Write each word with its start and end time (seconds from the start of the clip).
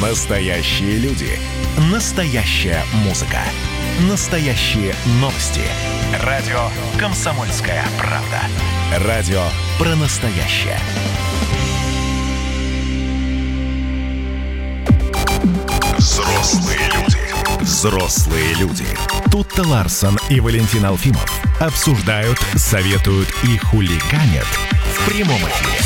Настоящие 0.00 0.96
люди. 0.96 1.38
Настоящая 1.92 2.82
музыка. 3.04 3.40
Настоящие 4.08 4.94
новости. 5.20 5.60
Радио 6.22 6.70
«Комсомольская 6.98 7.84
правда». 7.98 8.40
Радио 9.06 9.42
про 9.78 9.94
настоящее. 9.96 10.78
Взрослые 15.98 16.80
люди. 16.94 17.60
Взрослые 17.60 18.54
люди. 18.54 18.86
Тут-то 19.30 19.68
Ларсон 19.68 20.18
и 20.30 20.40
Валентин 20.40 20.86
Алфимов 20.86 21.30
обсуждают, 21.60 22.38
советуют 22.56 23.28
и 23.42 23.58
хулиганят 23.58 24.46
в 24.46 25.04
прямом 25.04 25.40
эфире. 25.40 25.78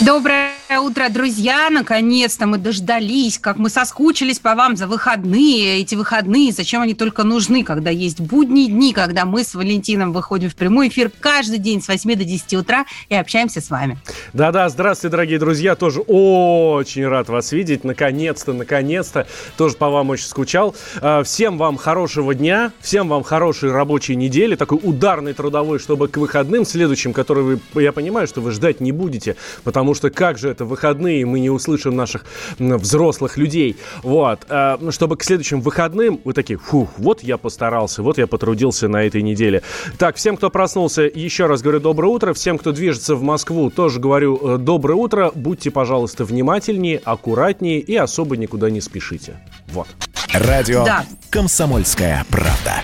Доброе 0.00 0.52
утро, 0.74 1.08
друзья! 1.08 1.68
Наконец-то 1.70 2.46
мы 2.46 2.58
дождались, 2.58 3.38
как 3.38 3.56
мы 3.56 3.70
соскучились 3.70 4.40
по 4.40 4.54
вам 4.54 4.76
за 4.76 4.86
выходные. 4.88 5.80
Эти 5.80 5.94
выходные, 5.94 6.52
зачем 6.52 6.82
они 6.82 6.94
только 6.94 7.22
нужны, 7.22 7.62
когда 7.62 7.90
есть 7.90 8.20
будние 8.20 8.66
дни, 8.66 8.92
когда 8.92 9.24
мы 9.24 9.44
с 9.44 9.54
Валентином 9.54 10.12
выходим 10.12 10.50
в 10.50 10.56
прямой 10.56 10.88
эфир 10.88 11.12
каждый 11.20 11.58
день 11.58 11.80
с 11.80 11.88
8 11.88 12.16
до 12.16 12.24
10 12.24 12.54
утра 12.54 12.84
и 13.08 13.14
общаемся 13.14 13.60
с 13.60 13.70
вами. 13.70 13.98
Да-да, 14.32 14.68
здравствуйте, 14.68 15.12
дорогие 15.12 15.38
друзья. 15.38 15.76
Тоже 15.76 16.00
очень 16.00 17.06
рад 17.06 17.28
вас 17.28 17.52
видеть. 17.52 17.84
Наконец-то, 17.84 18.52
наконец-то. 18.52 19.28
Тоже 19.56 19.76
по 19.76 19.88
вам 19.88 20.10
очень 20.10 20.26
скучал. 20.26 20.74
А, 21.00 21.22
всем 21.22 21.58
вам 21.58 21.76
хорошего 21.76 22.34
дня, 22.34 22.72
всем 22.80 23.08
вам 23.08 23.22
хорошей 23.22 23.70
рабочей 23.70 24.16
недели, 24.16 24.56
такой 24.56 24.80
ударный 24.82 25.32
трудовой, 25.32 25.78
чтобы 25.78 26.08
к 26.08 26.16
выходным 26.16 26.64
следующим, 26.64 27.12
которые 27.12 27.60
вы, 27.72 27.82
я 27.82 27.92
понимаю, 27.92 28.26
что 28.26 28.40
вы 28.40 28.50
ждать 28.50 28.80
не 28.80 28.90
будете, 28.90 29.36
потому 29.62 29.94
что 29.94 30.10
как 30.10 30.38
же 30.38 30.55
это 30.56 30.64
выходные, 30.64 31.24
мы 31.26 31.40
не 31.40 31.50
услышим 31.50 31.94
наших 31.94 32.24
взрослых 32.58 33.36
людей. 33.36 33.76
Вот. 34.02 34.40
А, 34.48 34.78
чтобы 34.90 35.16
к 35.16 35.22
следующим 35.22 35.60
выходным 35.60 36.20
вы 36.24 36.32
такие, 36.32 36.58
фух, 36.58 36.88
вот 36.96 37.22
я 37.22 37.36
постарался, 37.36 38.02
вот 38.02 38.18
я 38.18 38.26
потрудился 38.26 38.88
на 38.88 39.04
этой 39.04 39.22
неделе. 39.22 39.62
Так, 39.98 40.16
всем, 40.16 40.36
кто 40.36 40.50
проснулся, 40.50 41.02
еще 41.02 41.46
раз 41.46 41.62
говорю 41.62 41.80
доброе 41.80 42.08
утро. 42.08 42.32
Всем, 42.32 42.58
кто 42.58 42.72
движется 42.72 43.14
в 43.14 43.22
Москву, 43.22 43.70
тоже 43.70 44.00
говорю 44.00 44.40
э, 44.42 44.58
доброе 44.58 44.94
утро. 44.94 45.30
Будьте, 45.34 45.70
пожалуйста, 45.70 46.24
внимательнее, 46.24 47.00
аккуратнее 47.04 47.80
и 47.80 47.94
особо 47.94 48.36
никуда 48.36 48.70
не 48.70 48.80
спешите. 48.80 49.38
Вот. 49.68 49.88
Радио 50.32 50.84
да. 50.84 51.04
«Комсомольская 51.30 52.24
правда». 52.30 52.82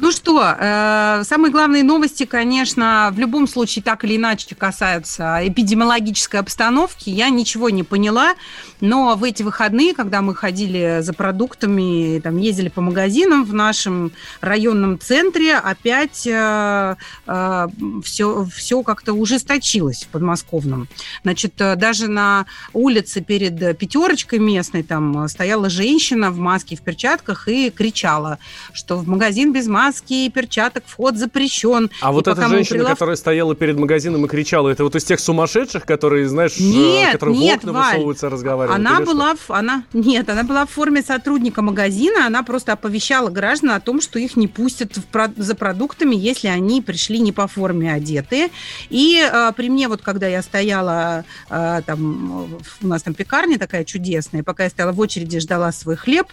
Ну 0.00 0.12
что, 0.12 0.56
э, 0.58 1.24
самые 1.24 1.52
главные 1.52 1.84
новости, 1.84 2.24
конечно, 2.24 3.10
в 3.12 3.18
любом 3.18 3.46
случае 3.46 3.82
так 3.82 4.02
или 4.02 4.16
иначе 4.16 4.54
касаются 4.54 5.40
эпидемиологической 5.42 6.40
обстановки. 6.40 7.10
Я 7.10 7.28
ничего 7.28 7.68
не 7.68 7.82
поняла, 7.82 8.32
но 8.80 9.14
в 9.14 9.24
эти 9.24 9.42
выходные, 9.42 9.92
когда 9.94 10.22
мы 10.22 10.34
ходили 10.34 11.00
за 11.02 11.12
продуктами, 11.12 12.18
там, 12.20 12.38
ездили 12.38 12.70
по 12.70 12.80
магазинам 12.80 13.44
в 13.44 13.52
нашем 13.52 14.12
районном 14.40 14.98
центре, 14.98 15.56
опять 15.56 16.26
э, 16.26 16.96
э, 17.26 17.68
все, 18.02 18.48
все 18.54 18.82
как-то 18.82 19.12
ужесточилось 19.12 20.04
в 20.04 20.08
подмосковном. 20.08 20.88
Значит, 21.24 21.60
э, 21.60 21.76
даже 21.76 22.08
на 22.08 22.46
улице 22.72 23.20
перед 23.20 23.76
пятерочкой 23.76 24.38
местной 24.38 24.82
там 24.82 25.28
стояла 25.28 25.68
женщина 25.68 26.30
в 26.30 26.38
маске, 26.38 26.74
в 26.76 26.80
перчатках 26.80 27.48
и 27.48 27.68
кричала, 27.68 28.38
что 28.72 28.96
в 28.96 29.06
магазин 29.06 29.52
без 29.52 29.66
маски 29.66 29.89
маски 29.90 30.26
и 30.26 30.30
перчаток, 30.30 30.84
вход 30.86 31.16
запрещен. 31.16 31.90
А 32.00 32.10
и 32.10 32.12
вот 32.12 32.28
эта 32.28 32.48
женщина, 32.48 32.78
прилав... 32.78 32.92
которая 32.92 33.16
стояла 33.16 33.54
перед 33.56 33.76
магазином 33.76 34.24
и 34.24 34.28
кричала, 34.28 34.68
это 34.68 34.84
вот 34.84 34.94
из 34.94 35.04
тех 35.04 35.18
сумасшедших, 35.18 35.84
которые, 35.84 36.28
знаешь, 36.28 36.52
э, 36.58 36.62
нет, 36.62 37.12
которые 37.12 37.38
нет, 37.38 37.64
в 37.64 37.68
окна 37.68 37.72
Валь, 37.72 37.86
высовываются, 37.86 38.30
разговаривают? 38.30 38.86
Она 38.86 39.00
была, 39.00 39.34
в, 39.34 39.50
она, 39.50 39.82
нет, 39.92 40.28
она 40.30 40.44
была 40.44 40.64
в 40.66 40.70
форме 40.70 41.02
сотрудника 41.02 41.62
магазина, 41.62 42.26
она 42.26 42.42
просто 42.44 42.72
оповещала 42.72 43.30
граждан 43.30 43.70
о 43.72 43.80
том, 43.80 44.00
что 44.00 44.18
их 44.18 44.36
не 44.36 44.46
пустят 44.46 44.96
в, 44.96 45.32
за 45.36 45.54
продуктами, 45.56 46.14
если 46.14 46.46
они 46.46 46.82
пришли 46.82 47.18
не 47.18 47.32
по 47.32 47.48
форме 47.48 47.92
одетые. 47.92 48.50
И 48.90 49.20
э, 49.20 49.52
при 49.56 49.68
мне, 49.68 49.88
вот 49.88 50.02
когда 50.02 50.28
я 50.28 50.42
стояла, 50.42 51.24
э, 51.48 51.82
там, 51.84 52.60
у 52.82 52.86
нас 52.86 53.02
там 53.02 53.14
пекарня 53.14 53.58
такая 53.58 53.84
чудесная, 53.84 54.44
пока 54.44 54.64
я 54.64 54.70
стояла 54.70 54.92
в 54.92 55.00
очереди, 55.00 55.40
ждала 55.40 55.72
свой 55.72 55.96
хлеб, 55.96 56.28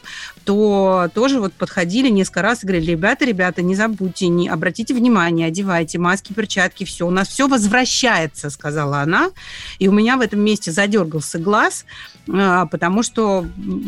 то 0.45 1.09
тоже 1.15 1.39
вот 1.39 1.53
подходили 1.53 2.09
несколько 2.09 2.43
раз 2.43 2.63
и 2.63 2.67
говорили, 2.67 2.91
ребята, 2.91 3.25
ребята, 3.25 3.46
ребята, 3.47 3.61
не 3.61 3.75
забудьте, 3.75 4.27
не 4.27 4.49
обратите 4.49 4.93
внимание, 4.93 5.47
одевайте 5.47 5.97
маски, 5.97 6.33
перчатки, 6.33 6.83
все. 6.83 7.07
У 7.07 7.11
нас 7.11 7.29
все 7.29 7.47
возвращается, 7.47 8.49
сказала 8.49 8.99
она. 8.99 9.31
И 9.79 9.87
у 9.87 9.93
меня 9.93 10.17
в 10.17 10.21
этом 10.21 10.41
месте 10.41 10.71
задергался 10.71 11.39
глаз, 11.39 11.85
а, 12.29 12.65
потому 12.65 13.03
что 13.03 13.45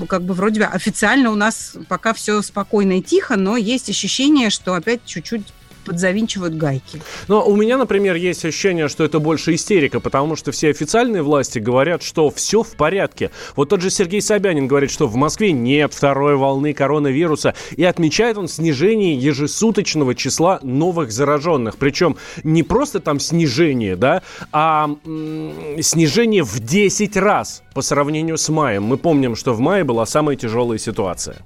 как 0.07 0.23
бы 0.23 0.33
вроде 0.33 0.61
бы 0.61 0.65
официально 0.65 1.29
у 1.29 1.35
нас 1.35 1.75
пока 1.89 2.13
все 2.13 2.41
спокойно 2.41 2.99
и 2.99 3.01
тихо, 3.01 3.35
но 3.35 3.57
есть 3.57 3.89
ощущение, 3.89 4.49
что 4.49 4.75
опять 4.75 5.01
чуть-чуть 5.05 5.47
подзавинчивают 5.85 6.55
гайки. 6.55 7.01
Но 7.27 7.45
у 7.45 7.55
меня, 7.55 7.77
например, 7.77 8.15
есть 8.15 8.45
ощущение, 8.45 8.87
что 8.87 9.03
это 9.03 9.19
больше 9.19 9.55
истерика, 9.55 9.99
потому 9.99 10.35
что 10.35 10.51
все 10.51 10.69
официальные 10.69 11.23
власти 11.23 11.59
говорят, 11.59 12.03
что 12.03 12.29
все 12.29 12.63
в 12.63 12.71
порядке. 12.75 13.31
Вот 13.55 13.69
тот 13.69 13.81
же 13.81 13.89
Сергей 13.89 14.21
Собянин 14.21 14.67
говорит, 14.67 14.91
что 14.91 15.07
в 15.07 15.15
Москве 15.15 15.51
нет 15.51 15.93
второй 15.93 16.35
волны 16.35 16.73
коронавируса, 16.73 17.53
и 17.75 17.83
отмечает 17.83 18.37
он 18.37 18.47
снижение 18.47 19.15
ежесуточного 19.15 20.15
числа 20.15 20.59
новых 20.63 21.11
зараженных. 21.11 21.77
Причем 21.77 22.17
не 22.43 22.63
просто 22.63 22.99
там 22.99 23.19
снижение, 23.19 23.95
да, 23.95 24.21
а 24.51 24.89
м- 25.05 25.81
снижение 25.81 26.43
в 26.43 26.59
10 26.59 27.17
раз 27.17 27.63
по 27.73 27.81
сравнению 27.81 28.37
с 28.37 28.49
маем. 28.49 28.83
Мы 28.83 28.97
помним, 28.97 29.35
что 29.35 29.53
в 29.53 29.59
мае 29.59 29.83
была 29.83 30.05
самая 30.05 30.35
тяжелая 30.35 30.77
ситуация. 30.77 31.37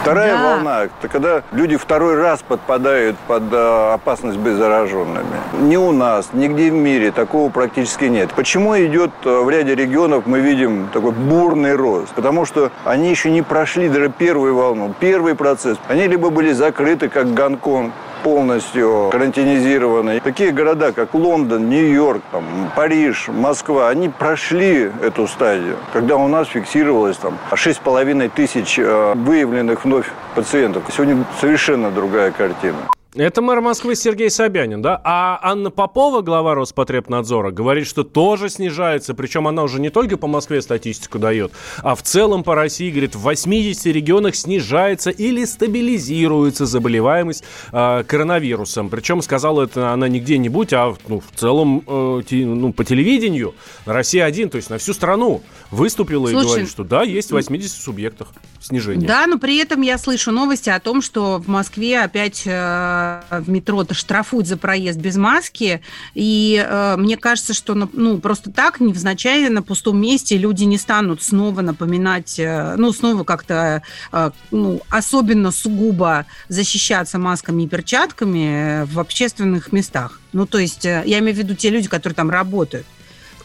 Вторая 0.00 0.36
да. 0.36 0.42
волна– 0.42 0.84
это 0.84 1.08
когда 1.08 1.42
люди 1.52 1.76
второй 1.76 2.16
раз 2.16 2.42
подпадают 2.42 3.16
под 3.26 3.44
э, 3.52 3.92
опасность 3.94 4.38
быть 4.38 4.54
зараженными. 4.54 5.24
Ни 5.60 5.76
у 5.76 5.92
нас, 5.92 6.30
нигде 6.32 6.70
в 6.70 6.74
мире 6.74 7.10
такого 7.10 7.50
практически 7.50 8.04
нет. 8.04 8.30
Почему 8.34 8.76
идет 8.76 9.10
э, 9.24 9.40
в 9.40 9.48
ряде 9.48 9.74
регионов, 9.74 10.26
мы 10.26 10.40
видим 10.40 10.88
такой 10.92 11.12
бурный 11.12 11.74
рост? 11.74 12.12
Потому 12.14 12.44
что 12.44 12.70
они 12.84 13.08
еще 13.10 13.30
не 13.30 13.42
прошли 13.42 13.88
даже 13.88 14.10
первую 14.10 14.54
волну, 14.54 14.94
первый 15.00 15.34
процесс. 15.34 15.78
Они 15.88 16.06
либо 16.06 16.30
были 16.30 16.52
закрыты, 16.52 17.08
как 17.08 17.32
Гонконг, 17.32 17.92
полностью 18.24 19.10
карантинизированы. 19.12 20.20
Такие 20.20 20.50
города, 20.50 20.92
как 20.92 21.14
Лондон, 21.14 21.68
Нью-Йорк, 21.68 22.22
там, 22.32 22.44
Париж, 22.74 23.28
Москва, 23.28 23.90
они 23.90 24.08
прошли 24.08 24.90
эту 25.02 25.28
стадию, 25.28 25.76
когда 25.92 26.16
у 26.16 26.26
нас 26.26 26.48
фиксировалось 26.48 27.18
там 27.18 27.38
6,5 27.52 28.30
тысяч 28.34 28.78
э, 28.78 29.12
выявленных 29.14 29.84
вновь 29.84 30.10
пациентов. 30.34 30.84
Сегодня 30.90 31.24
совершенно 31.38 31.90
другая 31.90 32.30
картина. 32.32 32.78
Это 33.16 33.42
мэр 33.42 33.60
Москвы 33.60 33.94
Сергей 33.94 34.28
Собянин, 34.28 34.82
да? 34.82 35.00
А 35.04 35.38
Анна 35.40 35.70
Попова, 35.70 36.20
глава 36.20 36.56
Роспотребнадзора, 36.56 37.52
говорит, 37.52 37.86
что 37.86 38.02
тоже 38.02 38.48
снижается. 38.48 39.14
Причем 39.14 39.46
она 39.46 39.62
уже 39.62 39.80
не 39.80 39.90
только 39.90 40.16
по 40.16 40.26
Москве 40.26 40.60
статистику 40.60 41.20
дает, 41.20 41.52
а 41.78 41.94
в 41.94 42.02
целом 42.02 42.42
по 42.42 42.56
России, 42.56 42.90
говорит, 42.90 43.14
в 43.14 43.20
80 43.20 43.86
регионах 43.86 44.34
снижается 44.34 45.10
или 45.10 45.44
стабилизируется 45.44 46.66
заболеваемость 46.66 47.44
э, 47.70 48.02
коронавирусом. 48.02 48.88
Причем 48.88 49.22
сказала 49.22 49.62
это 49.62 49.92
она 49.92 50.08
не 50.08 50.18
где-нибудь, 50.18 50.72
а 50.72 50.92
ну, 51.06 51.20
в 51.20 51.38
целом 51.38 51.84
э, 51.86 52.22
те, 52.28 52.44
ну, 52.44 52.72
по 52.72 52.84
телевидению. 52.84 53.54
Россия 53.84 54.24
один, 54.24 54.50
то 54.50 54.56
есть 54.56 54.70
на 54.70 54.78
всю 54.78 54.92
страну 54.92 55.40
выступила 55.70 56.26
Слушай, 56.26 56.42
и 56.42 56.48
говорит, 56.48 56.68
что 56.68 56.82
да, 56.82 57.04
есть 57.04 57.28
в 57.28 57.34
80 57.34 57.80
субъектах 57.80 58.32
снижение. 58.60 59.06
Да, 59.06 59.28
но 59.28 59.38
при 59.38 59.58
этом 59.58 59.82
я 59.82 59.98
слышу 59.98 60.32
новости 60.32 60.68
о 60.70 60.80
том, 60.80 61.00
что 61.00 61.38
в 61.38 61.46
Москве 61.46 62.00
опять... 62.00 62.42
Э, 62.46 63.03
в 63.30 63.48
метро-то 63.48 63.94
штрафуют 63.94 64.46
за 64.46 64.56
проезд 64.56 64.98
без 64.98 65.16
маски, 65.16 65.80
и 66.14 66.64
э, 66.66 66.96
мне 66.96 67.16
кажется, 67.16 67.54
что 67.54 67.74
ну, 67.74 68.18
просто 68.18 68.50
так, 68.50 68.80
невзначай, 68.80 69.48
на 69.48 69.62
пустом 69.62 70.00
месте 70.00 70.36
люди 70.36 70.64
не 70.64 70.78
станут 70.78 71.22
снова 71.22 71.60
напоминать, 71.60 72.38
э, 72.38 72.74
ну, 72.76 72.92
снова 72.92 73.24
как-то 73.24 73.82
э, 74.12 74.30
ну, 74.50 74.80
особенно 74.90 75.50
сугубо 75.50 76.26
защищаться 76.48 77.18
масками 77.18 77.64
и 77.64 77.68
перчатками 77.68 78.84
в 78.84 79.00
общественных 79.00 79.72
местах. 79.72 80.20
Ну, 80.32 80.46
то 80.46 80.58
есть 80.58 80.84
э, 80.84 81.02
я 81.06 81.18
имею 81.20 81.34
в 81.34 81.38
виду 81.38 81.54
те 81.54 81.70
люди, 81.70 81.88
которые 81.88 82.14
там 82.14 82.30
работают. 82.30 82.86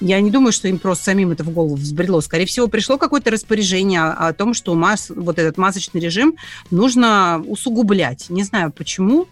Я 0.02 0.22
не 0.22 0.32
думаю, 0.32 0.54
что 0.54 0.68
им 0.68 0.80
просто 0.80 1.06
самим 1.06 1.32
это 1.32 1.44
в 1.44 1.50
голову 1.50 1.76
взбрело. 1.76 2.22
Скорее 2.22 2.46
всего, 2.46 2.68
пришло 2.68 2.98
какое-то 2.98 3.32
распоряжение 3.32 4.02
о 4.02 4.32
том, 4.34 4.54
что 4.54 4.74
масс, 4.74 5.12
вот 5.14 5.38
этот 5.38 5.58
масочный 5.58 6.00
режим 6.00 6.36
нужно 6.72 7.44
усугублять. 7.46 8.30
Не 8.30 8.44
знаю 8.44 8.72
почему, 8.72 9.28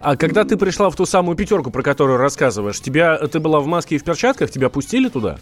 а 0.00 0.16
когда 0.16 0.44
ты 0.44 0.56
пришла 0.56 0.90
в 0.90 0.96
ту 0.96 1.06
самую 1.06 1.36
пятерку, 1.36 1.70
про 1.70 1.82
которую 1.82 2.18
рассказываешь, 2.18 2.80
тебя, 2.80 3.16
ты 3.18 3.40
была 3.40 3.60
в 3.60 3.66
маске 3.66 3.96
и 3.96 3.98
в 3.98 4.04
перчатках, 4.04 4.50
тебя 4.50 4.68
пустили 4.68 5.08
туда? 5.08 5.38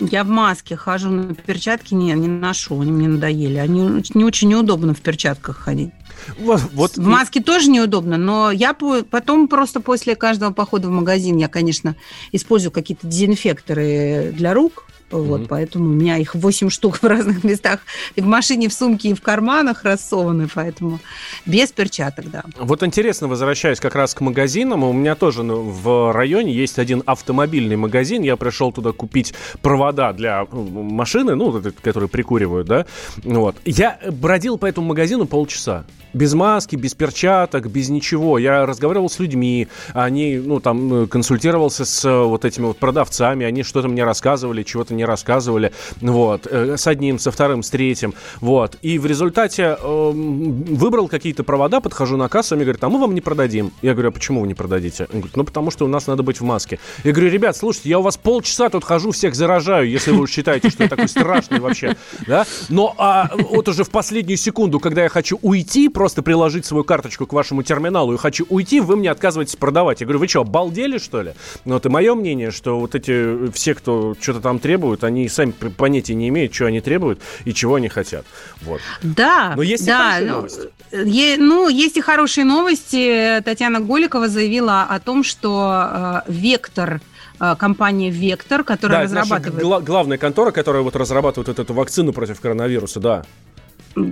Я 0.00 0.22
в 0.22 0.28
маске 0.28 0.76
хожу, 0.76 1.10
на 1.10 1.34
перчатки 1.34 1.92
не, 1.92 2.12
не 2.12 2.28
ношу, 2.28 2.80
они 2.80 2.92
мне 2.92 3.08
надоели. 3.08 3.58
Они 3.58 4.02
не 4.14 4.24
очень 4.24 4.48
неудобно 4.48 4.94
в 4.94 5.00
перчатках 5.00 5.56
ходить. 5.56 5.90
Вот, 6.38 6.60
вот. 6.72 6.96
В 6.96 7.04
маске 7.04 7.40
тоже 7.40 7.68
неудобно, 7.70 8.16
но 8.16 8.50
я 8.52 8.74
потом 8.74 9.48
просто 9.48 9.80
после 9.80 10.14
каждого 10.14 10.52
похода 10.52 10.88
в 10.88 10.92
магазин, 10.92 11.36
я, 11.36 11.48
конечно, 11.48 11.96
использую 12.32 12.70
какие-то 12.70 13.06
дезинфекторы 13.06 14.32
для 14.36 14.54
рук, 14.54 14.84
вот, 15.10 15.42
mm-hmm. 15.42 15.46
поэтому 15.48 15.86
у 15.86 15.92
меня 15.92 16.16
их 16.18 16.34
8 16.34 16.70
штук 16.70 16.98
в 17.02 17.04
разных 17.04 17.44
местах. 17.44 17.80
И 18.16 18.20
в 18.20 18.26
машине, 18.26 18.68
в 18.68 18.72
сумке, 18.72 19.10
и 19.10 19.14
в 19.14 19.22
карманах 19.22 19.84
рассованы, 19.84 20.48
поэтому 20.52 21.00
без 21.46 21.72
перчаток, 21.72 22.30
да. 22.30 22.44
Вот 22.58 22.82
интересно, 22.82 23.28
возвращаясь 23.28 23.80
как 23.80 23.94
раз 23.94 24.14
к 24.14 24.20
магазинам, 24.20 24.84
у 24.84 24.92
меня 24.92 25.14
тоже 25.14 25.42
ну, 25.42 25.62
в 25.62 26.12
районе 26.12 26.52
есть 26.52 26.78
один 26.78 27.02
автомобильный 27.06 27.76
магазин. 27.76 28.22
Я 28.22 28.36
пришел 28.36 28.72
туда 28.72 28.92
купить 28.92 29.34
провода 29.62 30.12
для 30.12 30.46
ну, 30.50 30.82
машины, 30.82 31.34
ну, 31.34 31.62
которые 31.82 32.08
прикуривают, 32.08 32.66
да. 32.66 32.86
Вот. 33.24 33.56
Я 33.64 33.98
бродил 34.10 34.58
по 34.58 34.66
этому 34.66 34.88
магазину 34.88 35.26
полчаса 35.26 35.84
без 36.12 36.34
маски, 36.34 36.76
без 36.76 36.94
перчаток, 36.94 37.68
без 37.68 37.88
ничего. 37.88 38.38
Я 38.38 38.66
разговаривал 38.66 39.08
с 39.08 39.18
людьми, 39.18 39.68
они, 39.92 40.36
ну, 40.36 40.60
там, 40.60 41.06
консультировался 41.06 41.84
с 41.84 42.04
э, 42.04 42.22
вот 42.22 42.44
этими 42.44 42.66
вот 42.66 42.78
продавцами, 42.78 43.44
они 43.44 43.62
что-то 43.62 43.88
мне 43.88 44.04
рассказывали, 44.04 44.62
чего-то 44.62 44.94
не 44.98 45.04
рассказывали, 45.04 45.72
вот, 46.00 46.46
э, 46.46 46.76
с 46.76 46.86
одним, 46.86 47.18
со 47.18 47.30
вторым, 47.30 47.62
с 47.62 47.70
третьим, 47.70 48.14
вот. 48.40 48.76
И 48.82 48.98
в 48.98 49.06
результате 49.06 49.76
э, 49.80 50.10
выбрал 50.12 51.08
какие-то 51.08 51.44
провода, 51.44 51.80
подхожу 51.80 52.16
на 52.16 52.28
кассу, 52.28 52.54
они 52.54 52.64
говорят, 52.64 52.84
а 52.84 52.88
мы 52.88 53.00
вам 53.00 53.14
не 53.14 53.20
продадим. 53.20 53.72
Я 53.82 53.94
говорю, 53.94 54.10
а 54.10 54.12
почему 54.12 54.40
вы 54.42 54.46
не 54.46 54.54
продадите? 54.54 55.04
Он 55.04 55.20
говорит, 55.20 55.36
ну, 55.36 55.44
потому 55.44 55.70
что 55.70 55.84
у 55.84 55.88
нас 55.88 56.06
надо 56.06 56.22
быть 56.22 56.40
в 56.40 56.44
маске. 56.44 56.78
Я 57.04 57.12
говорю, 57.12 57.30
ребят, 57.30 57.56
слушайте, 57.56 57.88
я 57.88 57.98
у 57.98 58.02
вас 58.02 58.16
полчаса 58.16 58.68
тут 58.68 58.84
хожу, 58.84 59.12
всех 59.12 59.34
заражаю, 59.34 59.88
если 59.88 60.10
вы 60.10 60.26
считаете, 60.26 60.70
что 60.70 60.82
я 60.82 60.88
такой 60.88 61.08
страшный 61.08 61.60
вообще, 61.60 61.96
да? 62.26 62.46
Но 62.68 62.94
а, 62.98 63.30
вот 63.34 63.68
уже 63.68 63.84
в 63.84 63.90
последнюю 63.90 64.36
секунду, 64.36 64.80
когда 64.80 65.04
я 65.04 65.08
хочу 65.08 65.38
уйти, 65.42 65.88
просто 65.88 66.22
приложить 66.22 66.66
свою 66.66 66.84
карточку 66.84 67.26
к 67.26 67.32
вашему 67.32 67.62
терминалу 67.62 68.14
и 68.14 68.18
хочу 68.18 68.46
уйти, 68.48 68.80
вы 68.80 68.96
мне 68.96 69.10
отказываетесь 69.10 69.56
продавать. 69.56 70.00
Я 70.00 70.06
говорю, 70.06 70.20
вы 70.20 70.28
что, 70.28 70.40
обалдели, 70.40 70.98
что 70.98 71.22
ли? 71.22 71.32
Ну, 71.64 71.78
и 71.78 71.88
мое 71.88 72.14
мнение, 72.14 72.50
что 72.50 72.78
вот 72.78 72.94
эти 72.94 73.50
все, 73.52 73.74
кто 73.74 74.14
что-то 74.20 74.40
там 74.40 74.58
требуют, 74.88 75.04
они 75.04 75.28
сами 75.28 75.50
понятия 75.50 76.14
не 76.14 76.28
имеют, 76.28 76.54
что 76.54 76.66
они 76.66 76.80
требуют 76.80 77.20
и 77.44 77.52
чего 77.52 77.76
они 77.76 77.88
хотят. 77.88 78.24
Вот. 78.62 78.80
Да, 79.02 79.54
Но 79.56 79.62
есть 79.62 79.86
да, 79.86 80.20
и 80.20 80.24
ну, 80.24 80.36
новости. 80.36 80.68
Е, 80.92 81.36
ну, 81.38 81.68
есть 81.68 81.96
и 81.96 82.00
хорошие 82.00 82.44
новости. 82.44 83.42
Татьяна 83.44 83.80
Голикова 83.80 84.28
заявила 84.28 84.82
о 84.82 84.98
том, 85.00 85.24
что 85.24 86.22
э, 86.26 86.32
вектор 86.32 87.00
э, 87.40 87.56
компания 87.58 88.10
Вектор, 88.10 88.64
которая 88.64 88.98
да, 88.98 89.04
разрабатывает... 89.04 89.62
Гла- 89.62 89.80
главная 89.80 90.18
контора, 90.18 90.50
которая 90.50 90.82
вот 90.82 90.96
разрабатывает 90.96 91.48
вот 91.48 91.58
эту 91.58 91.74
вакцину 91.74 92.12
против 92.12 92.40
коронавируса, 92.40 93.00
да 93.00 93.24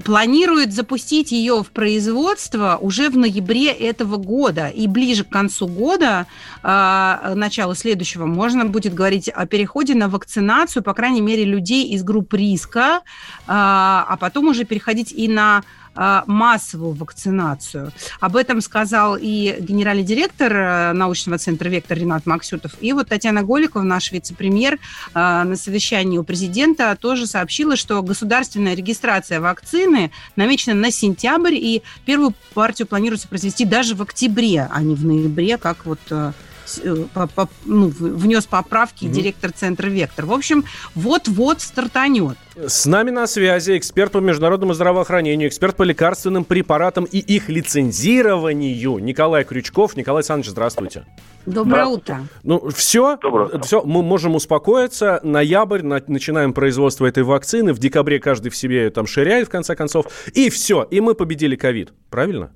планирует 0.04 0.72
запустить 0.72 1.32
ее 1.32 1.62
в 1.62 1.70
производство 1.70 2.78
уже 2.80 3.08
в 3.10 3.16
ноябре 3.16 3.70
этого 3.70 4.16
года. 4.16 4.68
И 4.68 4.86
ближе 4.86 5.24
к 5.24 5.28
концу 5.28 5.66
года, 5.66 6.26
э, 6.62 7.32
начала 7.34 7.74
следующего, 7.74 8.26
можно 8.26 8.64
будет 8.64 8.94
говорить 8.94 9.28
о 9.28 9.46
переходе 9.46 9.94
на 9.94 10.08
вакцинацию, 10.08 10.82
по 10.82 10.94
крайней 10.94 11.20
мере, 11.20 11.44
людей 11.44 11.88
из 11.88 12.02
групп 12.02 12.34
риска, 12.34 13.00
э, 13.00 13.42
а 13.46 14.16
потом 14.18 14.48
уже 14.48 14.64
переходить 14.64 15.12
и 15.12 15.28
на 15.28 15.58
а, 15.58 15.62
массовую 16.26 16.92
вакцинацию. 16.92 17.92
Об 18.20 18.36
этом 18.36 18.60
сказал 18.60 19.16
и 19.20 19.56
генеральный 19.60 20.02
директор 20.04 20.52
э, 20.52 20.92
научного 20.92 21.38
центра 21.38 21.68
«Вектор» 21.68 21.98
Ренат 21.98 22.26
Максютов. 22.26 22.72
И 22.80 22.92
вот 22.92 23.08
Татьяна 23.08 23.42
Голикова, 23.42 23.82
наш 23.82 24.12
вице-премьер, 24.12 24.78
а, 25.14 25.44
на 25.44 25.56
совещании 25.56 26.18
у 26.18 26.24
президента 26.24 26.96
тоже 27.00 27.26
сообщила, 27.26 27.76
что 27.76 28.02
государственная 28.02 28.74
регистрация 28.74 29.40
вакцины 29.40 30.10
намечена 30.36 30.74
на 30.74 30.90
сентябрь, 30.90 31.54
и 31.54 31.82
первую 32.04 32.34
партию 32.54 32.86
планируется 32.86 33.28
произвести 33.28 33.64
даже 33.64 33.94
в 33.94 34.02
октябре, 34.02 34.68
а 34.70 34.82
не 34.82 34.94
в 34.94 35.04
ноябре, 35.04 35.56
как 35.58 35.86
вот 35.86 36.00
э, 36.10 36.16
Э, 36.16 36.32
по, 37.14 37.26
по, 37.26 37.48
ну, 37.64 37.88
внес 37.88 38.46
поправки 38.46 39.06
угу. 39.06 39.14
директор 39.14 39.52
центра 39.52 39.88
«Вектор». 39.88 40.26
В 40.26 40.32
общем, 40.32 40.64
вот-вот 40.94 41.60
стартанет. 41.60 42.36
С 42.56 42.86
нами 42.86 43.10
на 43.10 43.26
связи 43.26 43.76
эксперт 43.76 44.12
по 44.12 44.18
международному 44.18 44.72
здравоохранению, 44.72 45.48
эксперт 45.48 45.76
по 45.76 45.82
лекарственным 45.82 46.44
препаратам 46.44 47.04
и 47.04 47.18
их 47.18 47.48
лицензированию 47.48 48.98
Николай 48.98 49.44
Крючков. 49.44 49.96
Николай 49.96 50.20
Александрович, 50.20 50.50
здравствуйте. 50.50 51.04
Доброе 51.44 51.86
утро. 51.86 52.26
Ну, 52.42 52.68
все, 52.70 53.18
все, 53.62 53.82
мы 53.82 54.02
можем 54.02 54.34
успокоиться. 54.34 55.20
Ноябрь, 55.22 55.82
на, 55.82 56.02
начинаем 56.06 56.52
производство 56.52 57.06
этой 57.06 57.22
вакцины. 57.22 57.72
В 57.72 57.78
декабре 57.78 58.18
каждый 58.18 58.48
в 58.50 58.56
себе 58.56 58.90
там 58.90 59.06
ширяет, 59.06 59.48
в 59.48 59.50
конце 59.50 59.76
концов. 59.76 60.06
И 60.32 60.50
все, 60.50 60.82
и 60.90 61.00
мы 61.00 61.14
победили 61.14 61.56
ковид. 61.56 61.92
Правильно? 62.10 62.52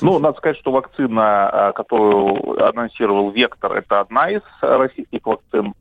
Ну, 0.00 0.18
надо 0.18 0.38
сказать, 0.38 0.58
что 0.58 0.72
вакцина, 0.72 1.48
а, 1.48 1.72
которую 1.72 2.66
анонсировал 2.66 3.30
Вектор, 3.30 3.72
это 3.72 4.00
одна 4.00 4.30
из 4.30 4.42
российских 4.60 5.24
вакцин. 5.24 5.74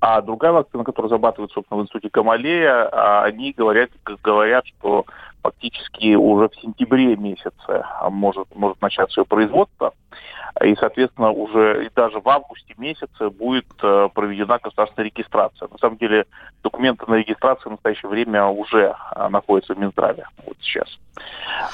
А 0.00 0.20
другая 0.20 0.52
вакцина, 0.52 0.84
которая 0.84 1.08
разрабатывается, 1.08 1.54
собственно, 1.54 1.80
в 1.80 1.84
институте 1.84 2.10
Камалея, 2.10 2.88
а, 2.90 3.24
они 3.24 3.52
говорят, 3.52 3.90
говорят, 4.22 4.66
что 4.66 5.06
фактически 5.46 6.14
уже 6.14 6.48
в 6.48 6.56
сентябре 6.60 7.16
месяце 7.16 7.84
может, 8.10 8.48
может 8.54 8.80
начаться 8.82 9.20
ее 9.20 9.24
производство. 9.24 9.92
И, 10.64 10.74
соответственно, 10.76 11.30
уже 11.30 11.84
и 11.84 11.90
даже 11.94 12.18
в 12.18 12.28
августе 12.28 12.74
месяце 12.78 13.28
будет 13.28 13.66
э, 13.82 14.08
проведена 14.14 14.58
государственная 14.62 15.10
регистрация. 15.10 15.68
На 15.68 15.76
самом 15.76 15.98
деле 15.98 16.24
документы 16.62 17.04
на 17.08 17.16
регистрацию 17.16 17.68
в 17.68 17.70
настоящее 17.72 18.08
время 18.08 18.46
уже 18.46 18.94
э, 19.14 19.28
находятся 19.28 19.74
в 19.74 19.78
Минздраве 19.78 20.26
вот 20.46 20.56
сейчас. 20.62 20.88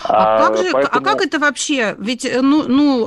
А, 0.04 0.46
а, 0.46 0.48
как, 0.48 0.56
же, 0.58 0.70
Поэтому... 0.72 1.00
а 1.00 1.04
как 1.04 1.24
это 1.24 1.38
вообще? 1.38 1.94
Ведь 1.98 2.24
э, 2.24 2.40
ну, 2.40 2.64
ну, 2.66 3.04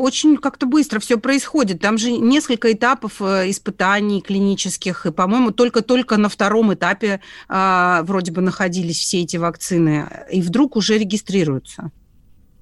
очень 0.00 0.36
как-то 0.36 0.66
быстро 0.66 1.00
все 1.00 1.18
происходит. 1.18 1.80
Там 1.80 1.98
же 1.98 2.12
несколько 2.12 2.72
этапов 2.72 3.20
испытаний 3.20 4.20
клинических, 4.20 5.06
и, 5.06 5.10
по-моему, 5.10 5.50
только-только 5.50 6.18
на 6.18 6.28
втором 6.28 6.72
этапе 6.72 7.20
а, 7.48 8.02
вроде 8.04 8.30
бы 8.30 8.42
находились 8.42 8.98
все 8.98 9.22
эти 9.22 9.38
вакцины, 9.38 9.89
и 10.30 10.42
вдруг 10.42 10.76
уже 10.76 10.98
регистрируются. 10.98 11.90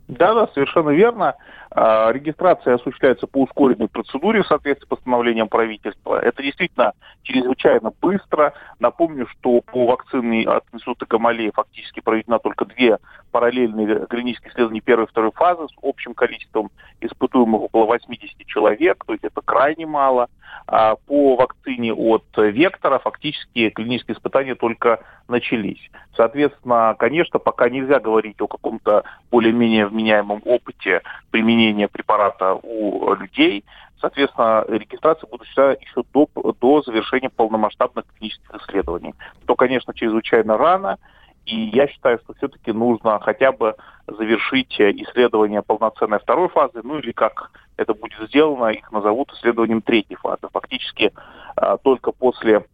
Да, 0.08 0.34
да, 0.34 0.48
совершенно 0.54 0.90
верно. 0.90 1.34
А, 1.70 2.10
регистрация 2.12 2.74
осуществляется 2.74 3.26
по 3.26 3.42
ускоренной 3.42 3.88
процедуре 3.88 4.42
в 4.42 4.46
соответствии 4.46 4.86
с 4.86 4.88
постановлением 4.88 5.48
правительства. 5.48 6.18
Это 6.18 6.42
действительно 6.42 6.92
чрезвычайно 7.22 7.92
быстро. 8.00 8.54
Напомню, 8.78 9.26
что 9.26 9.60
по 9.60 9.86
вакцине 9.86 10.48
от 10.48 10.64
Института 10.72 11.06
Гамалея 11.06 11.52
фактически 11.52 12.00
проведена 12.00 12.38
только 12.38 12.64
две 12.64 12.98
параллельные 13.30 14.06
клинические 14.06 14.50
исследования 14.52 14.80
первой 14.80 15.04
и 15.04 15.08
второй 15.08 15.32
фазы 15.32 15.66
с 15.68 15.76
общим 15.82 16.14
количеством 16.14 16.70
испытуемых 17.00 17.62
около 17.62 17.84
80 17.84 18.46
человек, 18.46 19.04
то 19.06 19.12
есть 19.12 19.24
это 19.24 19.40
крайне 19.42 19.86
мало. 19.86 20.28
А 20.66 20.96
по 20.96 21.36
вакцине 21.36 21.92
от 21.94 22.24
Вектора 22.36 22.98
фактически 22.98 23.70
клинические 23.70 24.16
испытания 24.16 24.54
только 24.54 25.00
начались. 25.26 25.90
Соответственно, 26.16 26.94
конечно, 26.98 27.38
пока 27.38 27.68
нельзя 27.68 28.00
говорить 28.00 28.40
о 28.40 28.48
каком-то 28.48 29.04
более-менее 29.30 29.86
вменяемом 29.86 30.42
опыте 30.44 31.02
применения 31.30 31.57
препарата 31.88 32.54
у 32.62 33.14
людей. 33.14 33.64
Соответственно, 34.00 34.64
регистрация 34.68 35.28
будет 35.28 35.42
еще 35.46 36.04
до, 36.12 36.28
до 36.60 36.82
завершения 36.82 37.30
полномасштабных 37.30 38.04
клинических 38.16 38.62
исследований. 38.62 39.14
То, 39.46 39.56
конечно, 39.56 39.92
чрезвычайно 39.92 40.56
рано. 40.56 40.98
И 41.46 41.70
я 41.74 41.88
считаю, 41.88 42.18
что 42.18 42.34
все-таки 42.34 42.72
нужно 42.72 43.18
хотя 43.20 43.52
бы 43.52 43.74
завершить 44.06 44.78
исследование 44.78 45.62
полноценной 45.62 46.18
второй 46.18 46.48
фазы, 46.50 46.80
ну 46.84 46.98
или 46.98 47.12
как 47.12 47.50
это 47.78 47.94
будет 47.94 48.28
сделано, 48.28 48.66
их 48.66 48.92
назовут 48.92 49.32
исследованием 49.32 49.80
третьей 49.80 50.16
фазы. 50.16 50.46
Фактически 50.52 51.12
а, 51.56 51.78
только 51.78 52.12
после 52.12 52.66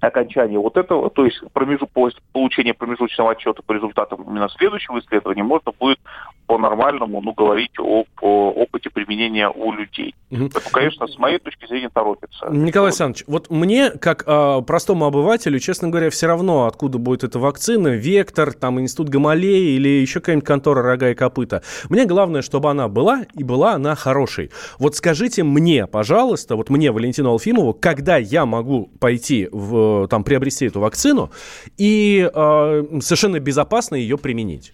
окончания 0.00 0.58
вот 0.58 0.76
этого, 0.76 1.10
то 1.10 1.24
есть 1.24 1.40
промежу, 1.52 1.88
получения 2.32 2.74
промежуточного 2.74 3.32
отчета 3.32 3.62
по 3.62 3.72
результатам 3.72 4.22
именно 4.22 4.48
следующего 4.48 4.98
исследования, 4.98 5.42
можно 5.42 5.72
будет 5.78 5.98
по-нормальному 6.46 7.20
ну, 7.20 7.32
говорить 7.32 7.78
о, 7.78 8.04
о 8.20 8.50
опыте 8.50 8.90
применения 8.90 9.48
у 9.48 9.72
людей. 9.72 10.16
Угу. 10.30 10.50
Поэтому, 10.52 10.70
конечно, 10.72 11.06
с 11.06 11.16
моей 11.18 11.38
точки 11.38 11.66
зрения 11.66 11.90
торопится. 11.90 12.48
Николай 12.50 12.88
Александрович, 12.88 13.24
вот 13.28 13.50
мне, 13.50 13.90
как 13.90 14.24
э, 14.26 14.62
простому 14.66 15.04
обывателю, 15.04 15.60
честно 15.60 15.88
говоря, 15.88 16.10
все 16.10 16.26
равно, 16.26 16.66
откуда 16.66 16.98
будет 16.98 17.22
эта 17.22 17.38
вакцина, 17.38 17.88
Вектор, 17.88 18.52
там, 18.52 18.80
Институт 18.80 19.10
Гамалеи 19.10 19.76
или 19.76 19.88
еще 19.88 20.18
какая-нибудь 20.20 20.46
контора 20.46 20.82
Рога 20.82 21.10
и 21.10 21.14
Копыта. 21.14 21.62
Мне 21.88 22.04
главное, 22.04 22.42
чтобы 22.42 22.70
она 22.70 22.88
была, 22.88 23.26
и 23.34 23.44
была 23.44 23.74
она 23.74 23.94
хорошей. 23.94 24.50
Вот 24.78 24.96
скажите 24.96 25.44
мне, 25.44 25.86
пожалуйста, 25.86 26.56
вот 26.56 26.68
мне, 26.68 26.90
Валентину 26.90 27.30
Алфимову, 27.30 27.74
когда 27.74 28.16
я 28.16 28.44
могу 28.44 28.90
пойти 28.98 29.48
в, 29.52 29.89
там, 30.08 30.24
приобрести 30.24 30.66
эту 30.66 30.80
вакцину 30.80 31.30
и 31.76 32.28
э, 32.32 32.84
совершенно 33.00 33.40
безопасно 33.40 33.96
ее 33.96 34.18
применить? 34.18 34.72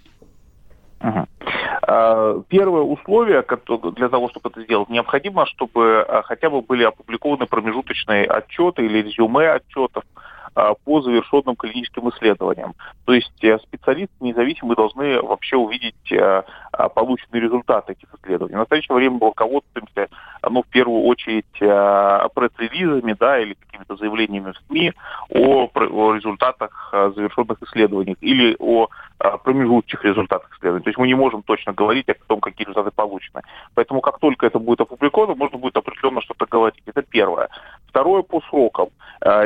Ага. 0.98 1.26
Первое 2.48 2.82
условие 2.82 3.44
для 3.96 4.08
того, 4.08 4.28
чтобы 4.28 4.48
это 4.48 4.62
сделать, 4.62 4.88
необходимо, 4.88 5.46
чтобы 5.46 6.04
а, 6.08 6.22
хотя 6.22 6.50
бы 6.50 6.60
были 6.60 6.82
опубликованы 6.82 7.46
промежуточные 7.46 8.24
отчеты 8.24 8.84
или 8.84 9.02
резюме 9.02 9.52
отчетов 9.52 10.02
по 10.84 11.02
завершенным 11.02 11.54
клиническим 11.54 12.08
исследованиям. 12.08 12.74
То 13.04 13.12
есть 13.12 13.44
э, 13.44 13.58
специалисты 13.58 14.14
независимые 14.20 14.74
должны 14.74 15.20
вообще 15.20 15.56
увидеть 15.56 16.10
э, 16.10 16.42
а, 16.72 16.88
полученные 16.88 17.42
результаты 17.42 17.92
этих 17.92 18.08
исследований. 18.14 18.54
В 18.54 18.60
настоящее 18.60 18.96
время 18.96 19.18
мы 19.20 19.26
руководствуемся, 19.26 20.08
ну, 20.48 20.62
в 20.62 20.66
первую 20.68 21.02
очередь, 21.02 21.44
э, 21.60 22.28
пресс-релизами, 22.34 23.14
да, 23.18 23.38
или 23.38 23.54
какими-то 23.54 23.96
заявлениями 23.96 24.52
в 24.52 24.66
СМИ 24.66 24.92
о, 25.30 25.68
о 25.74 26.14
результатах 26.14 26.90
завершенных 26.92 27.62
исследований 27.62 28.16
или 28.20 28.56
о 28.58 28.88
промежуточных 29.18 30.04
результатах 30.04 30.50
исследований. 30.56 30.84
То 30.84 30.90
есть 30.90 30.98
мы 30.98 31.06
не 31.06 31.14
можем 31.14 31.42
точно 31.42 31.72
говорить 31.72 32.08
о 32.08 32.14
том, 32.26 32.40
какие 32.40 32.66
результаты 32.66 32.90
получены. 32.94 33.42
Поэтому 33.74 34.00
как 34.00 34.18
только 34.18 34.46
это 34.46 34.58
будет 34.58 34.80
опубликовано, 34.80 35.34
можно 35.34 35.58
будет 35.58 35.76
определенно 35.76 36.20
что-то 36.20 36.46
говорить. 36.46 36.82
Это 36.86 37.02
первое. 37.02 37.48
Второе 37.88 38.22
по 38.22 38.40
срокам. 38.42 38.88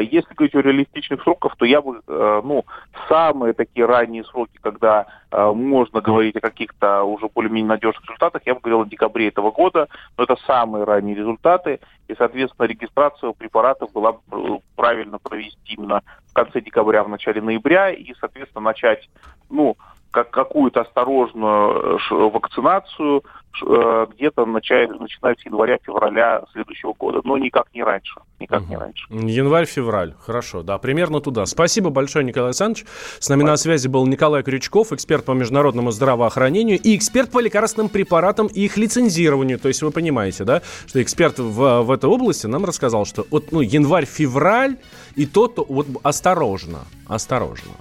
Если 0.00 0.34
говорить 0.34 0.54
о 0.54 0.62
реалистичных 0.62 1.22
сроков, 1.22 1.54
то 1.56 1.64
я 1.64 1.80
бы, 1.80 2.00
э, 2.06 2.40
ну, 2.44 2.64
самые 3.08 3.52
такие 3.52 3.86
ранние 3.86 4.24
сроки, 4.24 4.58
когда 4.60 5.06
э, 5.30 5.52
можно 5.52 6.00
говорить 6.00 6.36
о 6.36 6.40
каких-то 6.40 7.04
уже 7.04 7.28
более-менее 7.28 7.68
надежных 7.68 8.02
результатах, 8.02 8.42
я 8.46 8.54
бы 8.54 8.60
говорил 8.60 8.80
о 8.82 8.86
декабре 8.86 9.28
этого 9.28 9.52
года, 9.52 9.88
но 10.18 10.24
это 10.24 10.36
самые 10.46 10.84
ранние 10.84 11.14
результаты, 11.14 11.78
и, 12.08 12.14
соответственно, 12.16 12.66
регистрацию 12.66 13.32
препаратов 13.32 13.92
была 13.92 14.16
э, 14.32 14.36
правильно 14.74 15.18
провести 15.18 15.74
именно 15.74 16.02
конце 16.44 16.60
декабря, 16.60 17.02
в 17.02 17.08
начале 17.08 17.40
ноября, 17.40 17.90
и, 17.90 18.14
соответственно, 18.18 18.64
начать, 18.64 19.08
ну, 19.48 19.76
как 20.10 20.30
какую-то 20.30 20.82
осторожную 20.82 21.98
вакцинацию 22.10 23.22
э, 23.64 24.06
где-то 24.14 24.44
начиная, 24.44 24.88
начиная 24.88 25.36
с 25.36 25.44
января-февраля 25.44 26.42
следующего 26.52 26.94
года, 26.94 27.20
но 27.24 27.38
никак 27.38 27.66
не 27.74 27.82
раньше. 27.82 28.20
Никак 28.40 28.62
угу. 28.62 28.70
не 28.70 28.76
раньше. 28.76 29.06
Январь-февраль, 29.10 30.14
хорошо, 30.18 30.62
да, 30.62 30.78
примерно 30.78 31.20
туда. 31.20 31.46
Спасибо 31.46 31.90
большое, 31.90 32.24
Николай 32.24 32.48
Александрович. 32.48 32.86
С 33.18 33.28
нами 33.28 33.40
Спасибо. 33.40 33.50
на 33.50 33.56
связи 33.56 33.88
был 33.88 34.06
Николай 34.06 34.42
Крючков, 34.42 34.92
эксперт 34.92 35.24
по 35.24 35.32
международному 35.32 35.90
здравоохранению 35.90 36.78
и 36.78 36.96
эксперт 36.96 37.30
по 37.30 37.40
лекарственным 37.40 37.88
препаратам 37.88 38.48
и 38.48 38.62
их 38.62 38.76
лицензированию. 38.76 39.58
То 39.58 39.68
есть 39.68 39.82
вы 39.82 39.92
понимаете, 39.92 40.44
да, 40.44 40.62
что 40.86 41.02
эксперт 41.02 41.38
в, 41.38 41.82
в 41.82 41.90
этой 41.90 42.10
области 42.10 42.46
нам 42.46 42.64
рассказал, 42.64 43.04
что 43.04 43.26
вот 43.30 43.52
ну, 43.52 43.60
январь-февраль 43.60 44.76
и 45.14 45.26
то-то 45.26 45.64
вот 45.68 45.86
осторожно, 46.02 46.80
осторожно. 47.06 47.72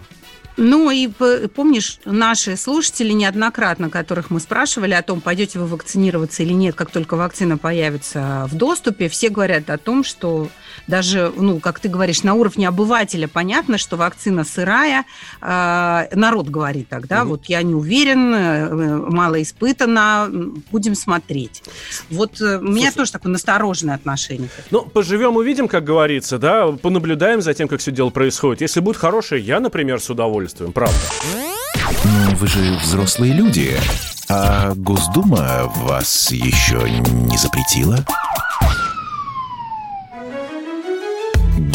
Ну 0.62 0.92
и 0.92 1.08
помнишь, 1.08 2.00
наши 2.04 2.58
слушатели 2.58 3.13
неоднократно, 3.13 3.89
которых 3.89 4.30
мы 4.30 4.42
спрашивали 4.42 4.92
о 4.92 5.01
том, 5.01 5.22
пойдете 5.22 5.58
вы 5.58 5.68
вакцинироваться 5.68 6.44
или 6.44 6.51
нет, 6.51 6.75
как 6.75 6.92
только 6.92 7.16
вакцина 7.16 7.58
появится 7.58 8.46
в 8.51 8.56
доступе, 8.56 9.08
все 9.08 9.30
говорят 9.30 9.70
о 9.70 9.78
том, 9.78 10.04
что 10.04 10.50
даже, 10.88 11.32
ну, 11.36 11.60
как 11.60 11.80
ты 11.80 11.90
говоришь, 11.90 12.24
на 12.24 12.34
уровне 12.34 12.68
обывателя 12.68 13.28
понятно, 13.28 13.78
что 13.78 13.98
вакцина 13.98 14.44
сырая, 14.44 15.06
э, 15.42 16.08
народ 16.16 16.50
говорит 16.50 16.90
тогда, 16.90 17.22
угу. 17.22 17.32
вот 17.32 17.46
я 17.46 17.62
не 17.62 17.74
уверен, 17.74 18.34
э, 18.34 18.98
мало 19.10 19.42
испытана, 19.42 20.30
будем 20.72 20.96
смотреть. 20.96 21.64
Вот 22.10 22.42
э, 22.42 22.58
у 22.58 22.62
меня 22.62 22.92
тоже 22.92 23.12
такое 23.12 23.32
настороженное 23.32 23.96
отношение. 23.96 24.50
Ну, 24.72 24.82
поживем, 24.82 25.36
увидим, 25.36 25.68
как 25.68 25.84
говорится, 25.84 26.38
да, 26.38 26.68
понаблюдаем 26.68 27.42
за 27.42 27.54
тем, 27.54 27.68
как 27.68 27.80
все 27.80 27.92
дело 27.92 28.10
происходит. 28.10 28.62
Если 28.62 28.80
будет 28.80 28.98
хорошее, 28.98 29.44
я, 29.44 29.60
например, 29.60 30.00
с 30.00 30.10
удовольствием 30.10 30.30
удовольствием, 30.30 30.74
правда. 30.74 30.98
Но 32.04 32.36
вы 32.36 32.48
же 32.48 32.78
взрослые 32.82 33.34
люди. 33.34 33.76
А 34.30 34.74
Госдума 34.76 35.64
вас 35.76 36.32
еще 36.32 36.80
не 36.90 37.38
запретила? 37.38 38.06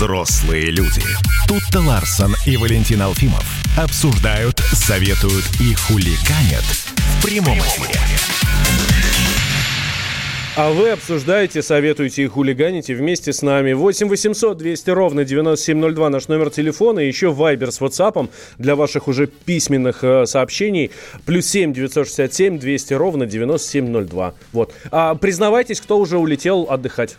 Взрослые 0.00 0.70
люди. 0.70 1.02
Тут-то 1.46 1.80
Ларсон 1.80 2.34
и 2.46 2.56
Валентин 2.56 3.02
Алфимов 3.02 3.44
обсуждают, 3.76 4.58
советуют 4.72 5.44
и 5.60 5.74
хуликанят 5.74 6.64
в 6.96 7.22
прямом 7.22 7.58
эфире. 7.58 8.00
А 10.56 10.72
вы 10.72 10.88
обсуждаете, 10.88 11.60
советуете 11.60 12.22
и 12.22 12.26
хулиганите 12.28 12.94
вместе 12.94 13.34
с 13.34 13.42
нами. 13.42 13.74
8 13.74 14.08
800 14.08 14.56
200 14.56 14.88
ровно 14.88 15.26
9702 15.26 16.08
наш 16.08 16.28
номер 16.28 16.48
телефона. 16.48 17.00
Еще 17.00 17.30
Вайбер 17.30 17.70
с 17.70 17.82
WhatsApp 17.82 18.30
для 18.56 18.76
ваших 18.76 19.06
уже 19.06 19.26
письменных 19.26 20.02
э, 20.02 20.24
сообщений. 20.24 20.92
Плюс 21.26 21.44
7 21.44 21.74
967 21.74 22.58
200 22.58 22.94
ровно 22.94 23.26
9702. 23.26 24.32
Вот. 24.52 24.72
А 24.90 25.14
признавайтесь, 25.14 25.78
кто 25.82 25.98
уже 25.98 26.16
улетел 26.16 26.68
отдыхать. 26.70 27.18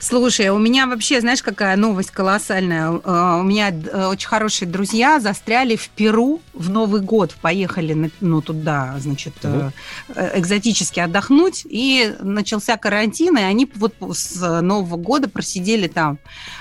Слушай, 0.00 0.48
у 0.48 0.58
меня 0.58 0.86
вообще, 0.86 1.20
знаешь, 1.20 1.42
какая 1.42 1.76
новость 1.76 2.10
колоссальная? 2.10 2.90
Э, 2.92 3.38
у 3.40 3.42
меня 3.42 3.70
э, 3.70 4.06
очень 4.06 4.28
хорошие 4.28 4.68
друзья 4.68 5.20
застряли 5.20 5.76
в 5.76 5.88
Перу 5.90 6.40
в 6.52 6.70
Новый 6.70 7.00
год, 7.00 7.34
поехали 7.40 8.10
ну, 8.20 8.40
туда, 8.42 8.94
значит, 8.98 9.34
угу. 9.42 9.72
экзотически 10.34 11.00
отдохнуть, 11.00 11.66
и 11.68 12.14
начался 12.20 12.76
карантин, 12.76 13.38
и 13.38 13.42
они 13.42 13.70
вот 13.74 13.94
с 14.14 14.60
Нового 14.60 14.96
года 14.96 15.28
просидели 15.28 15.88
там 15.88 16.18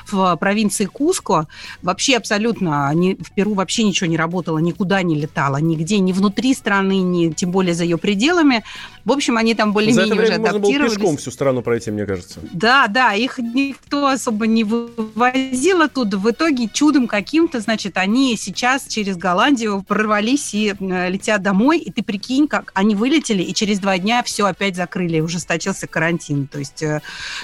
в 0.08 0.36
провинции 0.38 0.86
Куско. 0.86 1.48
Вообще 1.82 2.18
абсолютно, 2.18 2.88
они, 2.88 3.16
в 3.16 3.32
Перу 3.32 3.54
вообще 3.54 3.84
ничего 3.84 4.10
не 4.10 4.18
работало, 4.18 4.60
никуда 4.60 5.02
не 5.02 5.16
летало, 5.16 5.58
нигде, 5.58 6.00
ни 6.00 6.12
внутри 6.12 6.54
страны, 6.54 7.02
ни 7.02 7.32
тем 7.32 7.52
более 7.52 7.74
за 7.74 7.84
ее 7.84 7.98
пределами. 7.98 8.64
В 9.06 9.12
общем, 9.12 9.38
они 9.38 9.56
там 9.56 9.74
более-менее 9.74 10.14
уже 10.14 10.34
адаптировались. 10.34 10.62
можно 10.62 10.80
было 10.80 10.90
пешком 10.90 11.18
всю 11.18 11.32
страну 11.32 11.62
пройти, 11.62 11.92
мне 11.92 12.06
кажется. 12.06 12.40
Да, 12.54 12.88
да, 12.88 13.14
их 13.14 13.40
никто 13.40 14.08
особо 14.08 14.48
не 14.48 14.64
вывозил 14.64 15.82
оттуда. 15.82 16.18
В 16.18 16.30
итоге 16.30 16.70
чудом 16.72 17.08
каким-то, 17.08 17.60
значит, 17.60 17.98
они 17.98 18.36
сейчас 18.38 18.88
через 18.88 19.18
Голландию 19.18 19.84
прорвались 19.88 20.54
и 20.54 20.76
э, 20.80 21.10
летят 21.10 21.42
домой. 21.42 21.80
И 21.80 21.92
ты 21.92 22.04
прикинь, 22.04 22.48
как 22.48 22.72
они 22.76 22.96
вылетели, 22.96 23.42
и 23.42 23.54
через 23.54 23.80
два 23.80 23.98
дня 23.98 24.24
все 24.24 24.46
опять 24.46 24.76
закрыли, 24.76 25.20
ужесточился 25.20 25.88
карантин. 25.88 26.48
То 26.48 26.60
есть, 26.60 26.84
э, 26.84 27.02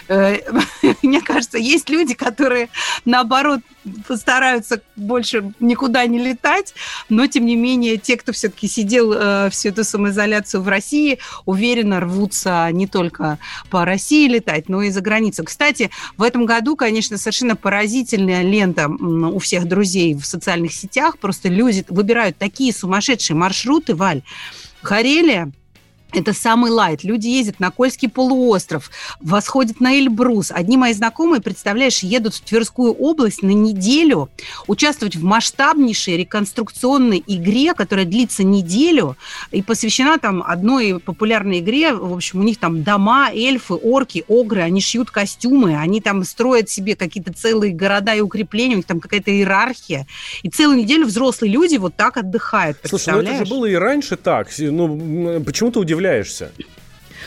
э, 0.07 0.39
мне 1.01 1.21
кажется, 1.21 1.57
есть 1.57 1.89
люди, 1.89 2.13
которые, 2.13 2.69
наоборот, 3.05 3.61
постараются 4.07 4.81
больше 4.95 5.53
никуда 5.59 6.05
не 6.05 6.19
летать, 6.19 6.73
но, 7.09 7.27
тем 7.27 7.45
не 7.45 7.55
менее, 7.55 7.97
те, 7.97 8.17
кто 8.17 8.31
все-таки 8.31 8.67
сидел 8.67 9.13
э, 9.13 9.49
всю 9.49 9.69
эту 9.69 9.83
самоизоляцию 9.83 10.61
в 10.61 10.67
России, 10.67 11.19
уверенно 11.47 11.99
рвутся 11.99 12.69
не 12.71 12.85
только 12.85 13.39
по 13.71 13.85
России 13.85 14.27
летать, 14.27 14.69
но 14.69 14.83
и 14.83 14.91
за 14.91 15.01
границу. 15.01 15.43
Кстати, 15.43 15.89
в 16.17 16.21
этом 16.21 16.45
году, 16.45 16.75
конечно, 16.75 17.17
совершенно 17.17 17.55
поразительная 17.55 18.43
лента 18.43 18.87
у 18.87 19.39
всех 19.39 19.67
друзей 19.67 20.13
в 20.13 20.25
социальных 20.25 20.73
сетях. 20.73 21.17
Просто 21.17 21.49
люди 21.49 21.83
выбирают 21.89 22.37
такие 22.37 22.71
сумасшедшие 22.71 23.35
маршруты, 23.35 23.95
Валь. 23.95 24.21
Карелия, 24.83 25.51
это 26.13 26.33
самый 26.33 26.71
лайт. 26.71 27.03
Люди 27.03 27.27
ездят 27.27 27.59
на 27.59 27.69
Кольский 27.71 28.09
полуостров, 28.09 28.89
восходят 29.19 29.79
на 29.79 29.97
Эльбрус. 29.97 30.51
Одни 30.51 30.77
мои 30.77 30.93
знакомые, 30.93 31.41
представляешь, 31.41 31.99
едут 31.99 32.35
в 32.35 32.41
Тверскую 32.41 32.93
область 32.93 33.43
на 33.43 33.51
неделю 33.51 34.29
участвовать 34.67 35.15
в 35.15 35.23
масштабнейшей 35.23 36.17
реконструкционной 36.17 37.23
игре, 37.27 37.73
которая 37.73 38.05
длится 38.05 38.43
неделю 38.43 39.17
и 39.51 39.61
посвящена 39.61 40.17
там 40.17 40.43
одной 40.45 40.99
популярной 40.99 41.59
игре. 41.59 41.93
В 41.93 42.13
общем, 42.13 42.39
у 42.39 42.43
них 42.43 42.57
там 42.57 42.83
дома, 42.83 43.29
эльфы, 43.33 43.73
орки, 43.73 44.23
огры, 44.27 44.61
они 44.61 44.81
шьют 44.81 45.11
костюмы, 45.11 45.77
они 45.77 46.01
там 46.01 46.23
строят 46.23 46.69
себе 46.69 46.95
какие-то 46.95 47.33
целые 47.33 47.73
города 47.73 48.13
и 48.13 48.21
укрепления, 48.21 48.75
у 48.75 48.77
них 48.77 48.85
там 48.85 48.99
какая-то 48.99 49.31
иерархия. 49.31 50.07
И 50.43 50.49
целую 50.49 50.77
неделю 50.77 51.05
взрослые 51.05 51.51
люди 51.51 51.75
вот 51.77 51.95
так 51.95 52.17
отдыхают. 52.17 52.77
Слушай, 52.83 53.13
ну 53.13 53.21
это 53.21 53.45
же 53.45 53.49
было 53.49 53.65
и 53.65 53.75
раньше 53.75 54.15
так. 54.15 54.47
Ну, 54.57 55.41
почему-то 55.43 55.79
удивляешься? 56.07 56.51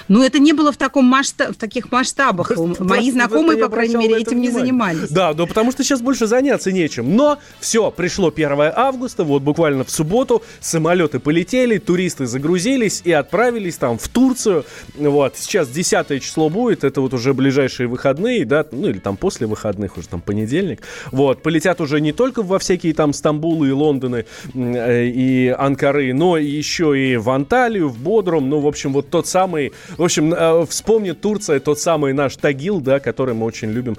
Ну, 0.08 0.22
это 0.22 0.38
не 0.38 0.52
было 0.52 0.72
в, 0.72 0.76
таком 0.76 1.04
масштаб, 1.04 1.52
в 1.52 1.56
таких 1.56 1.90
масштабах. 1.92 2.52
Мои 2.78 3.10
знакомые, 3.10 3.58
по 3.58 3.68
крайней 3.68 3.96
мере, 3.96 4.16
этим 4.16 4.40
не 4.40 4.50
занимались. 4.50 5.10
Да, 5.10 5.32
ну 5.34 5.46
потому 5.46 5.72
что 5.72 5.82
сейчас 5.82 6.00
больше 6.00 6.26
заняться 6.26 6.72
нечем. 6.72 7.16
Но 7.16 7.38
все, 7.60 7.90
пришло 7.90 8.28
1 8.28 8.72
августа, 8.74 9.24
вот 9.24 9.42
буквально 9.42 9.84
в 9.84 9.90
субботу 9.90 10.42
самолеты 10.60 11.18
полетели, 11.18 11.78
туристы 11.78 12.26
загрузились 12.26 13.02
и 13.04 13.12
отправились 13.12 13.76
там 13.76 13.98
в 13.98 14.08
Турцию. 14.08 14.64
Вот, 14.96 15.36
сейчас 15.36 15.68
10 15.68 16.22
число 16.22 16.48
будет, 16.48 16.84
это 16.84 17.00
вот 17.00 17.14
уже 17.14 17.34
ближайшие 17.34 17.86
выходные, 17.86 18.44
да, 18.44 18.64
ну 18.70 18.88
или 18.88 18.98
там 18.98 19.16
после 19.16 19.46
выходных, 19.46 19.96
уже 19.96 20.08
там 20.08 20.20
понедельник. 20.20 20.82
Вот, 21.12 21.42
полетят 21.42 21.80
уже 21.80 22.00
не 22.00 22.12
только 22.12 22.42
во 22.42 22.58
всякие 22.58 22.94
там 22.94 23.12
Стамбулы 23.12 23.68
и 23.68 23.72
Лондоны 23.72 24.26
э, 24.54 25.06
и 25.06 25.48
Анкары, 25.48 26.12
но 26.14 26.36
еще 26.36 26.98
и 26.98 27.16
в 27.16 27.30
Анталию, 27.30 27.88
в 27.88 27.98
Бодрум, 27.98 28.48
ну, 28.48 28.60
в 28.60 28.66
общем, 28.66 28.92
вот 28.92 29.10
тот 29.10 29.26
самый, 29.26 29.72
в 30.00 30.04
общем, 30.04 30.32
э, 30.32 30.64
вспомнит 30.66 31.20
Турция 31.20 31.60
тот 31.60 31.78
самый 31.78 32.14
наш 32.14 32.34
Тагил, 32.36 32.80
да, 32.80 33.00
который 33.00 33.34
мы 33.34 33.44
очень 33.44 33.70
любим 33.70 33.98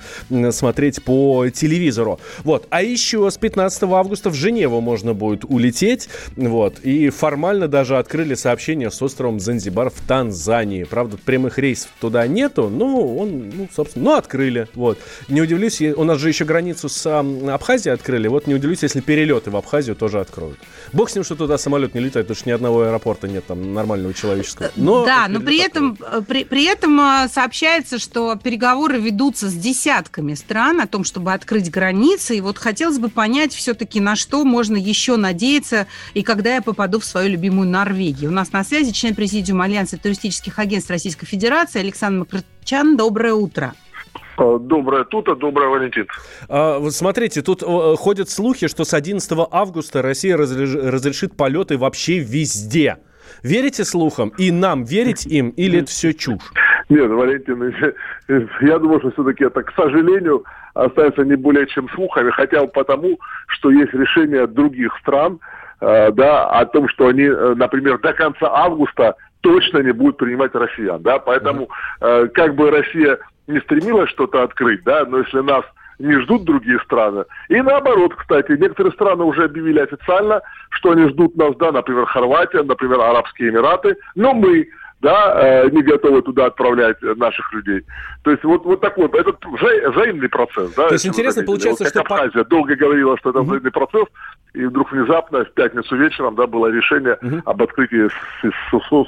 смотреть 0.51 1.03
по 1.03 1.47
телевизору. 1.49 2.19
Вот, 2.43 2.65
а 2.71 2.81
еще 2.81 3.29
с 3.29 3.37
15 3.37 3.83
августа 3.83 4.31
в 4.31 4.33
Женеву 4.33 4.81
можно 4.81 5.13
будет 5.13 5.45
улететь, 5.45 6.09
вот, 6.35 6.79
и 6.79 7.09
формально 7.11 7.67
даже 7.67 7.99
открыли 7.99 8.33
сообщение 8.33 8.89
с 8.89 8.99
островом 8.99 9.39
Занзибар 9.39 9.91
в 9.91 10.01
Танзании. 10.07 10.85
Правда, 10.85 11.17
прямых 11.23 11.59
рейсов 11.59 11.91
туда 11.99 12.25
нету, 12.25 12.69
но 12.69 13.15
он, 13.15 13.51
ну, 13.55 13.69
собственно, 13.71 14.05
ну, 14.05 14.15
открыли, 14.15 14.67
вот. 14.73 14.97
Не 15.27 15.41
удивлюсь, 15.41 15.81
у 15.81 16.03
нас 16.03 16.19
же 16.19 16.29
еще 16.29 16.45
границу 16.45 16.89
с 16.89 17.05
Абхазией 17.05 17.93
открыли, 17.93 18.27
вот 18.27 18.47
не 18.47 18.55
удивлюсь, 18.55 18.81
если 18.81 19.01
перелеты 19.01 19.51
в 19.51 19.55
Абхазию 19.55 19.95
тоже 19.95 20.19
откроют. 20.19 20.57
Бог 20.93 21.11
с 21.11 21.15
ним, 21.15 21.23
что 21.23 21.35
туда 21.35 21.59
самолет 21.59 21.93
не 21.93 22.01
летает, 22.01 22.25
потому 22.25 22.39
что 22.39 22.49
ни 22.49 22.53
одного 22.53 22.81
аэропорта 22.81 23.27
нет 23.27 23.45
там 23.45 23.75
нормального 23.75 24.15
человеческого. 24.15 24.71
Но 24.75 25.05
да, 25.05 25.27
но 25.27 25.39
при 25.41 25.59
этом, 25.59 25.80
э, 25.81 26.21
при, 26.27 26.43
при 26.43 26.65
этом 26.65 26.99
э, 26.99 27.27
сообщается, 27.29 27.99
что 27.99 28.35
переговоры 28.35 28.99
ведутся 28.99 29.49
с 29.49 29.53
десятками 29.53 30.33
стран 30.33 30.81
о 30.81 30.87
том, 30.87 31.03
чтобы 31.03 31.33
открыть 31.33 31.69
границы. 31.69 32.37
И 32.37 32.41
вот 32.41 32.57
хотелось 32.57 32.99
бы 32.99 33.09
понять 33.09 33.53
все-таки, 33.53 33.99
на 33.99 34.15
что 34.15 34.43
можно 34.43 34.75
еще 34.75 35.17
надеяться 35.17 35.87
и 36.13 36.23
когда 36.23 36.55
я 36.55 36.61
попаду 36.61 36.99
в 36.99 37.05
свою 37.05 37.29
любимую 37.29 37.67
Норвегию. 37.67 38.31
У 38.31 38.33
нас 38.33 38.51
на 38.51 38.63
связи 38.63 38.91
член 38.91 39.15
президиума 39.15 39.65
Альянса 39.65 39.97
туристических 39.97 40.57
агентств 40.59 40.91
Российской 40.91 41.25
Федерации 41.25 41.79
Александр 41.79 42.27
Макрчан. 42.31 42.97
Доброе 42.97 43.33
утро. 43.33 43.73
А, 44.37 44.57
доброе 44.57 45.03
тута, 45.03 45.35
доброе 45.35 45.69
Валентин. 45.69 46.07
А, 46.49 46.79
вот 46.79 46.93
смотрите, 46.93 47.41
тут 47.41 47.63
э, 47.63 47.95
ходят 47.97 48.29
слухи, 48.29 48.67
что 48.67 48.85
с 48.85 48.93
11 48.93 49.31
августа 49.51 50.01
Россия 50.01 50.37
разрешит 50.37 51.35
полеты 51.35 51.77
вообще 51.77 52.19
везде. 52.19 52.97
Верите 53.43 53.83
слухам? 53.83 54.31
И 54.37 54.51
нам 54.51 54.83
верить 54.83 55.25
им? 55.25 55.49
Или 55.51 55.79
это 55.79 55.87
все 55.89 56.13
чушь? 56.13 56.51
Нет, 56.89 57.09
Валентин, 57.09 57.73
я 58.61 58.79
думаю, 58.79 58.99
что 58.99 59.11
все-таки 59.11 59.45
это, 59.45 59.63
к 59.63 59.73
сожалению, 59.75 60.43
остается 60.73 61.23
не 61.23 61.35
более 61.35 61.67
чем 61.67 61.89
слухами, 61.89 62.31
хотя 62.31 62.61
бы 62.61 62.67
потому, 62.67 63.17
что 63.47 63.71
есть 63.71 63.93
решения 63.93 64.45
других 64.45 64.93
стран, 64.99 65.39
э, 65.79 66.11
да, 66.11 66.49
о 66.49 66.65
том, 66.65 66.89
что 66.89 67.07
они, 67.07 67.23
э, 67.23 67.53
например, 67.55 67.99
до 67.99 68.13
конца 68.13 68.47
августа 68.51 69.15
точно 69.41 69.79
не 69.79 69.91
будут 69.91 70.17
принимать 70.17 70.53
россиян, 70.53 71.01
да, 71.01 71.19
поэтому 71.19 71.69
э, 72.01 72.27
как 72.33 72.55
бы 72.55 72.69
Россия 72.69 73.17
не 73.47 73.59
стремилась 73.61 74.09
что-то 74.09 74.43
открыть, 74.43 74.83
да, 74.83 75.05
но 75.05 75.19
если 75.19 75.39
нас 75.39 75.63
не 76.01 76.19
ждут 76.21 76.43
другие 76.43 76.79
страны. 76.79 77.25
И 77.49 77.61
наоборот, 77.61 78.15
кстати, 78.15 78.51
некоторые 78.53 78.93
страны 78.93 79.23
уже 79.23 79.45
объявили 79.45 79.79
официально, 79.79 80.41
что 80.69 80.91
они 80.91 81.09
ждут 81.09 81.35
нас, 81.35 81.55
да, 81.57 81.71
например, 81.71 82.05
Хорватия, 82.05 82.63
например, 82.63 82.99
Арабские 82.99 83.49
Эмираты, 83.49 83.95
но 84.15 84.33
мы 84.33 84.67
да, 85.01 85.63
э, 85.63 85.69
не 85.71 85.81
готовы 85.81 86.21
туда 86.21 86.45
отправлять 86.45 86.97
наших 87.01 87.51
людей. 87.53 87.83
То 88.23 88.31
есть 88.31 88.43
вот, 88.43 88.63
вот 88.65 88.81
такой, 88.81 89.05
это 89.05 89.33
взаимный 89.93 90.29
процесс. 90.29 90.71
Да, 90.75 90.87
То 90.87 90.93
есть 90.93 91.05
интересно 91.05 91.43
получается, 91.43 91.83
вот, 91.83 91.89
что... 91.89 92.01
Абхазия 92.01 92.43
долго 92.43 92.75
говорила, 92.75 93.17
что 93.17 93.31
это 93.31 93.39
угу. 93.39 93.47
взаимный 93.47 93.71
процесс, 93.71 94.05
и 94.53 94.63
вдруг 94.65 94.91
внезапно 94.91 95.43
в 95.43 95.51
пятницу 95.53 95.95
вечером 95.95 96.35
да, 96.35 96.45
было 96.45 96.67
решение 96.67 97.17
угу. 97.21 97.41
об 97.45 97.63
открытии 97.63 98.09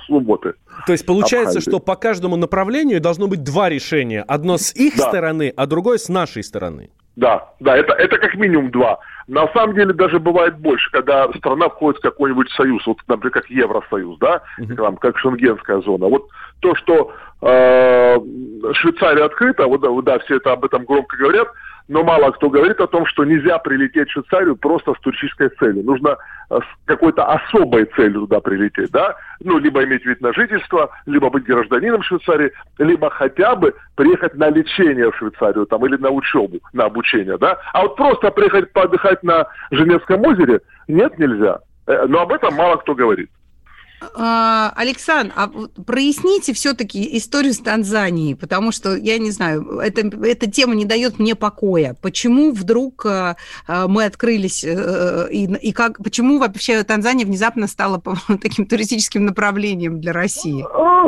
субботы. 0.07 0.53
То 0.87 0.93
есть 0.93 1.05
получается, 1.05 1.59
Абхазии. 1.59 1.69
что 1.69 1.79
по 1.79 1.95
каждому 1.95 2.35
направлению 2.37 2.99
должно 2.99 3.27
быть 3.27 3.43
два 3.43 3.69
решения. 3.69 4.23
Одно 4.27 4.57
с 4.57 4.75
их 4.75 4.97
да. 4.97 5.07
стороны, 5.07 5.53
а 5.55 5.67
другое 5.67 5.97
с 5.97 6.09
нашей 6.09 6.43
стороны. 6.43 6.89
Да, 7.15 7.49
да, 7.59 7.77
это, 7.77 7.93
это 7.93 8.17
как 8.17 8.35
минимум 8.35 8.71
два. 8.71 8.99
На 9.27 9.47
самом 9.49 9.75
деле 9.75 9.93
даже 9.93 10.19
бывает 10.19 10.57
больше, 10.57 10.89
когда 10.91 11.31
страна 11.33 11.69
входит 11.69 11.99
в 11.99 12.03
какой-нибудь 12.03 12.49
союз, 12.51 12.85
вот, 12.87 12.97
например, 13.07 13.31
как 13.31 13.49
Евросоюз, 13.49 14.17
да, 14.19 14.41
uh-huh. 14.59 14.75
там, 14.75 14.97
как 14.97 15.17
Шенгенская 15.19 15.79
зона. 15.81 16.07
Вот 16.07 16.27
то, 16.59 16.75
что 16.75 17.13
э, 17.41 18.17
Швейцария 18.73 19.25
открыта, 19.25 19.67
вот 19.67 20.03
да, 20.03 20.19
все 20.19 20.37
это 20.37 20.51
об 20.51 20.65
этом 20.65 20.85
громко 20.85 21.15
говорят, 21.17 21.47
но 21.87 22.03
мало 22.03 22.31
кто 22.31 22.49
говорит 22.49 22.79
о 22.79 22.87
том, 22.87 23.05
что 23.05 23.25
нельзя 23.25 23.57
прилететь 23.59 24.09
в 24.09 24.11
Швейцарию 24.11 24.55
просто 24.55 24.93
с 24.93 24.99
туристической 25.01 25.49
целью. 25.59 25.83
Нужно 25.83 26.17
э, 26.49 26.59
с 26.59 26.85
какой-то 26.85 27.25
особой 27.25 27.85
целью 27.95 28.21
туда 28.21 28.39
прилететь, 28.39 28.91
да? 28.91 29.15
Ну, 29.41 29.57
либо 29.57 29.83
иметь 29.83 30.05
вид 30.05 30.21
на 30.21 30.33
жительство, 30.33 30.89
либо 31.05 31.29
быть 31.29 31.43
гражданином 31.43 32.01
Швейцарии, 32.03 32.51
либо 32.77 33.09
хотя 33.09 33.55
бы 33.55 33.73
приехать 33.95 34.35
на 34.35 34.49
лечение 34.49 35.11
в 35.11 35.17
Швейцарию 35.17 35.65
там, 35.65 35.85
или 35.85 35.97
на 35.97 36.09
учебу, 36.09 36.59
на 36.71 36.85
обучение, 36.85 37.37
да? 37.37 37.57
А 37.73 37.81
вот 37.81 37.95
просто 37.95 38.31
приехать 38.31 38.71
поотдыхать 38.71 39.21
на 39.23 39.47
Женевском 39.71 40.21
озере 40.21 40.61
нет, 40.87 41.17
нельзя. 41.19 41.59
Э, 41.87 42.05
но 42.07 42.21
об 42.21 42.31
этом 42.31 42.55
мало 42.55 42.77
кто 42.77 42.95
говорит. 42.95 43.29
А, 44.15 44.73
Александр, 44.75 45.33
а 45.35 45.49
проясните 45.85 46.53
все-таки 46.53 47.17
историю 47.17 47.53
с 47.53 47.59
Танзанией, 47.59 48.35
потому 48.35 48.71
что, 48.71 48.95
я 48.95 49.17
не 49.17 49.31
знаю, 49.31 49.79
это, 49.79 50.01
эта 50.25 50.49
тема 50.49 50.75
не 50.75 50.85
дает 50.85 51.19
мне 51.19 51.35
покоя. 51.35 51.95
Почему 52.01 52.51
вдруг 52.51 53.05
а, 53.05 53.35
а, 53.67 53.87
мы 53.87 54.05
открылись, 54.05 54.65
а, 54.65 55.27
и, 55.27 55.45
и 55.45 55.73
как, 55.73 55.97
почему 56.03 56.39
вообще 56.39 56.83
Танзания 56.83 57.25
внезапно 57.25 57.67
стала 57.67 58.01
таким 58.41 58.65
туристическим 58.65 59.25
направлением 59.25 59.99
для 59.99 60.13
России? 60.13 60.65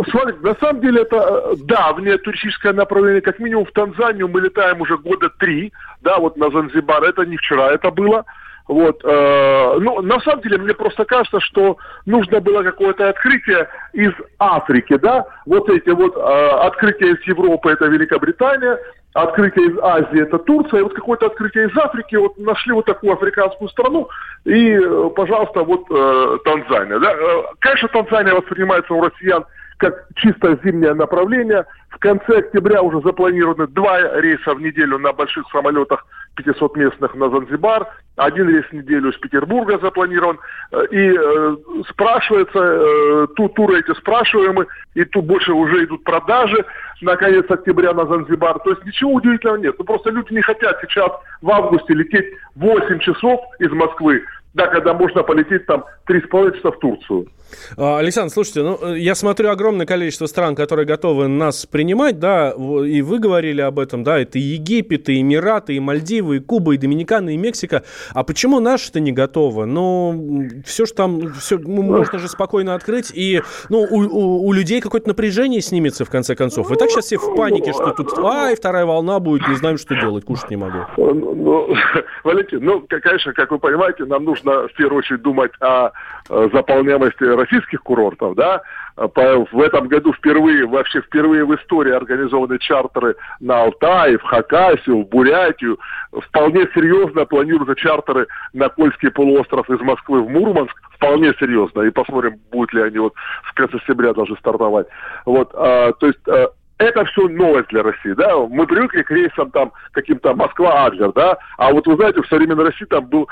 Смотрите, 0.10 0.40
на 0.42 0.56
самом 0.56 0.82
деле 0.82 1.02
это 1.02 1.56
давнее 1.58 2.18
туристическое 2.18 2.74
направление. 2.74 3.22
Как 3.22 3.40
минимум 3.40 3.66
в 3.66 3.72
Танзанию 3.72 4.28
мы 4.28 4.42
летаем 4.42 4.82
уже 4.82 4.98
года 4.98 5.30
три, 5.30 5.72
да, 6.02 6.20
вот 6.20 6.38
на 6.38 6.50
Занзибар. 6.50 7.04
Это 7.04 7.26
не 7.26 7.38
вчера 7.38 7.72
это 7.72 7.92
было. 7.92 8.26
Вот, 8.68 9.02
э, 9.04 9.78
ну, 9.80 10.02
на 10.02 10.20
самом 10.22 10.42
деле, 10.42 10.58
мне 10.58 10.74
просто 10.74 11.06
кажется, 11.06 11.40
что 11.40 11.78
нужно 12.06 12.40
было 12.40 12.64
какое-то 12.64 13.10
открытие 13.10 13.68
из 13.94 14.12
Африки, 14.40 14.98
да, 14.98 15.26
вот 15.46 15.70
эти 15.70 15.90
вот 15.90 16.18
э, 16.18 16.20
открытия 16.20 17.12
из 17.12 17.28
Европы, 17.28 17.70
это 17.70 17.86
Великобритания, 17.86 18.80
открытие 19.14 19.68
из 19.68 19.78
Азии, 19.78 20.22
это 20.22 20.40
Турция, 20.40 20.80
и 20.80 20.84
вот 20.84 20.96
какое-то 20.96 21.28
открытие 21.28 21.68
из 21.68 21.78
Африки, 21.78 22.16
вот 22.16 22.38
нашли 22.40 22.74
вот 22.74 22.86
такую 22.86 23.14
африканскую 23.14 23.70
страну, 23.70 24.10
и, 24.46 24.80
пожалуйста, 25.16 25.64
вот 25.64 25.86
э, 25.92 26.38
Танзания, 26.44 26.98
да. 26.98 27.12
Э, 27.12 27.44
конечно, 27.60 27.88
Танзания 27.90 28.34
воспринимается 28.34 28.94
у 28.94 29.02
россиян 29.02 29.46
как 29.78 30.08
чисто 30.16 30.58
зимнее 30.64 30.94
направление. 30.94 31.66
В 31.90 32.00
конце 32.00 32.40
октября 32.40 32.82
уже 32.82 33.02
запланированы 33.02 33.68
два 33.68 34.00
рейса 34.20 34.54
в 34.54 34.62
неделю 34.62 34.98
на 34.98 35.14
больших 35.14 35.46
самолетах 35.52 36.06
500 36.36 36.76
местных 36.78 37.16
на 37.16 37.30
Занзибар. 37.30 37.88
Один 38.16 38.50
рейс 38.50 38.66
в 38.66 38.74
неделю 38.74 39.12
из 39.12 39.18
Петербурга 39.18 39.78
запланирован. 39.80 40.40
И 40.92 41.16
э, 41.18 41.56
спрашивается, 41.90 42.60
э, 42.60 43.28
ту, 43.36 43.50
туры 43.50 43.80
эти 43.80 43.94
спрашиваемы, 43.98 44.68
и 44.94 45.04
тут 45.06 45.26
больше 45.26 45.52
уже 45.54 45.84
идут 45.86 46.04
продажи 46.04 46.66
на 47.02 47.16
конец 47.18 47.46
октября 47.50 47.94
на 47.94 48.06
Занзибар. 48.06 48.60
То 48.60 48.72
есть 48.72 48.86
ничего 48.86 49.14
удивительного 49.14 49.58
нет. 49.58 49.76
Ну, 49.78 49.86
просто 49.86 50.12
люди 50.12 50.34
не 50.34 50.42
хотят 50.42 50.78
сейчас 50.82 51.12
в 51.42 51.50
августе 51.50 51.94
лететь 51.94 52.26
8 52.56 53.00
часов 53.00 53.42
из 53.60 53.72
Москвы, 53.72 54.24
да, 54.54 54.68
когда 54.68 54.94
можно 54.94 55.24
полететь 55.24 55.66
там 55.66 55.84
3,5 56.08 56.58
часа 56.58 56.72
в 56.72 56.80
Турцию. 56.80 57.28
А, 57.78 57.98
Александр, 57.98 58.32
слушайте, 58.32 58.62
ну, 58.62 58.80
э, 58.82 59.00
я 59.00 59.16
смотрю 59.16 59.50
огромное 59.50 59.86
количество 59.86 60.28
стран, 60.28 60.56
которые 60.56 60.86
готовы 60.86 61.28
нас 61.28 61.66
принимать, 61.66 62.20
да, 62.20 62.52
и 62.52 63.02
вы 63.02 63.20
говорили 63.20 63.62
об 63.62 63.80
этом, 63.80 64.04
да, 64.04 64.20
это 64.20 64.38
и 64.38 64.42
Египет, 64.42 65.10
и 65.10 65.20
Эмираты, 65.20 65.74
и 65.74 65.80
Мальдивы, 65.80 66.38
и 66.38 66.40
Куба, 66.40 66.76
и 66.76 66.78
Доминикана, 66.78 67.32
и 67.32 67.38
Мексика. 67.38 67.84
А 68.14 68.24
почему 68.24 68.60
наши-то 68.60 69.00
не 69.00 69.12
готовы? 69.12 69.66
Ну, 69.66 70.48
все 70.66 70.86
же 70.86 70.94
там, 70.94 71.34
все, 71.34 71.58
ну, 71.58 71.82
можно 71.82 72.20
же 72.20 72.28
спокойно 72.28 72.76
открыть, 72.76 73.12
и, 73.14 73.42
ну, 73.70 73.80
у, 73.80 74.00
у, 74.00 74.48
у 74.48 74.54
людей 74.54 74.80
какое-то 74.80 75.10
напряжение 75.10 75.62
снимется, 75.62 76.06
в 76.06 76.10
конце 76.10 76.36
концов. 76.36 76.72
И 76.72 76.76
так 76.76 76.90
сейчас 76.90 77.06
все 77.06 77.18
в 77.18 77.36
панике, 77.36 77.74
что 77.74 77.92
тут, 77.92 78.18
ай, 78.20 78.56
вторая 78.56 78.86
волна 78.86 79.20
будет, 79.20 79.48
не 79.48 79.56
знаем, 79.56 79.78
что 79.78 79.96
делать, 79.96 80.24
кушать 80.24 80.50
не 80.50 80.58
могу. 80.58 80.80
Ну, 80.98 81.36
ну 81.36 81.76
Валентин, 82.24 82.64
ну, 82.64 82.86
конечно, 82.88 83.34
как 83.34 83.52
вы 83.52 83.60
понимаете, 83.60 84.06
нам 84.06 84.24
нужно 84.24 84.46
нужно 84.46 84.68
в 84.68 84.74
первую 84.74 85.00
очередь 85.00 85.22
думать 85.22 85.52
о 85.60 85.92
э, 86.30 86.50
заполняемости 86.54 87.24
российских 87.36 87.82
курортов, 87.84 88.36
да, 88.36 88.62
в 88.98 89.62
этом 89.62 89.88
году 89.88 90.14
впервые, 90.14 90.66
вообще 90.66 91.02
впервые 91.02 91.44
в 91.46 91.54
истории 91.56 91.92
организованы 91.92 92.58
чартеры 92.60 93.16
на 93.40 93.64
Алтай, 93.64 94.18
в 94.18 94.24
Хакасию, 94.24 95.04
в 95.04 95.10
Бурятию. 95.10 95.78
Вполне 96.12 96.62
серьезно 96.74 97.26
планируются 97.26 97.76
чартеры 97.76 98.28
на 98.54 98.70
Кольский 98.70 99.12
полуостров 99.12 99.70
из 99.70 99.82
Москвы 99.82 100.22
в 100.22 100.30
Мурманск. 100.30 100.76
Вполне 100.94 101.34
серьезно. 101.40 101.82
И 101.82 101.90
посмотрим, 101.90 102.40
будут 102.52 102.74
ли 102.74 102.84
они 102.84 103.00
вот 103.00 103.14
в 103.44 103.54
конце 103.54 103.78
сентября 103.80 104.14
должны 104.14 104.38
стартовать. 104.38 104.88
Вот, 105.26 105.52
а, 105.54 105.92
то 105.92 106.08
есть 106.08 106.26
а, 106.30 106.52
это 106.78 107.06
все 107.06 107.28
новость 107.30 107.70
для 107.70 107.84
России, 107.84 108.12
да, 108.14 108.36
мы 108.38 108.68
привыкли 108.68 109.02
к 109.04 109.12
рейсам 109.12 109.50
там 109.52 109.72
каким-то 109.92 110.34
Москва-Адлер, 110.36 111.14
да, 111.14 111.38
а 111.58 111.72
вот 111.72 111.88
вы 111.88 111.96
знаете, 111.96 112.22
в 112.22 112.28
современной 112.28 112.66
России 112.66 112.86
там 112.86 113.06
был 113.06 113.30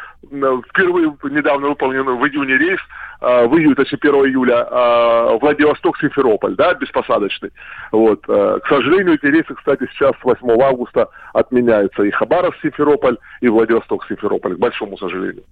впервые 0.70 1.14
недавно 1.24 1.70
выполнен 1.70 2.04
в 2.04 2.26
июне 2.26 2.58
рейс, 2.58 2.80
э, 3.22 3.46
в 3.48 3.58
июле, 3.58 3.76
точнее 3.76 4.00
1 4.00 4.14
июля, 4.28 4.66
э, 4.70 5.38
Владивосток-Симферополь, 5.42 6.56
да, 6.56 6.74
беспосадочный, 6.74 7.52
вот, 7.92 8.24
э, 8.28 8.60
к 8.64 8.68
сожалению, 8.68 9.16
эти 9.16 9.26
рейсы, 9.26 9.54
кстати, 9.54 9.90
сейчас 9.94 10.14
8 10.24 10.62
августа 10.62 11.10
отменяются, 11.34 12.04
и 12.04 12.12
Хабаровск-Симферополь, 12.12 13.18
и 13.42 13.50
Владивосток-Симферополь, 13.50 14.56
к 14.56 14.60
большому 14.60 14.98
сожалению. 14.98 15.44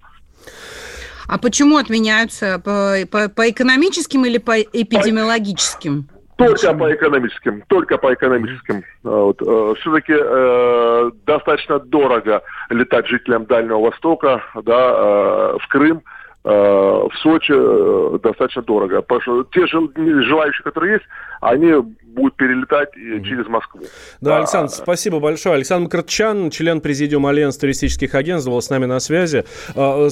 А 1.27 1.37
почему 1.37 1.77
отменяются? 1.77 2.59
По, 2.59 2.95
по, 3.09 3.29
по 3.29 3.49
экономическим 3.49 4.25
или 4.25 4.37
по 4.37 4.59
эпидемиологическим? 4.59 6.07
Только 6.47 6.73
по 6.73 6.93
экономическим, 6.93 7.63
только 7.67 7.97
по 7.97 8.13
экономическим. 8.13 8.83
А, 9.03 9.09
вот. 9.09 9.41
Э, 9.41 9.73
Все-таки 9.79 10.13
э, 10.17 11.11
достаточно 11.25 11.79
дорого 11.79 12.41
летать 12.69 13.07
жителям 13.07 13.45
Дальнего 13.45 13.79
Востока, 13.79 14.43
да, 14.63 14.93
э, 14.93 15.57
в 15.59 15.67
Крым, 15.69 16.01
э, 16.43 16.49
в 16.49 17.11
Сочи 17.21 17.53
э, 17.55 18.19
достаточно 18.23 18.61
дорого. 18.61 19.01
Потому 19.01 19.21
что 19.21 19.43
те 19.51 19.67
же 19.67 19.89
желающие, 20.23 20.63
которые 20.63 20.93
есть, 20.93 21.05
они 21.41 21.73
будут 22.13 22.35
перелетать 22.35 22.93
через 22.93 23.47
Москву. 23.47 23.81
Да, 24.19 24.37
Александр, 24.37 24.71
спасибо 24.71 25.19
большое. 25.19 25.55
Александр 25.55 25.89
Кратчан, 25.89 26.49
член 26.49 26.81
президиума 26.81 27.29
Альянса 27.29 27.59
туристических 27.61 28.13
агентств, 28.15 28.49
был 28.49 28.61
с 28.61 28.69
нами 28.69 28.85
на 28.85 28.99
связи. 28.99 29.45
А, 29.75 30.07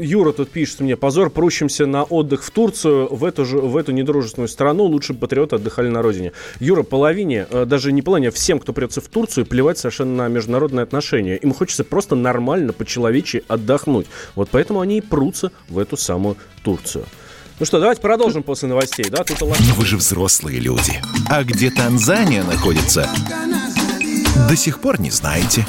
Юра 0.00 0.32
тут 0.32 0.50
пишет 0.50 0.80
мне, 0.80 0.96
позор, 0.96 1.30
прущимся 1.30 1.86
на 1.86 2.04
отдых 2.04 2.42
в 2.42 2.50
Турцию, 2.50 3.14
в 3.14 3.24
эту, 3.24 3.44
же, 3.44 3.58
в 3.58 3.76
эту 3.76 3.92
недружественную 3.92 4.48
страну, 4.48 4.84
лучше 4.84 5.12
бы 5.12 5.20
патриоты 5.20 5.56
отдыхали 5.56 5.88
на 5.88 6.02
родине. 6.02 6.32
Юра, 6.60 6.82
половине, 6.82 7.46
э, 7.50 7.64
даже 7.64 7.92
не 7.92 8.02
половине, 8.02 8.28
а 8.28 8.32
всем, 8.32 8.58
кто 8.58 8.72
придется 8.72 9.00
в 9.00 9.08
Турцию, 9.08 9.46
плевать 9.46 9.78
совершенно 9.78 10.16
на 10.16 10.28
международные 10.28 10.84
отношения. 10.84 11.36
Им 11.36 11.52
хочется 11.52 11.84
просто 11.84 12.14
нормально, 12.16 12.72
по-человечески 12.72 13.44
отдохнуть. 13.48 14.06
Вот 14.34 14.48
поэтому 14.50 14.80
они 14.80 14.98
и 14.98 15.00
прутся 15.00 15.50
в 15.68 15.78
эту 15.78 15.96
самую 15.96 16.36
Турцию. 16.62 17.04
Ну 17.58 17.64
что, 17.64 17.80
давайте 17.80 18.02
продолжим 18.02 18.42
после 18.42 18.68
новостей, 18.68 19.06
да? 19.08 19.24
Тут 19.24 19.40
Но 19.40 19.74
вы 19.76 19.86
же 19.86 19.96
взрослые 19.96 20.60
люди. 20.60 21.00
А 21.30 21.42
где 21.42 21.70
Танзания 21.70 22.44
находится, 22.44 23.08
до 24.46 24.56
сих 24.56 24.78
пор 24.78 25.00
не 25.00 25.10
знаете. 25.10 25.66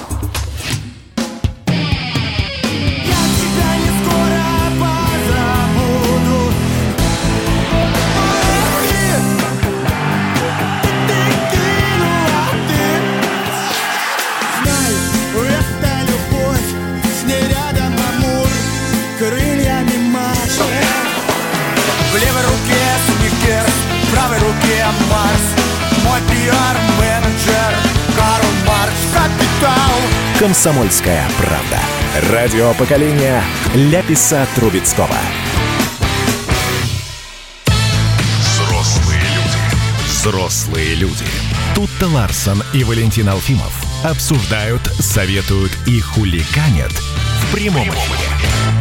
«Комсомольская 30.48 31.28
правда». 31.38 32.32
Радио 32.32 32.74
поколения 32.76 33.44
Ляписа 33.76 34.48
Трубецкого. 34.56 35.10
Взрослые 38.40 39.20
люди. 39.20 40.06
Взрослые 40.06 40.96
люди. 40.96 41.26
Тут-то 41.76 42.08
Ларсон 42.08 42.64
и 42.74 42.86
Валентин 42.86 43.28
Алфимов 43.28 43.74
обсуждают, 44.06 44.84
советуют 45.02 45.78
и 45.86 46.00
хуликанят 46.00 46.94
в 46.94 47.54
прямом 47.54 47.90
эфире. 47.90 48.77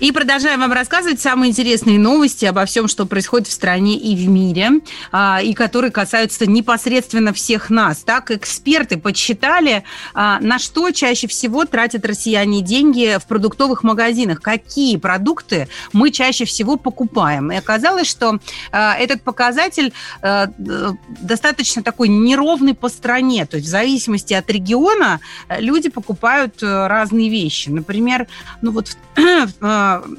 И 0.00 0.12
продолжаем 0.12 0.60
вам 0.60 0.72
рассказывать 0.72 1.20
самые 1.20 1.50
интересные 1.50 1.98
новости 1.98 2.44
обо 2.44 2.64
всем, 2.66 2.86
что 2.86 3.04
происходит 3.04 3.48
в 3.48 3.52
стране 3.52 3.98
и 3.98 4.14
в 4.14 4.28
мире, 4.28 4.70
а, 5.10 5.40
и 5.42 5.54
которые 5.54 5.90
касаются 5.90 6.46
непосредственно 6.46 7.32
всех 7.32 7.68
нас. 7.68 7.98
Так, 8.04 8.30
эксперты 8.30 8.96
подсчитали, 8.96 9.82
а, 10.14 10.38
на 10.38 10.60
что 10.60 10.92
чаще 10.92 11.26
всего 11.26 11.64
тратят 11.64 12.06
россияне 12.06 12.60
деньги 12.60 13.18
в 13.18 13.26
продуктовых 13.26 13.82
магазинах, 13.82 14.40
какие 14.40 14.98
продукты 14.98 15.68
мы 15.92 16.12
чаще 16.12 16.44
всего 16.44 16.76
покупаем. 16.76 17.50
И 17.50 17.56
оказалось, 17.56 18.06
что 18.06 18.38
а, 18.70 18.94
этот 18.94 19.22
показатель 19.22 19.92
достаточно 20.22 21.82
такой 21.82 22.08
неровный 22.08 22.74
по 22.74 22.88
стране. 22.88 23.46
То 23.46 23.56
есть 23.56 23.68
в 23.68 23.70
зависимости 23.70 24.32
от 24.34 24.48
региона 24.48 25.20
люди 25.58 25.88
покупают 25.88 26.62
разные 26.62 27.28
вещи. 27.28 27.68
Например, 27.68 28.26
ну 28.62 28.70
вот 28.70 28.96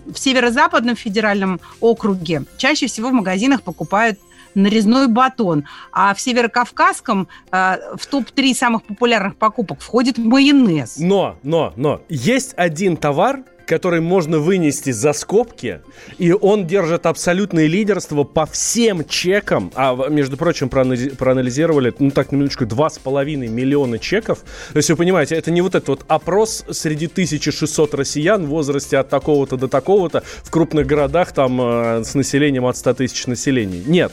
в 0.05 0.17
северо-западном 0.17 0.95
федеральном 0.95 1.60
округе 1.79 2.43
чаще 2.58 2.88
всего 2.88 3.10
в 3.10 3.13
магазинах 3.13 3.62
покупают 3.63 4.19
нарезной 4.55 5.08
батон. 5.08 5.65
А 5.91 6.13
в 6.13 6.21
Северокавказском 6.21 7.27
э, 7.51 7.77
в 7.97 8.05
топ-3 8.08 8.53
самых 8.53 8.84
популярных 8.84 9.36
покупок 9.36 9.82
входит 9.82 10.17
майонез. 10.17 10.97
Но, 10.97 11.38
но, 11.43 11.73
но, 11.75 12.01
есть 12.10 12.53
один 12.58 12.97
товар, 12.97 13.43
который 13.69 14.01
можно 14.01 14.39
вынести 14.39 14.89
за 14.89 15.13
скобки, 15.13 15.82
и 16.17 16.34
он 16.34 16.65
держит 16.65 17.05
абсолютное 17.05 17.67
лидерство 17.67 18.23
по 18.23 18.47
всем 18.47 19.05
чекам. 19.08 19.71
А, 19.75 20.10
между 20.10 20.38
прочим, 20.38 20.69
проанализировали, 20.69 21.93
ну 21.99 22.10
так, 22.10 22.32
на 22.32 22.38
минуточку, 22.38 22.63
2,5 22.65 23.47
миллиона 23.47 23.99
чеков. 23.99 24.39
То 24.73 24.77
есть, 24.77 24.89
вы 24.89 24.95
понимаете, 24.95 25.36
это 25.36 25.51
не 25.51 25.62
вот 25.62 25.75
этот 25.75 25.88
вот 25.88 26.05
опрос 26.08 26.65
среди 26.71 27.05
1600 27.05 27.93
россиян 27.93 28.43
в 28.43 28.49
возрасте 28.49 28.97
от 28.97 29.10
такого-то 29.10 29.55
до 29.55 29.67
такого-то 29.67 30.23
в 30.43 30.49
крупных 30.49 30.88
городах 30.88 31.32
там 31.32 31.62
э, 31.62 32.03
с 32.03 32.15
населением 32.15 32.65
от 32.65 32.75
100 32.75 32.95
тысяч 32.95 33.27
населения. 33.27 33.84
Нет 33.86 34.12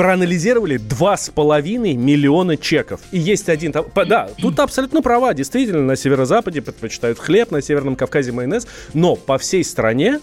проанализировали 0.00 0.78
2,5 0.78 1.94
миллиона 1.94 2.56
чеков. 2.56 3.02
И 3.10 3.18
есть 3.18 3.50
один... 3.50 3.70
Да, 3.70 4.30
тут 4.40 4.58
абсолютно 4.58 5.02
права. 5.02 5.34
Действительно, 5.34 5.82
на 5.82 5.94
северо-западе 5.94 6.62
предпочитают 6.62 7.18
хлеб, 7.18 7.50
на 7.50 7.60
Северном 7.60 7.96
Кавказе 7.96 8.32
майонез. 8.32 8.66
Но 8.94 9.14
по 9.14 9.36
всей 9.36 9.62
стране, 9.62 10.20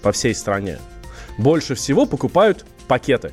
по 0.00 0.12
всей 0.12 0.32
стране, 0.32 0.78
больше 1.38 1.74
всего 1.74 2.06
покупают 2.06 2.64
пакеты 2.86 3.32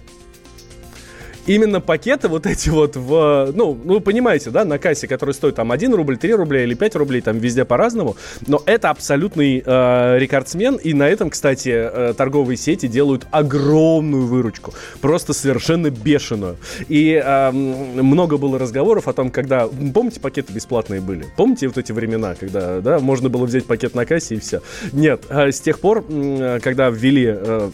именно 1.47 1.81
пакеты 1.81 2.27
вот 2.27 2.45
эти 2.45 2.69
вот 2.69 2.95
в, 2.95 3.51
ну, 3.53 3.71
вы 3.71 3.99
понимаете, 3.99 4.49
да, 4.49 4.65
на 4.65 4.77
кассе, 4.77 5.07
который 5.07 5.33
стоит 5.33 5.55
там 5.55 5.71
1 5.71 5.93
рубль, 5.93 6.17
3 6.17 6.33
рубля 6.33 6.63
или 6.63 6.73
5 6.73 6.95
рублей, 6.95 7.21
там 7.21 7.37
везде 7.37 7.65
по-разному, 7.65 8.15
но 8.47 8.61
это 8.65 8.89
абсолютный 8.89 9.63
э, 9.65 10.17
рекордсмен, 10.19 10.75
и 10.75 10.93
на 10.93 11.07
этом, 11.07 11.29
кстати, 11.29 11.69
э, 11.69 12.13
торговые 12.15 12.57
сети 12.57 12.87
делают 12.87 13.27
огромную 13.31 14.25
выручку, 14.25 14.73
просто 15.01 15.33
совершенно 15.33 15.89
бешеную. 15.89 16.57
И 16.87 17.21
э, 17.23 17.51
много 17.51 18.37
было 18.37 18.57
разговоров 18.59 19.07
о 19.07 19.13
том, 19.13 19.31
когда, 19.31 19.67
помните, 19.67 20.19
пакеты 20.19 20.53
бесплатные 20.53 21.01
были? 21.01 21.25
Помните 21.35 21.67
вот 21.67 21.77
эти 21.77 21.91
времена, 21.91 22.35
когда, 22.35 22.81
да, 22.81 22.99
можно 22.99 23.29
было 23.29 23.45
взять 23.45 23.65
пакет 23.65 23.95
на 23.95 24.05
кассе 24.05 24.35
и 24.35 24.39
все? 24.39 24.61
Нет, 24.91 25.23
э, 25.29 25.51
с 25.51 25.59
тех 25.59 25.79
пор, 25.79 26.05
э, 26.07 26.59
когда 26.61 26.89
ввели 26.89 27.27
э, 27.27 27.71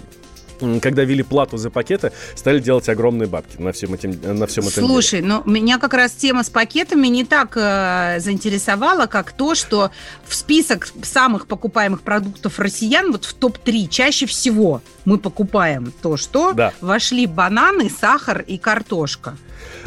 когда 0.81 1.03
ввели 1.03 1.23
плату 1.23 1.57
за 1.57 1.69
пакеты, 1.69 2.11
стали 2.35 2.59
делать 2.59 2.87
огромные 2.89 3.27
бабки 3.27 3.61
на 3.61 3.71
всем 3.71 3.93
этим, 3.93 4.19
на 4.37 4.47
всем 4.47 4.67
этом 4.67 4.85
Слушай, 4.85 5.21
деле. 5.21 5.41
ну 5.45 5.51
меня 5.51 5.77
как 5.79 5.93
раз 5.93 6.11
тема 6.11 6.43
с 6.43 6.49
пакетами 6.49 7.07
не 7.07 7.23
так 7.23 7.53
э, 7.55 8.19
заинтересовала, 8.19 9.05
как 9.05 9.31
то, 9.31 9.55
что 9.55 9.91
в 10.25 10.35
список 10.35 10.87
самых 11.03 11.47
покупаемых 11.47 12.01
продуктов 12.01 12.59
россиян, 12.59 13.11
вот 13.11 13.25
в 13.25 13.33
топ-3 13.33 13.87
чаще 13.87 14.25
всего 14.25 14.81
мы 15.05 15.17
покупаем 15.17 15.93
то, 16.01 16.17
что 16.17 16.53
да. 16.53 16.73
вошли 16.81 17.25
бананы, 17.25 17.89
сахар 17.89 18.41
и 18.41 18.57
картошка. 18.57 19.35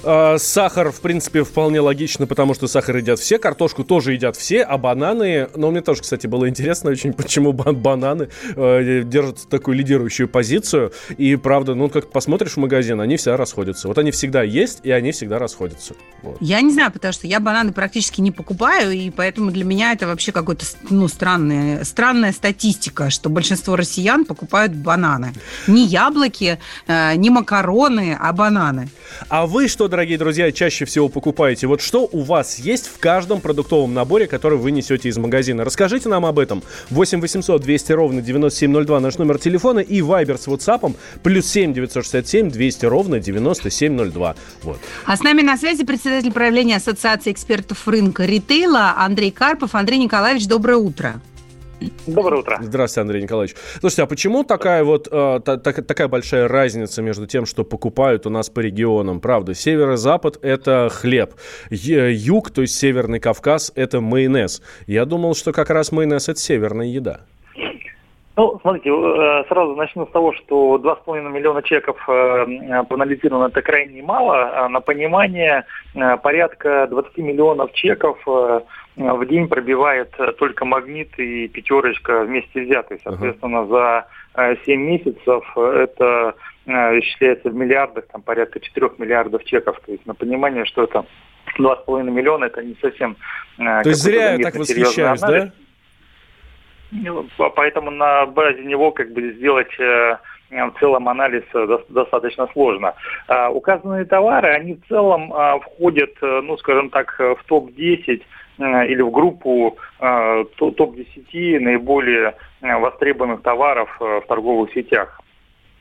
Э, 0.03 0.37
сахар, 0.39 0.91
в 0.91 1.01
принципе, 1.01 1.45
вполне 1.45 1.81
логично, 1.81 2.27
потому 2.27 2.55
что 2.55 2.69
сахар 2.69 2.97
едят 2.97 3.19
все, 3.19 3.39
картошку 3.39 3.85
тоже 3.85 4.13
едят 4.13 4.37
все, 4.37 4.63
а 4.63 4.79
бананы... 4.79 5.49
Ну, 5.55 5.71
мне 5.71 5.81
тоже, 5.81 6.03
кстати, 6.03 6.27
было 6.27 6.49
интересно 6.49 6.91
очень, 6.91 7.13
почему 7.23 7.53
бананы 7.53 8.29
э, 8.57 9.03
держат 9.05 9.49
такую 9.49 9.77
лидирующую 9.77 10.29
позицию 10.29 10.43
позицию. 10.43 10.93
И 11.19 11.37
правда, 11.37 11.75
ну 11.75 11.89
как 11.89 12.11
посмотришь 12.11 12.53
в 12.53 12.57
магазин, 12.59 13.01
они 13.01 13.17
всегда 13.17 13.37
расходятся. 13.37 13.89
Вот 13.89 13.99
они 13.99 14.11
всегда 14.11 14.43
есть, 14.43 14.81
и 14.83 14.91
они 14.91 15.13
всегда 15.13 15.39
расходятся. 15.39 15.95
Вот. 16.23 16.37
Я 16.41 16.61
не 16.61 16.73
знаю, 16.73 16.93
потому 16.93 17.13
что 17.13 17.27
я 17.27 17.41
бананы 17.41 17.73
практически 17.73 18.21
не 18.21 18.31
покупаю, 18.31 18.93
и 18.93 19.11
поэтому 19.11 19.51
для 19.51 19.65
меня 19.65 19.93
это 19.93 20.07
вообще 20.07 20.33
какой-то 20.33 20.65
ну, 20.91 21.09
странная, 21.09 21.85
странная 21.85 22.33
статистика, 22.33 23.11
что 23.11 23.31
большинство 23.31 23.77
россиян 23.77 24.25
покупают 24.25 24.73
бананы. 24.73 25.33
Не 25.67 25.87
яблоки, 25.87 26.59
э, 26.87 27.15
не 27.17 27.31
макароны, 27.31 28.17
а 28.19 28.33
бананы. 28.33 28.89
А 29.29 29.47
вы 29.47 29.62
что, 29.69 29.89
дорогие 29.89 30.19
друзья, 30.19 30.51
чаще 30.53 30.85
всего 30.85 31.09
покупаете? 31.09 31.67
Вот 31.67 31.81
что 31.81 32.09
у 32.11 32.23
вас 32.23 32.59
есть 32.59 32.87
в 32.87 32.99
каждом 32.99 33.41
продуктовом 33.41 33.95
наборе, 33.95 34.27
который 34.27 34.59
вы 34.59 34.71
несете 34.71 35.09
из 35.09 35.19
магазина? 35.19 35.65
Расскажите 35.65 36.09
нам 36.09 36.27
об 36.27 36.39
этом. 36.39 36.63
8 36.91 37.21
800 37.21 37.61
200 37.63 37.93
ровно 37.93 38.23
9702 38.23 39.01
наш 39.01 39.19
номер 39.19 39.39
телефона 39.39 39.81
и 39.81 40.01
Viber 40.01 40.39
с 40.39 40.47
WhatsApp 40.47 40.95
плюс 41.23 41.47
7 41.47 41.73
967 41.73 42.51
200 42.51 42.87
ровно 42.87 43.21
9702. 43.21 44.37
Вот. 44.63 44.79
А 45.05 45.17
с 45.17 45.23
нами 45.23 45.43
на 45.43 45.57
связи 45.57 45.85
председатель 45.85 46.33
правления 46.33 46.77
Ассоциации 46.77 47.33
экспертов 47.33 47.87
рынка 47.89 48.25
ритейла 48.25 48.95
Андрей 48.97 49.31
Карпов. 49.31 49.75
Андрей 49.75 49.99
Николаевич, 49.99 50.47
доброе 50.47 50.77
утро. 50.77 51.21
Доброе 52.07 52.41
утро. 52.41 52.59
Здравствуйте, 52.61 53.01
Андрей 53.03 53.23
Николаевич. 53.23 53.57
Слушайте, 53.81 54.03
а 54.03 54.07
почему 54.07 54.45
такая 54.45 54.85
вот 54.85 55.09
э, 55.11 55.41
та, 55.45 55.57
та, 55.57 55.73
такая 55.73 56.09
большая 56.09 56.49
разница 56.49 57.03
между 57.03 57.27
тем, 57.27 57.47
что 57.47 57.65
покупают 57.65 58.27
у 58.27 58.31
нас 58.31 58.51
по 58.51 58.61
регионам? 58.61 59.21
Правда, 59.21 59.55
север 59.55 59.93
и 59.93 59.97
запад– 59.97 60.39
это 60.43 60.89
хлеб, 60.91 61.35
юг, 61.71 62.51
то 62.51 62.63
есть 62.63 62.79
Северный 62.79 63.21
Кавказ– 63.21 63.73
это 63.75 64.01
майонез. 64.01 64.63
Я 64.87 65.05
думал, 65.05 65.35
что 65.35 65.53
как 65.53 65.71
раз 65.71 65.93
майонез– 65.93 66.29
это 66.31 66.39
северная 66.39 66.87
еда. 66.87 67.21
Ну, 68.35 68.59
смотрите, 68.63 68.89
э, 68.89 69.45
сразу 69.49 69.77
начну 69.77 70.07
с 70.07 70.11
того, 70.11 70.33
что 70.33 70.79
2,5 70.79 71.31
миллиона 71.31 71.63
чеков 71.63 71.99
э, 72.09 72.85
проанализировано 72.89 73.49
это 73.49 73.61
крайне 73.61 74.03
мало. 74.03 74.65
А 74.65 74.69
на 74.71 74.81
понимание, 74.81 75.65
э, 75.95 76.17
порядка 76.17 76.87
20 76.91 77.19
миллионов 77.19 77.73
чеков 77.73 78.19
в 78.97 79.27
день 79.27 79.49
пробивает 79.49 80.15
только 80.39 80.65
магнит 80.65 81.19
и 81.19 81.49
пятерочка 81.49 82.25
вместе 82.25 82.63
взятые. 82.63 83.01
Соответственно, 83.03 83.67
за 83.67 84.07
7 84.65 84.81
месяцев 84.81 85.57
это 85.57 86.35
исчисляется 86.67 87.51
в 87.51 87.55
миллиардах, 87.55 88.07
там 88.09 88.23
порядка 88.23 88.61
4 88.61 88.91
миллиардов 88.99 89.45
чеков. 89.45 89.81
То 89.87 89.93
есть 89.93 90.05
на 90.07 90.15
понимание, 90.15 90.65
что 90.67 90.85
это 90.85 91.07
2,5 91.59 92.11
миллиона, 92.11 92.47
это 92.47 92.63
не 92.63 92.77
совсем... 92.81 93.17
То 93.57 93.83
есть 93.85 94.03
зря 94.03 94.35
я 94.35 94.39
так 94.39 94.57
восхищаюсь, 94.57 95.21
да? 95.21 95.53
Ну, 96.93 97.27
поэтому 97.57 97.91
на 97.91 98.27
базе 98.27 98.63
него 98.65 98.91
как 98.91 99.13
бы 99.13 99.33
сделать 99.33 99.73
э, 99.81 100.19
в 100.51 100.73
целом 100.79 101.09
анализ 101.09 101.43
э, 101.55 101.79
достаточно 101.89 102.47
сложно. 102.53 102.95
А, 103.29 103.49
указанные 103.51 104.05
товары, 104.05 104.51
они 104.51 104.75
в 104.75 104.87
целом 104.89 105.33
а, 105.33 105.59
входят, 105.59 106.11
э, 106.21 106.41
ну, 106.43 106.59
скажем 106.59 106.91
так, 106.91 107.19
в 107.19 107.39
топ-10 107.47 108.23
или 108.63 109.03
в 109.03 109.11
группу 109.11 109.77
топ-10 109.99 111.59
наиболее 111.61 112.35
востребованных 112.61 113.43
товаров 113.43 113.95
в 113.99 114.23
торговых 114.29 114.73
сетях. 114.73 115.21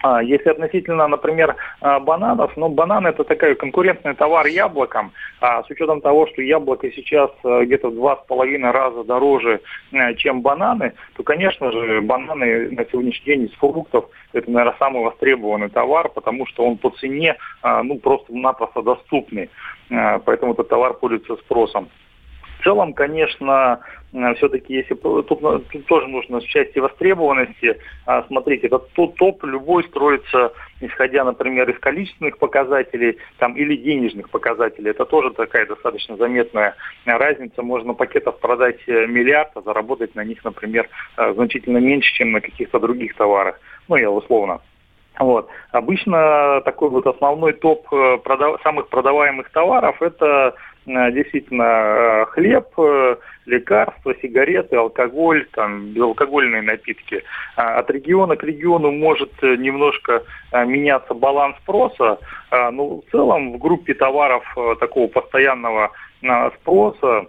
А, 0.04 0.24
если 0.24 0.50
относительно, 0.50 1.08
например, 1.08 1.56
бананов, 1.80 2.58
ну, 2.58 2.70
бананы 2.70 3.10
это 3.10 3.24
такой 3.24 3.56
конкурентный 3.56 4.16
товар 4.16 4.48
яблокам, 4.48 5.12
а 5.40 5.62
с 5.64 5.70
учетом 5.70 6.02
того, 6.02 6.26
что 6.28 6.42
яблоко 6.42 6.92
сейчас 6.92 7.30
где-то 7.44 7.90
в 7.90 7.96
два 7.96 8.16
с 8.16 8.26
половиной 8.28 8.72
раза 8.72 9.04
дороже, 9.04 9.62
чем 10.18 10.42
бананы, 10.42 10.94
то, 11.16 11.24
конечно 11.24 11.72
же, 11.72 12.02
бананы 12.02 12.72
на 12.72 12.86
сегодняшний 12.86 13.26
день 13.26 13.44
из 13.46 13.54
фруктов 13.54 14.06
это, 14.34 14.50
наверное, 14.50 14.78
самый 14.80 15.04
востребованный 15.04 15.70
товар, 15.70 16.10
потому 16.10 16.48
что 16.48 16.66
он 16.66 16.78
по 16.78 16.90
цене, 16.92 17.38
ну, 17.64 18.00
просто-напросто 18.00 18.82
доступный. 18.82 19.52
Поэтому 19.90 20.54
этот 20.54 20.70
товар 20.70 20.94
пользуется 20.96 21.36
спросом. 21.36 21.90
В 22.62 22.64
целом, 22.64 22.94
конечно, 22.94 23.80
э, 24.14 24.34
все-таки, 24.36 24.76
если 24.76 24.94
тут, 24.94 25.28
тут 25.28 25.86
тоже 25.88 26.08
нужно 26.08 26.42
в 26.42 26.46
части 26.46 26.78
востребованности 26.78 27.80
а, 28.06 28.22
смотреть, 28.28 28.64
этот 28.64 28.92
топ 28.92 29.44
любой 29.44 29.84
строится, 29.86 30.54
исходя, 30.80 31.24
например, 31.24 31.68
из 31.72 31.80
количественных 31.80 32.38
показателей 32.38 33.18
там, 33.40 33.56
или 33.56 33.76
денежных 33.76 34.30
показателей. 34.30 34.92
Это 34.92 35.06
тоже 35.06 35.32
такая 35.32 35.66
достаточно 35.66 36.18
заметная 36.18 36.76
разница. 37.06 37.64
Можно 37.64 37.96
пакетов 37.96 38.40
продать 38.40 38.78
э, 38.86 39.08
миллиард, 39.08 39.50
а 39.56 39.62
заработать 39.62 40.14
на 40.14 40.24
них, 40.24 40.44
например, 40.46 40.88
э, 41.18 41.34
значительно 41.34 41.80
меньше, 41.80 42.14
чем 42.14 42.32
на 42.32 42.42
каких-то 42.42 42.80
других 42.80 43.16
товарах. 43.16 43.60
Ну, 43.88 43.96
я 43.96 44.12
условно. 44.12 44.62
Вот. 45.20 45.50
Обычно 45.72 46.62
такой 46.64 46.90
вот 46.90 47.08
основной 47.08 47.54
топ 47.54 47.88
продав... 48.24 48.62
самых 48.62 48.88
продаваемых 48.90 49.50
товаров 49.50 50.02
это 50.02 50.54
Э, 50.54 50.54
действительно 50.86 51.64
э, 51.64 52.26
хлеб, 52.28 52.68
э, 52.78 53.16
лекарства, 53.46 54.16
сигареты, 54.22 54.76
алкоголь, 54.76 55.46
там, 55.54 55.88
безалкогольные 55.94 56.62
напитки. 56.62 57.24
А 57.56 57.80
от 57.80 57.90
региона 57.92 58.36
к 58.36 58.44
региону 58.44 58.92
может 58.92 59.32
немножко 59.42 60.24
меняться 60.54 61.14
баланс 61.14 61.58
спроса, 61.64 62.20
но 62.52 62.72
ну, 62.72 63.04
в 63.06 63.12
целом 63.12 63.54
в 63.54 63.58
группе 63.58 63.94
товаров 63.94 64.44
такого 64.80 65.08
постоянного 65.08 65.92
спроса 66.60 67.26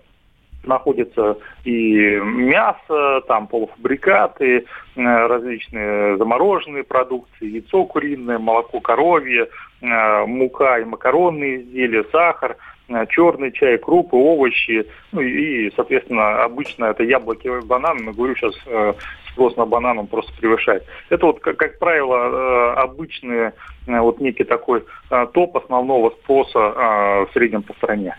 находится 0.64 1.38
и 1.64 2.16
мясо, 2.22 3.22
там 3.26 3.46
полуфабрикаты, 3.46 4.66
различные 4.96 6.18
замороженные 6.18 6.84
продукты, 6.84 7.46
яйцо 7.46 7.84
куриное, 7.86 8.38
молоко 8.38 8.80
коровье, 8.80 9.48
мука 9.80 10.78
и 10.78 10.84
макаронные 10.84 11.62
изделия, 11.62 12.04
сахар– 12.12 12.56
Э, 12.71 12.71
черный 13.08 13.52
чай, 13.52 13.78
крупы, 13.78 14.16
овощи, 14.16 14.86
ну 15.12 15.20
и, 15.20 15.70
соответственно, 15.74 16.44
обычно 16.44 16.86
это 16.86 17.02
яблоки 17.02 17.46
и 17.46 17.66
бананы, 17.66 18.02
но 18.02 18.12
говорю, 18.12 18.34
сейчас 18.34 18.54
э, 18.66 18.94
спрос 19.30 19.56
на 19.56 19.66
банан 19.66 20.06
просто 20.06 20.32
превышает. 20.38 20.84
Это 21.08 21.26
вот, 21.26 21.40
как, 21.40 21.56
как 21.56 21.78
правило, 21.78 22.16
э, 22.16 22.74
обычный 22.80 23.52
вот 23.86 24.20
некий 24.20 24.44
такой 24.44 24.84
топ 25.32 25.56
основного 25.56 26.10
спроса 26.10 26.58
в 26.58 27.28
среднем 27.32 27.62
по 27.64 27.72
стране. 27.74 28.16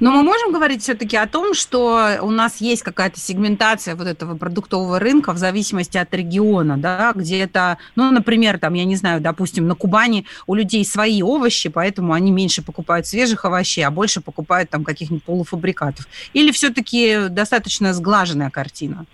Но 0.00 0.10
мы 0.10 0.22
можем 0.22 0.52
говорить 0.52 0.82
все-таки 0.82 1.16
о 1.16 1.26
том, 1.26 1.54
что 1.54 2.18
у 2.20 2.30
нас 2.30 2.60
есть 2.60 2.82
какая-то 2.82 3.18
сегментация 3.18 3.94
вот 3.94 4.06
этого 4.06 4.36
продуктового 4.36 4.98
рынка 4.98 5.32
в 5.32 5.38
зависимости 5.38 5.96
от 5.96 6.12
региона, 6.14 6.76
да, 6.76 7.12
где 7.14 7.38
это, 7.40 7.78
ну, 7.96 8.10
например, 8.10 8.58
там, 8.58 8.74
я 8.74 8.84
не 8.84 8.96
знаю, 8.96 9.20
допустим, 9.20 9.66
на 9.66 9.74
Кубани 9.74 10.26
у 10.46 10.54
людей 10.54 10.84
свои 10.84 11.22
овощи, 11.22 11.68
поэтому 11.68 12.12
они 12.12 12.30
меньше 12.30 12.62
покупают 12.62 13.06
свежих 13.06 13.44
овощей, 13.44 13.82
а 13.82 13.90
больше 13.90 14.20
покупают 14.20 14.70
там 14.70 14.84
каких-нибудь 14.84 15.24
полуфабрикатов. 15.24 16.06
Или 16.32 16.52
все-таки 16.52 17.28
достаточно 17.28 17.94
сглаженная 17.94 18.50
картина? 18.50 19.06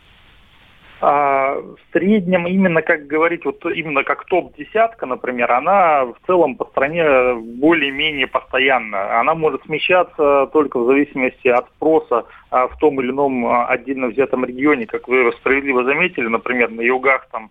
А, 1.06 1.56
в 1.60 1.76
среднем 1.92 2.46
именно, 2.46 2.80
как 2.80 3.06
говорить, 3.06 3.44
вот 3.44 3.62
именно 3.66 4.04
как 4.04 4.24
топ-десятка, 4.24 5.04
например, 5.04 5.52
она 5.52 6.06
в 6.06 6.16
целом 6.26 6.56
по 6.56 6.64
стране 6.64 7.34
более-менее 7.34 8.26
постоянна. 8.26 9.20
Она 9.20 9.34
может 9.34 9.62
смещаться 9.64 10.46
только 10.50 10.78
в 10.78 10.86
зависимости 10.86 11.48
от 11.48 11.66
спроса 11.76 12.24
а, 12.50 12.68
в 12.68 12.78
том 12.78 13.02
или 13.02 13.10
ином 13.10 13.44
а, 13.44 13.66
отдельно 13.66 14.06
взятом 14.06 14.46
регионе. 14.46 14.86
Как 14.86 15.06
вы 15.06 15.30
справедливо 15.32 15.84
заметили, 15.84 16.26
например, 16.26 16.70
на 16.70 16.80
югах 16.80 17.28
там 17.30 17.50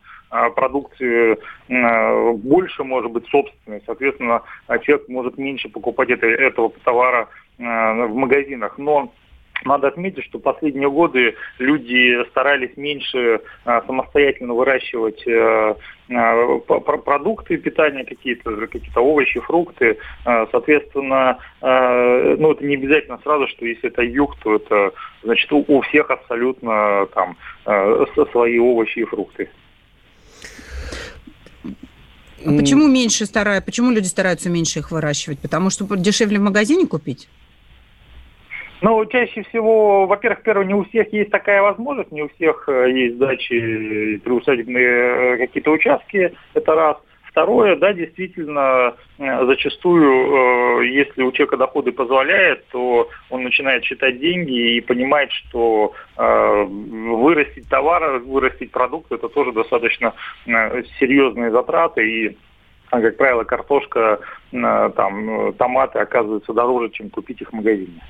продукции 0.55 1.37
больше 1.69 2.83
может 2.83 3.11
быть 3.11 3.27
собственной, 3.27 3.83
соответственно, 3.85 4.41
человек 4.81 5.07
может 5.07 5.37
меньше 5.37 5.69
покупать 5.69 6.09
это, 6.09 6.25
этого 6.25 6.71
товара 6.83 7.27
в 7.59 8.15
магазинах. 8.15 8.79
Но 8.79 9.11
надо 9.65 9.87
отметить, 9.87 10.23
что 10.25 10.39
последние 10.39 10.89
годы 10.89 11.35
люди 11.59 12.23
старались 12.29 12.75
меньше 12.77 13.41
а, 13.65 13.81
самостоятельно 13.85 14.53
выращивать 14.53 15.25
а, 15.27 15.75
а, 16.11 16.59
продукты 16.59 17.57
питания 17.57 18.03
какие-то, 18.03 18.67
какие-то 18.67 19.01
овощи, 19.01 19.39
фрукты. 19.39 19.97
А, 20.25 20.47
соответственно, 20.51 21.37
ну 21.61 22.51
это 22.51 22.63
не 22.63 22.75
обязательно 22.75 23.19
сразу, 23.23 23.47
что 23.47 23.65
если 23.65 23.89
это 23.89 24.03
юг, 24.03 24.35
то 24.43 24.55
это 24.55 24.91
значит 25.23 25.51
у, 25.51 25.81
всех 25.81 26.09
абсолютно 26.09 27.07
там 27.13 27.37
свои 28.31 28.59
овощи 28.59 28.99
и 28.99 29.05
фрукты. 29.05 29.49
А 32.45 32.51
почему 32.57 32.87
меньше 32.87 33.25
стараются? 33.25 33.65
Почему 33.65 33.91
люди 33.91 34.07
стараются 34.07 34.49
меньше 34.49 34.79
их 34.79 34.91
выращивать? 34.91 35.39
Потому 35.39 35.69
что 35.69 35.85
дешевле 35.95 36.39
в 36.39 36.41
магазине 36.41 36.85
купить? 36.85 37.29
Ну, 38.83 39.05
чаще 39.05 39.43
всего, 39.43 40.05
во-первых, 40.07 40.43
первое, 40.43 40.65
не 40.65 40.73
у 40.73 40.83
всех 40.83 41.13
есть 41.13 41.31
такая 41.31 41.61
возможность, 41.61 42.11
не 42.11 42.23
у 42.23 42.27
всех 42.27 42.67
э, 42.67 42.91
есть 42.91 43.17
дачи, 43.17 44.17
приусадебные 44.17 44.87
э, 44.87 45.37
какие-то 45.37 45.71
участки, 45.71 46.33
это 46.53 46.75
раз. 46.75 46.97
Второе, 47.23 47.77
да, 47.77 47.93
действительно, 47.93 48.95
э, 49.19 49.45
зачастую, 49.45 50.81
э, 50.81 50.87
если 50.87 51.23
у 51.23 51.31
человека 51.31 51.55
доходы 51.55 51.93
позволяют, 51.93 52.67
то 52.73 53.07
он 53.29 53.43
начинает 53.43 53.85
считать 53.85 54.19
деньги 54.19 54.75
и 54.75 54.81
понимает, 54.81 55.31
что 55.31 55.93
э, 56.17 56.63
вырастить 56.65 57.69
товар, 57.69 58.19
вырастить 58.19 58.71
продукт, 58.71 59.13
это 59.13 59.29
тоже 59.29 59.53
достаточно 59.53 60.13
серьезные 60.99 61.51
затраты 61.51 62.05
и 62.05 62.37
как 62.89 63.15
правило, 63.17 63.43
картошка, 63.43 64.19
там, 64.51 65.53
томаты 65.53 65.97
оказываются 65.97 66.53
дороже, 66.53 66.91
чем 66.91 67.09
купить 67.09 67.41
их 67.41 67.49
в 67.49 67.53
магазине. 67.53 68.01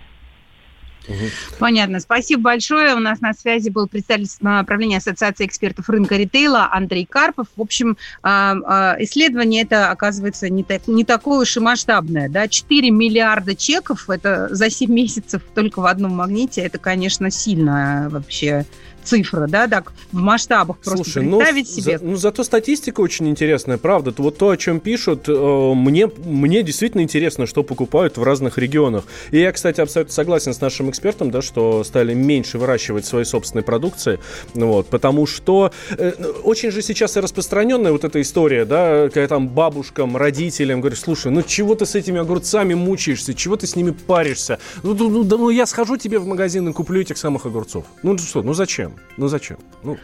Понятно. 1.59 1.99
Спасибо 1.99 2.43
большое. 2.43 2.95
У 2.95 2.99
нас 2.99 3.21
на 3.21 3.33
связи 3.33 3.69
был 3.69 3.87
представитель 3.87 4.29
направления 4.41 4.97
Ассоциации 4.97 5.45
экспертов 5.45 5.89
рынка 5.89 6.15
ритейла 6.15 6.69
Андрей 6.71 7.05
Карпов. 7.05 7.47
В 7.55 7.61
общем, 7.61 7.97
а, 8.21 8.55
а, 8.65 8.95
исследование 8.99 9.63
это, 9.63 9.91
оказывается, 9.91 10.49
не, 10.49 10.63
так, 10.63 10.87
не 10.87 11.03
такое 11.03 11.41
уж 11.41 11.57
и 11.57 11.59
масштабное. 11.59 12.29
Да? 12.29 12.47
4 12.47 12.89
миллиарда 12.89 13.55
чеков 13.55 14.09
это 14.09 14.47
за 14.53 14.69
7 14.69 14.91
месяцев 14.91 15.41
только 15.53 15.79
в 15.79 15.85
одном 15.85 16.15
магните. 16.15 16.61
Это, 16.61 16.77
конечно, 16.77 17.29
сильно 17.31 18.07
вообще 18.09 18.65
цифра, 19.03 19.47
да, 19.47 19.67
так 19.67 19.93
в 20.11 20.17
масштабах 20.17 20.77
просто 20.77 21.03
Слушай, 21.03 21.23
ну, 21.23 21.37
представить 21.37 21.67
ну, 21.69 21.81
себе. 21.81 21.97
За, 21.97 22.05
ну, 22.05 22.15
зато 22.15 22.43
статистика 22.43 23.01
очень 23.01 23.27
интересная, 23.29 23.77
правда. 23.77 24.13
Вот 24.17 24.37
то, 24.37 24.49
о 24.49 24.57
чем 24.57 24.79
пишут, 24.79 25.25
э, 25.27 25.73
мне, 25.75 26.09
мне 26.25 26.63
действительно 26.63 27.01
интересно, 27.01 27.45
что 27.45 27.63
покупают 27.63 28.17
в 28.17 28.23
разных 28.23 28.57
регионах. 28.57 29.05
И 29.31 29.39
я, 29.39 29.51
кстати, 29.51 29.81
абсолютно 29.81 30.13
согласен 30.13 30.53
с 30.53 30.61
нашим 30.61 30.89
экспертом, 30.89 31.31
да, 31.31 31.41
что 31.41 31.83
стали 31.83 32.13
меньше 32.13 32.57
выращивать 32.57 33.05
своей 33.05 33.25
собственной 33.25 33.63
продукции, 33.63 34.19
вот, 34.53 34.87
потому 34.87 35.25
что 35.25 35.71
э, 35.97 36.11
очень 36.43 36.71
же 36.71 36.81
сейчас 36.81 37.17
и 37.17 37.19
распространенная 37.19 37.91
вот 37.91 38.03
эта 38.03 38.21
история, 38.21 38.65
да, 38.65 39.09
когда 39.09 39.27
там 39.27 39.47
бабушкам, 39.47 40.17
родителям 40.17 40.81
говоришь, 40.81 40.99
слушай, 40.99 41.31
ну 41.31 41.41
чего 41.41 41.75
ты 41.75 41.85
с 41.85 41.95
этими 41.95 42.19
огурцами 42.19 42.73
мучаешься, 42.73 43.33
чего 43.33 43.55
ты 43.55 43.67
с 43.67 43.75
ними 43.75 43.91
паришься? 43.91 44.59
Ну, 44.83 44.93
ну, 44.93 45.09
ну, 45.09 45.23
ну 45.23 45.49
я 45.49 45.65
схожу 45.65 45.97
тебе 45.97 46.19
в 46.19 46.25
магазин 46.25 46.67
и 46.69 46.73
куплю 46.73 47.01
этих 47.01 47.17
самых 47.17 47.45
огурцов. 47.45 47.85
Ну 48.03 48.17
что, 48.17 48.41
ну 48.41 48.53
зачем? 48.53 48.92
Ну 49.17 49.27
зачем? 49.27 49.57
Ну, 49.83 49.97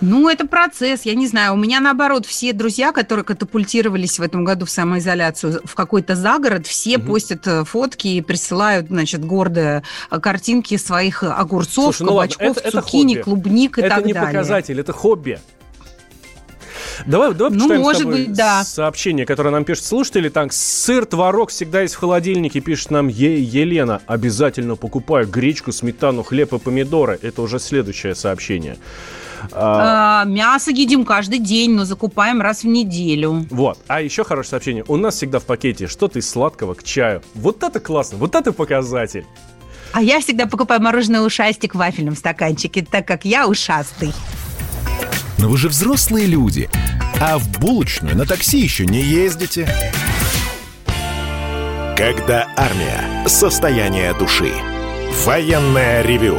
ну, 0.00 0.28
это 0.28 0.46
процесс, 0.46 1.02
я 1.02 1.14
не 1.14 1.26
знаю. 1.26 1.54
У 1.54 1.56
меня, 1.56 1.80
наоборот, 1.80 2.26
все 2.26 2.52
друзья, 2.52 2.92
которые 2.92 3.24
катапультировались 3.24 4.18
в 4.18 4.22
этом 4.22 4.44
году 4.44 4.66
в 4.66 4.70
самоизоляцию 4.70 5.60
в 5.64 5.74
какой-то 5.74 6.14
загород, 6.16 6.66
все 6.66 6.98
угу. 6.98 7.12
постят 7.12 7.46
э, 7.46 7.64
фотки 7.64 8.08
и 8.08 8.20
присылают, 8.20 8.88
значит, 8.88 9.24
гордые 9.24 9.82
э, 10.10 10.20
картинки 10.20 10.76
своих 10.76 11.22
огурцов, 11.22 11.96
Слушай, 11.96 12.08
кабачков, 12.08 12.40
ну 12.40 12.48
ладно, 12.48 12.60
это, 12.60 12.82
цукини, 12.82 13.14
это 13.16 13.24
клубник 13.24 13.78
и 13.78 13.80
это 13.80 13.90
так 13.90 13.98
далее. 13.98 14.14
Это 14.14 14.26
не 14.26 14.32
показатель, 14.32 14.80
это 14.80 14.92
хобби. 14.92 15.40
Давай, 17.06 17.34
давай 17.34 17.52
ну, 17.52 17.58
почитаем 17.58 17.80
может 17.80 18.06
быть, 18.06 18.32
да. 18.32 18.64
сообщение, 18.64 19.26
которое 19.26 19.50
нам 19.50 19.64
пишет 19.64 19.84
слушатели. 19.84 20.28
Так, 20.28 20.52
сыр, 20.52 21.06
творог 21.06 21.50
всегда 21.50 21.82
есть 21.82 21.94
в 21.94 21.98
холодильнике, 21.98 22.60
пишет 22.60 22.90
нам 22.90 23.08
е- 23.08 23.42
Елена. 23.42 24.00
Обязательно 24.06 24.76
покупаю 24.76 25.26
гречку, 25.26 25.72
сметану, 25.72 26.22
хлеб 26.22 26.52
и 26.52 26.58
помидоры. 26.58 27.18
Это 27.22 27.42
уже 27.42 27.58
следующее 27.58 28.14
сообщение. 28.14 28.76
А, 29.52 30.22
а, 30.22 30.24
мясо 30.24 30.70
едим 30.70 31.04
каждый 31.04 31.38
день, 31.38 31.72
но 31.72 31.84
закупаем 31.84 32.40
раз 32.40 32.62
в 32.62 32.66
неделю. 32.66 33.46
Вот. 33.50 33.78
А 33.86 34.00
еще 34.00 34.24
хорошее 34.24 34.50
сообщение. 34.50 34.84
У 34.88 34.96
нас 34.96 35.16
всегда 35.16 35.38
в 35.38 35.44
пакете 35.44 35.86
что-то 35.86 36.18
из 36.18 36.28
сладкого 36.28 36.74
к 36.74 36.82
чаю. 36.82 37.22
Вот 37.34 37.62
это 37.62 37.80
классно, 37.80 38.18
вот 38.18 38.34
это 38.34 38.52
показатель. 38.52 39.26
А 39.92 40.02
я 40.02 40.20
всегда 40.20 40.46
покупаю 40.46 40.82
мороженое 40.82 41.20
ушастик 41.20 41.74
в 41.74 41.78
вафельном 41.78 42.16
стаканчике, 42.16 42.84
так 42.88 43.06
как 43.06 43.24
я 43.24 43.46
ушастый. 43.46 44.12
Но 45.38 45.48
вы 45.48 45.56
же 45.56 45.68
взрослые 45.68 46.26
люди. 46.26 46.68
А 47.20 47.38
в 47.38 47.48
булочную 47.58 48.16
на 48.16 48.26
такси 48.26 48.58
еще 48.58 48.86
не 48.86 49.02
ездите. 49.02 49.68
Когда 51.96 52.48
армия. 52.56 53.26
Состояние 53.26 54.14
души. 54.14 54.52
Военное 55.24 56.02
ревю 56.02 56.38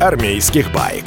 армейских 0.00 0.72
байк. 0.72 1.04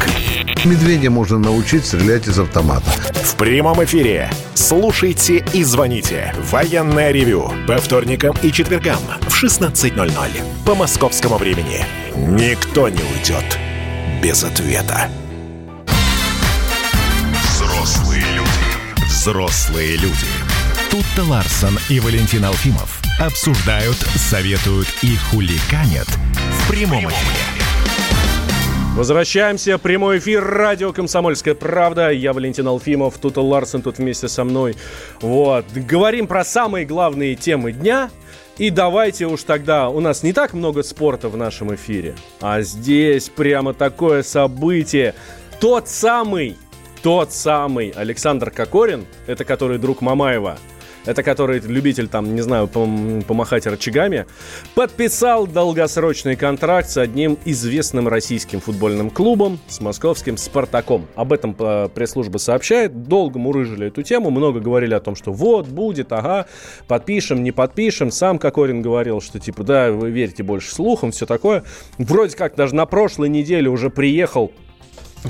Медведя 0.66 1.10
можно 1.10 1.38
научить 1.38 1.86
стрелять 1.86 2.28
из 2.28 2.40
автомата. 2.40 2.92
В 3.24 3.36
прямом 3.36 3.84
эфире. 3.84 4.30
Слушайте 4.54 5.46
и 5.54 5.64
звоните. 5.64 6.34
Военное 6.52 7.12
ревю. 7.12 7.52
По 7.68 7.78
вторникам 7.78 8.36
и 8.42 8.52
четвергам 8.52 9.00
в 9.22 9.44
16.00. 9.44 10.12
По 10.66 10.76
московскому 10.76 11.38
времени. 11.38 11.86
Никто 12.16 12.90
не 12.90 13.02
уйдет 13.02 13.58
без 14.22 14.44
ответа. 14.44 15.10
Взрослые 17.54 18.26
люди. 18.36 19.06
Взрослые 19.06 19.96
люди. 19.98 20.28
Тут-то 20.92 21.24
Ларсон 21.24 21.78
и 21.90 22.00
Валентин 22.00 22.46
Алфимов 22.46 23.00
обсуждают, 23.20 23.98
советуют 24.16 24.88
и 25.02 25.16
хуликанят 25.16 26.08
в 26.08 26.70
прямом 26.70 27.08
эфире. 27.08 27.49
Возвращаемся. 29.00 29.78
Прямой 29.78 30.18
эфир. 30.18 30.44
Радио 30.44 30.92
«Комсомольская 30.92 31.56
правда». 31.56 32.10
Я 32.10 32.34
Валентин 32.34 32.68
Алфимов. 32.68 33.18
Тут 33.18 33.38
Ларсен 33.38 33.82
тут 33.82 33.98
вместе 33.98 34.28
со 34.28 34.44
мной. 34.44 34.76
Вот. 35.22 35.64
Говорим 35.74 36.28
про 36.28 36.44
самые 36.44 36.86
главные 36.86 37.36
темы 37.36 37.72
дня. 37.72 38.12
И 38.58 38.70
давайте 38.70 39.26
уж 39.28 39.44
тогда, 39.44 39.88
у 39.88 40.02
нас 40.02 40.22
не 40.22 40.34
так 40.34 40.54
много 40.54 40.84
спорта 40.84 41.30
в 41.30 41.38
нашем 41.38 41.74
эфире, 41.76 42.14
а 42.42 42.60
здесь 42.60 43.30
прямо 43.30 43.74
такое 43.74 44.22
событие. 44.22 45.16
Тот 45.62 45.88
самый, 45.88 46.58
тот 47.02 47.32
самый 47.32 47.92
Александр 47.92 48.52
Кокорин, 48.52 49.06
это 49.28 49.46
который 49.46 49.78
друг 49.78 50.02
Мамаева, 50.02 50.60
это 51.06 51.24
который 51.24 51.60
любитель, 51.60 52.08
там, 52.08 52.36
не 52.36 52.42
знаю, 52.42 52.68
пом- 52.68 53.24
помахать 53.24 53.66
рычагами, 53.66 54.26
подписал 54.76 55.48
долгосрочный 55.48 56.36
контракт 56.36 56.90
с 56.90 56.98
одним 56.98 57.38
известным 57.46 58.08
российским 58.08 58.60
футбольным 58.60 59.10
клубом, 59.10 59.60
с 59.68 59.82
московским 59.82 60.38
«Спартаком». 60.38 61.08
Об 61.16 61.34
этом 61.34 61.56
э, 61.58 61.90
пресс-служба 61.94 62.38
сообщает. 62.38 63.04
Долго 63.04 63.40
мурыжили 63.40 63.88
эту 63.88 64.04
тему, 64.04 64.30
много 64.30 64.60
говорили 64.60 64.94
о 64.94 65.00
том, 65.00 65.16
что 65.16 65.32
вот, 65.32 65.68
будет, 65.68 66.12
ага, 66.12 66.48
подпишем, 66.88 67.44
не 67.44 67.52
подпишем. 67.52 68.12
Сам 68.12 68.40
Кокорин 68.40 68.82
говорил, 68.82 69.22
что 69.22 69.40
типа, 69.40 69.64
да, 69.64 69.92
вы 69.92 70.12
верите 70.12 70.44
больше 70.44 70.74
слухам, 70.74 71.12
все 71.12 71.26
такое. 71.26 71.64
Вроде 71.98 72.36
как 72.36 72.56
даже 72.56 72.76
на 72.76 72.86
прошлой 72.86 73.30
неделе 73.30 73.70
уже 73.70 73.90
приехал 73.90 74.52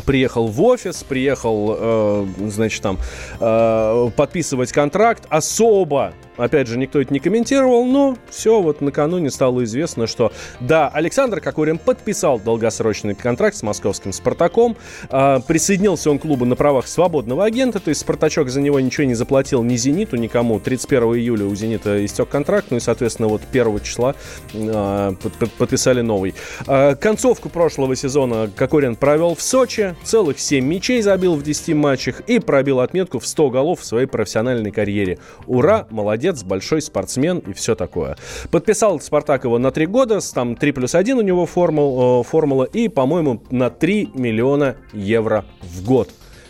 приехал 0.06 0.48
в 0.48 0.62
офис, 0.62 1.04
приехал, 1.04 1.76
э, 1.78 2.28
значит, 2.48 2.82
там, 2.82 3.00
э, 3.40 4.10
подписывать 4.16 4.72
контракт. 4.72 5.26
Особо, 5.30 6.14
опять 6.40 6.68
же, 6.68 6.78
никто 6.78 7.02
это 7.02 7.14
не 7.14 7.20
комментировал, 7.20 7.86
но 7.86 8.18
все, 8.30 8.62
вот 8.62 8.82
накануне 8.82 9.30
стало 9.30 9.64
известно, 9.64 10.08
что, 10.08 10.32
да, 10.60 10.88
Александр 10.88 11.42
Кокорин 11.42 11.78
подписал 11.78 12.40
долгосрочный 12.40 13.16
контракт 13.16 13.56
с 13.56 13.64
московским 13.64 14.14
«Спартаком». 14.14 14.78
Э, 15.10 15.40
присоединился 15.46 16.10
он 16.10 16.20
к 16.20 16.24
клубу 16.24 16.46
на 16.46 16.56
правах 16.56 16.88
свободного 16.88 17.46
агента, 17.46 17.80
то 17.80 17.90
есть 17.90 18.02
«Спартачок» 18.02 18.50
за 18.50 18.62
него 18.62 18.80
ничего 18.80 19.06
не 19.06 19.16
заплатил 19.16 19.64
ни 19.64 19.76
«Зениту», 19.76 20.16
никому. 20.16 20.60
31 20.60 21.16
июля 21.16 21.46
у 21.46 21.56
«Зенита» 21.56 22.04
истек 22.06 22.30
контракт, 22.30 22.68
ну 22.70 22.78
и, 22.78 22.80
соответственно, 22.80 23.28
вот 23.28 23.42
1 23.52 23.80
числа 23.82 24.16
э, 24.54 25.14
подписали 25.58 26.02
новый. 26.02 26.34
Э, 26.68 26.96
концовку 26.96 27.50
прошлого 27.50 27.96
сезона 27.96 28.50
Кокорин 28.56 28.96
провел 28.96 29.36
в 29.36 29.42
Сочи, 29.42 29.96
целых 30.04 30.40
7 30.40 30.66
мячей 30.66 31.02
забил 31.02 31.36
в 31.36 31.44
10 31.44 31.76
матчах 31.76 32.22
и 32.22 32.40
пробил 32.40 32.80
отметку 32.80 33.20
в 33.20 33.28
100 33.28 33.50
голов 33.50 33.82
в 33.82 33.86
своей 33.86 34.08
профессиональной 34.08 34.72
карьере. 34.72 35.20
Ура, 35.48 35.88
молодец, 35.90 36.29
большой 36.44 36.82
спортсмен 36.82 37.40
и 37.40 37.54
все 37.54 37.76
такое. 37.76 38.18
Подписал 38.52 39.00
Спартак 39.00 39.44
его 39.44 39.58
на 39.60 39.72
3 39.72 39.86
года, 39.88 40.20
там 40.34 40.56
3 40.56 40.72
плюс 40.72 40.96
1 40.96 41.18
у 41.18 41.22
него 41.22 41.46
формул, 41.46 42.22
э, 42.22 42.24
формула 42.24 42.64
и, 42.64 42.88
по-моему, 42.88 43.42
на 43.50 43.70
3 43.70 44.12
миллиона 44.14 44.76
евро 44.94 45.46
в 45.62 45.84
год. 45.84 46.10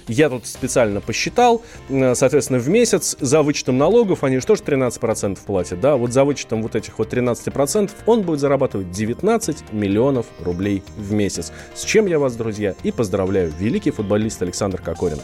Я 0.10 0.30
тут 0.30 0.48
специально 0.48 1.02
посчитал, 1.02 1.62
э, 1.88 2.16
соответственно, 2.16 2.58
в 2.58 2.68
месяц 2.68 3.16
за 3.20 3.44
вычетом 3.44 3.78
налогов 3.78 4.24
они 4.24 4.40
же 4.40 4.46
тоже 4.46 4.64
13% 4.64 5.38
платят, 5.46 5.80
да, 5.80 5.98
вот 5.98 6.12
за 6.12 6.24
вычетом 6.24 6.64
вот 6.64 6.76
этих 6.76 6.98
вот 6.98 7.14
13% 7.14 7.92
он 8.08 8.24
будет 8.24 8.40
зарабатывать 8.40 8.90
19 8.90 9.72
миллионов 9.72 10.26
рублей 10.40 10.82
в 10.98 11.14
месяц. 11.14 11.52
С 11.76 11.84
чем 11.84 12.08
я 12.08 12.18
вас, 12.18 12.36
друзья, 12.36 12.74
и 12.82 12.92
поздравляю. 12.92 13.54
Великий 13.60 13.92
футболист 13.92 14.42
Александр 14.42 14.82
Кокорин. 14.82 15.20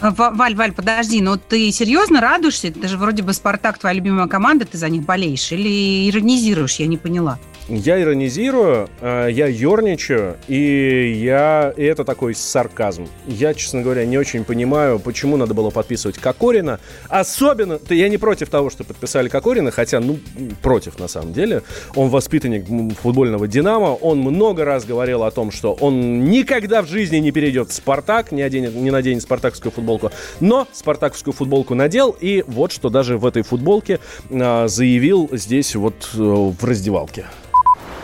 А, 0.00 0.10
Валь, 0.10 0.54
Валь, 0.54 0.72
подожди, 0.72 1.20
но 1.22 1.36
ты 1.36 1.72
серьезно 1.72 2.20
радуешься? 2.20 2.68
Это 2.68 2.86
же 2.88 2.98
вроде 2.98 3.22
бы 3.22 3.32
«Спартак» 3.32 3.78
твоя 3.78 3.94
любимая 3.94 4.26
команда, 4.26 4.66
ты 4.66 4.76
за 4.76 4.88
них 4.88 5.04
болеешь? 5.04 5.50
Или 5.52 6.08
иронизируешь? 6.08 6.76
Я 6.76 6.86
не 6.86 6.98
поняла. 6.98 7.38
Я 7.68 8.00
иронизирую, 8.00 8.88
э, 9.00 9.28
я 9.32 9.48
ерничаю, 9.48 10.36
и 10.46 11.18
я 11.20 11.74
это 11.76 12.04
такой 12.04 12.36
сарказм. 12.36 13.08
Я, 13.26 13.54
честно 13.54 13.82
говоря, 13.82 14.06
не 14.06 14.18
очень 14.18 14.44
понимаю, 14.44 15.00
почему 15.00 15.36
надо 15.36 15.52
было 15.52 15.70
подписывать 15.70 16.16
Кокорина. 16.16 16.78
Особенно, 17.08 17.80
то 17.80 17.92
я 17.92 18.08
не 18.08 18.18
против 18.18 18.50
того, 18.50 18.70
что 18.70 18.84
подписали 18.84 19.28
Кокорина, 19.28 19.72
хотя, 19.72 19.98
ну, 19.98 20.20
против 20.62 21.00
на 21.00 21.08
самом 21.08 21.32
деле. 21.32 21.64
Он 21.96 22.08
воспитанник 22.08 22.66
футбольного 23.00 23.48
«Динамо», 23.48 23.94
он 23.94 24.20
много 24.20 24.64
раз 24.64 24.84
говорил 24.84 25.24
о 25.24 25.32
том, 25.32 25.50
что 25.50 25.72
он 25.72 26.24
никогда 26.24 26.82
в 26.82 26.86
жизни 26.88 27.16
не 27.16 27.32
перейдет 27.32 27.70
в 27.70 27.72
«Спартак», 27.72 28.30
не, 28.30 28.42
оденет, 28.42 28.76
не 28.76 28.92
наденет 28.92 29.22
спартаковскую 29.22 29.72
футболку, 29.72 30.12
но 30.38 30.68
спартаковскую 30.72 31.34
футболку 31.34 31.74
надел, 31.74 32.16
и 32.20 32.44
вот 32.46 32.70
что 32.70 32.90
даже 32.90 33.18
в 33.18 33.26
этой 33.26 33.42
футболке 33.42 33.98
а, 34.30 34.68
заявил 34.68 35.28
здесь 35.32 35.74
вот 35.74 36.10
э, 36.14 36.18
в 36.18 36.64
раздевалке. 36.64 37.26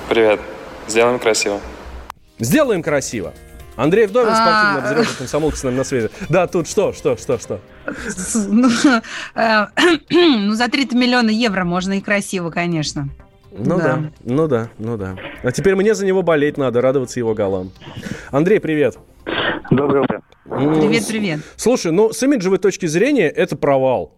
Привет. 0.08 0.40
Сделаем 0.88 1.18
красиво. 1.18 1.60
Сделаем 2.38 2.82
красиво. 2.82 3.32
Андрей 3.76 4.06
Вдовин, 4.06 4.30
а, 4.30 4.36
спортивный 4.36 4.80
обозреватель 4.80 5.18
комсомолка 5.18 5.56
с 5.56 5.62
нами 5.62 5.76
на 5.76 5.84
связи. 5.84 6.10
Да, 6.28 6.46
тут 6.46 6.68
что, 6.68 6.92
что, 6.92 7.16
что, 7.16 7.38
что? 7.38 7.60
Ну, 8.48 8.68
э, 9.34 9.66
ну 10.10 10.52
за 10.52 10.68
30 10.68 10.92
миллиона 10.92 11.30
евро 11.30 11.64
можно 11.64 11.94
и 11.94 12.00
красиво, 12.00 12.50
конечно. 12.50 13.08
Ну 13.50 13.78
да. 13.78 13.82
да, 13.82 14.02
ну 14.24 14.48
да, 14.48 14.68
ну 14.78 14.96
да. 14.96 15.16
А 15.42 15.52
теперь 15.52 15.74
мне 15.74 15.94
за 15.94 16.04
него 16.04 16.22
болеть 16.22 16.56
надо, 16.58 16.80
радоваться 16.80 17.18
его 17.18 17.34
голам. 17.34 17.70
Андрей, 18.30 18.60
привет. 18.60 18.98
Доброе 19.70 20.02
утро. 20.02 20.22
Привет, 20.44 21.06
привет. 21.06 21.40
Слушай, 21.56 21.92
ну 21.92 22.12
с 22.12 22.22
имиджевой 22.22 22.58
точки 22.58 22.86
зрения 22.86 23.28
это 23.28 23.56
провал. 23.56 24.12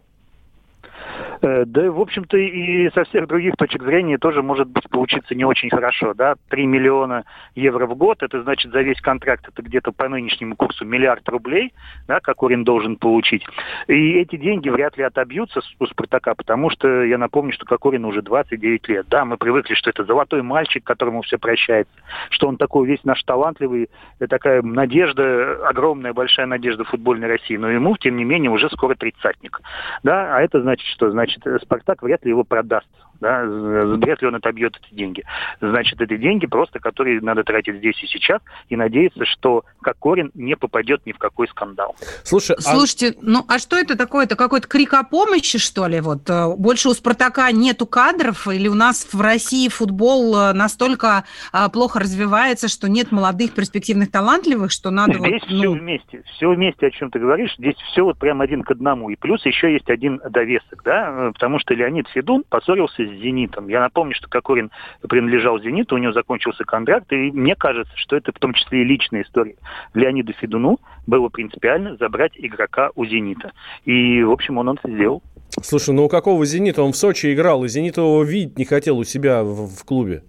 Э, 1.45 1.64
да, 1.66 1.90
в 1.90 2.01
общем-то, 2.01 2.38
и 2.38 2.88
со 2.95 3.05
всех 3.05 3.26
других 3.26 3.55
точек 3.57 3.82
зрения 3.82 4.16
тоже 4.16 4.42
может 4.42 4.66
быть 4.68 4.88
получиться 4.88 5.34
не 5.34 5.45
очень 5.45 5.68
хорошо. 5.68 6.14
Да? 6.14 6.36
3 6.49 6.66
миллиона 6.66 7.24
евро 7.55 7.86
в 7.86 7.95
год, 7.97 8.22
это 8.22 8.42
значит 8.42 8.72
за 8.72 8.80
весь 8.80 9.01
контракт, 9.03 9.47
это 9.49 9.61
где-то 9.61 9.92
по 9.92 10.09
нынешнему 10.09 10.57
курсу 10.57 10.86
миллиард 10.86 11.28
рублей, 11.28 11.74
да, 12.09 12.20
Кокорин 12.20 12.64
должен 12.64 12.97
получить. 12.97 13.45
И 13.88 14.12
эти 14.12 14.36
деньги 14.36 14.70
вряд 14.70 14.97
ли 14.97 15.05
отобьются 15.05 15.61
у 15.78 15.86
Спартака, 15.86 16.34
потому 16.34 16.70
что 16.70 17.05
я 17.05 17.18
напомню, 17.18 17.53
что 17.53 17.66
Кокорину 17.66 18.09
уже 18.09 18.22
29 18.22 18.88
лет. 18.88 19.07
Да, 19.11 19.26
мы 19.26 19.36
привыкли, 19.36 19.74
что 19.74 19.90
это 19.90 20.05
золотой 20.05 20.40
мальчик, 20.40 20.82
которому 20.82 21.20
все 21.22 21.36
прощается, 21.36 21.92
что 22.30 22.49
он 22.49 22.57
такой 22.57 22.86
весь 22.88 23.05
наш 23.05 23.22
талантливый, 23.22 23.90
такая 24.30 24.62
надежда, 24.62 25.68
огромная 25.68 26.14
большая 26.14 26.47
надежда 26.47 26.84
футбольной 26.84 27.28
России. 27.28 27.57
Но 27.57 27.68
ему, 27.68 27.99
тем 27.99 28.16
не 28.16 28.24
менее, 28.24 28.51
уже 28.51 28.70
скоро 28.70 28.95
тридцатник. 28.95 29.61
Да, 30.03 30.36
а 30.36 30.40
это 30.40 30.62
значит 30.62 30.86
что? 30.86 31.11
Значит, 31.11 31.34
значит, 31.43 31.62
Спартак 31.62 32.03
вряд 32.03 32.24
ли 32.24 32.30
его 32.30 32.45
продаст 32.45 32.89
да, 33.20 33.43
вряд 33.45 34.20
ли 34.22 34.28
он 34.28 34.35
отобьет 34.35 34.76
эти 34.82 34.95
деньги. 34.95 35.24
Значит, 35.61 36.01
это 36.01 36.16
деньги 36.16 36.47
просто, 36.47 36.78
которые 36.78 37.20
надо 37.20 37.45
тратить 37.45 37.76
здесь 37.76 38.03
и 38.03 38.07
сейчас, 38.07 38.41
и 38.68 38.76
надеяться, 38.76 39.24
что 39.24 39.64
Кокорин 39.80 40.30
не 40.35 40.57
попадет 40.57 41.07
ни 41.07 41.12
в 41.12 41.18
какой 41.18 41.49
скандал. 41.49 41.97
Слушай, 42.22 42.57
а 42.59 42.61
Слушайте, 42.61 43.11
а... 43.11 43.14
ну 43.22 43.45
а 43.49 43.59
что 43.59 43.76
это 43.76 43.97
такое? 43.97 44.24
Это 44.24 44.37
какой-то 44.37 44.68
крик 44.68 44.95
о 44.95 45.05
помощи, 45.05 45.59
что 45.59 45.87
ли? 45.87 46.01
Вот 46.01 46.28
э, 46.28 46.55
больше 46.57 46.89
у 46.89 46.93
Спартака 46.93 47.51
нету 47.53 47.87
кадров, 47.87 48.47
или 48.49 48.68
у 48.68 48.74
нас 48.74 49.09
в 49.12 49.20
России 49.20 49.68
футбол 49.68 50.37
э, 50.37 50.53
настолько 50.53 51.24
плохо 51.72 52.01
развивается, 52.01 52.68
что 52.68 52.89
нет 52.89 53.12
молодых, 53.12 53.55
перспективных, 53.55 54.11
талантливых, 54.11 54.70
что 54.70 54.91
надо 54.91 55.14
здесь 55.14 55.43
вот... 55.43 55.51
Ну... 55.51 55.59
все 55.59 55.70
вместе, 55.70 56.22
все 56.35 56.51
вместе, 56.51 56.87
о 56.87 56.91
чем 56.91 57.11
ты 57.11 57.18
говоришь, 57.18 57.55
здесь 57.57 57.76
все 57.91 58.03
вот 58.03 58.18
прям 58.18 58.41
один 58.41 58.62
к 58.62 58.70
одному. 58.70 59.11
И 59.11 59.16
плюс 59.16 59.45
еще 59.47 59.72
есть 59.72 59.89
один 59.89 60.20
довесок, 60.28 60.82
да, 60.85 61.23
потому 61.32 61.58
что 61.58 61.74
Леонид 61.74 62.08
Федун 62.08 62.44
поссорился 62.48 63.04
с 63.04 63.10
«Зенитом». 63.20 63.68
Я 63.68 63.80
напомню, 63.80 64.14
что 64.14 64.28
Кокорин 64.28 64.70
принадлежал 65.08 65.60
«Зениту», 65.60 65.94
у 65.94 65.98
него 65.98 66.12
закончился 66.12 66.64
контракт, 66.64 67.12
и 67.12 67.30
мне 67.32 67.54
кажется, 67.54 67.92
что 67.96 68.16
это 68.16 68.32
в 68.32 68.38
том 68.38 68.54
числе 68.54 68.82
и 68.82 68.84
личная 68.84 69.22
история. 69.22 69.56
Леониду 69.94 70.32
Федуну 70.34 70.80
было 71.06 71.28
принципиально 71.28 71.96
забрать 71.96 72.32
игрока 72.36 72.90
у 72.94 73.04
«Зенита». 73.04 73.52
И, 73.84 74.22
в 74.22 74.30
общем, 74.30 74.58
он 74.58 74.70
это 74.70 74.90
сделал. 74.90 75.22
Слушай, 75.62 75.94
ну 75.94 76.04
у 76.04 76.08
какого 76.08 76.44
«Зенита»? 76.44 76.82
Он 76.82 76.92
в 76.92 76.96
Сочи 76.96 77.32
играл, 77.32 77.64
и 77.64 77.68
«Зенит» 77.68 77.96
его 77.96 78.22
видеть 78.22 78.58
не 78.58 78.64
хотел 78.64 78.98
у 78.98 79.04
себя 79.04 79.42
в, 79.42 79.68
в 79.68 79.84
клубе. 79.84 80.22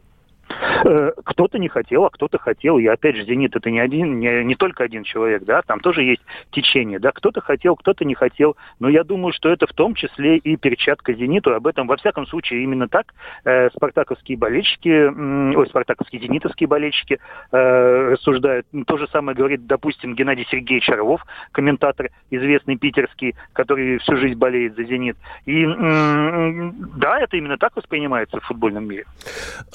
Э, 0.48 1.12
кто-то 1.24 1.58
не 1.58 1.68
хотел, 1.68 2.06
а 2.06 2.10
кто-то 2.10 2.38
хотел. 2.38 2.78
И 2.78 2.86
опять 2.86 3.16
же, 3.16 3.24
«Зенит» 3.24 3.56
это 3.56 3.72
не 3.72 3.80
один, 3.80 4.20
не, 4.20 4.44
не 4.44 4.56
только 4.56 4.84
один 4.84 5.04
человек, 5.04 5.44
да, 5.44 5.62
там 5.64 5.80
тоже 5.80 6.04
есть 6.04 6.22
течение, 6.52 7.00
да, 7.00 7.12
кто-то 7.12 7.42
хотел, 7.42 7.76
кто-то 7.76 8.06
не 8.06 8.14
хотел. 8.14 8.56
Но 8.80 8.90
я 8.90 9.04
думаю, 9.04 9.34
что 9.34 9.50
это 9.50 9.68
в 9.68 9.74
том 9.74 9.96
числе 9.96 10.38
и 10.38 10.56
перчатка 10.58 11.14
«Зениту». 11.14 11.54
Об 11.54 11.68
этом, 11.68 11.88
во 11.88 11.98
всяком 11.98 12.28
случае, 12.28 12.64
именно 12.64 12.88
так 12.88 13.14
э, 13.44 13.70
спартаковские 13.72 14.38
болельщики, 14.38 14.90
э, 14.90 15.56
ой, 15.56 15.68
спартаковские 15.68 16.22
зенитовские 16.22 16.68
болельщики 16.68 17.20
э, 17.52 18.12
рассуждают. 18.14 18.68
То 18.86 18.98
же 18.98 19.08
самое 19.08 19.36
говорит, 19.36 19.66
допустим, 19.66 20.16
Геннадий 20.16 20.46
Сергеевич 20.50 20.90
Орлов, 20.90 21.22
комментатор 21.52 22.10
известный 22.30 22.78
питерский, 22.78 23.36
который 23.54 23.98
всю 24.00 24.18
жизнь 24.18 24.38
болеет 24.38 24.76
за 24.76 24.84
«Зенит». 24.84 25.18
И 25.46 25.64
э, 25.64 26.72
да, 26.98 27.20
это 27.20 27.38
именно 27.38 27.58
так 27.58 27.76
воспринимается 27.76 28.40
в 28.40 28.44
футбольном 28.46 28.88
мире. 28.88 29.06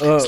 А, 0.00 0.18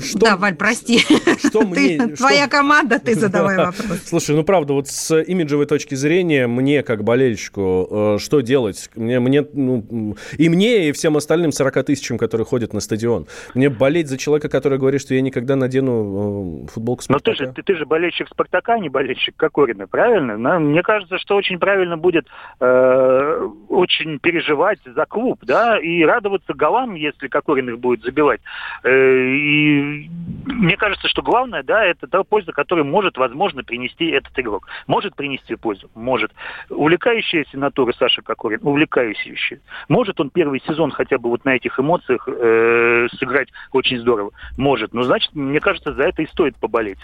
что, 0.00 0.18
да, 0.18 0.36
Валь, 0.36 0.54
прости. 0.54 1.00
Что 1.38 1.62
мне, 1.62 1.74
ты, 1.74 2.06
что... 2.14 2.16
Твоя 2.16 2.48
команда, 2.48 2.98
ты 2.98 3.14
задавай 3.18 3.56
вопрос. 3.56 4.02
Слушай, 4.04 4.36
ну 4.36 4.44
правда, 4.44 4.72
вот 4.72 4.88
с 4.88 5.22
имиджевой 5.22 5.66
точки 5.66 5.94
зрения, 5.94 6.46
мне 6.46 6.82
как 6.82 7.04
болельщику, 7.04 7.88
э, 7.90 8.18
что 8.18 8.40
делать? 8.40 8.90
Мне, 8.94 9.20
мне, 9.20 9.44
ну, 9.52 10.16
и 10.36 10.48
мне, 10.48 10.88
и 10.88 10.92
всем 10.92 11.16
остальным 11.16 11.52
40 11.52 11.84
тысячам, 11.84 12.18
которые 12.18 12.46
ходят 12.46 12.72
на 12.72 12.80
стадион. 12.80 13.26
Мне 13.54 13.68
болеть 13.68 14.08
за 14.08 14.18
человека, 14.18 14.48
который 14.48 14.78
говорит, 14.78 15.00
что 15.00 15.14
я 15.14 15.20
никогда 15.20 15.56
надену 15.56 16.64
э, 16.64 16.66
футболку 16.68 17.02
Спартака. 17.02 17.30
Но 17.30 17.36
ты 17.36 17.44
же, 17.44 17.52
ты, 17.52 17.62
ты 17.62 17.76
же 17.76 17.86
болельщик 17.86 18.28
Спартака, 18.28 18.74
а 18.74 18.78
не 18.78 18.88
болельщик 18.88 19.36
Кокорина, 19.36 19.86
правильно? 19.86 20.58
Мне 20.58 20.82
кажется, 20.82 21.18
что 21.18 21.36
очень 21.36 21.58
правильно 21.58 21.96
будет 21.96 22.26
э, 22.60 23.48
очень 23.70 24.18
переживать 24.18 24.80
за 24.84 25.06
клуб, 25.06 25.38
да, 25.42 25.78
и 25.78 26.02
радоваться 26.02 26.52
голам, 26.54 26.96
если 26.96 27.28
Кокорин 27.28 27.70
их 27.70 27.78
будет 27.78 28.02
забивать. 28.02 28.40
Э, 28.82 28.90
и 28.90 30.10
мне 30.44 30.76
кажется, 30.76 31.08
что 31.08 31.22
главное, 31.22 31.62
да, 31.62 31.84
это 31.84 32.08
та 32.08 32.24
польза, 32.24 32.52
которую 32.52 32.84
может, 32.84 33.16
возможно, 33.16 33.62
принести 33.62 34.06
этот 34.10 34.36
игрок. 34.38 34.66
Может 34.88 35.14
принести 35.14 35.54
пользу? 35.54 35.88
Может. 35.94 36.32
Увлекающаяся 36.68 37.56
натура 37.58 37.92
Саша 37.96 38.22
Кокорин, 38.22 38.58
увлекающаяся. 38.62 39.60
Может 39.88 40.20
он 40.20 40.30
первый 40.30 40.60
сезон 40.66 40.90
хотя 40.90 41.18
бы 41.18 41.30
вот 41.30 41.44
на 41.44 41.54
этих 41.54 41.78
эмоциях 41.78 42.28
э, 42.28 43.06
сыграть 43.18 43.48
очень 43.72 43.98
здорово? 43.98 44.32
Может. 44.58 44.92
Но 44.92 45.04
значит, 45.04 45.32
мне 45.34 45.60
кажется, 45.60 45.94
за 45.94 46.02
это 46.02 46.22
и 46.22 46.26
стоит 46.26 46.56
поболеть. 46.56 46.98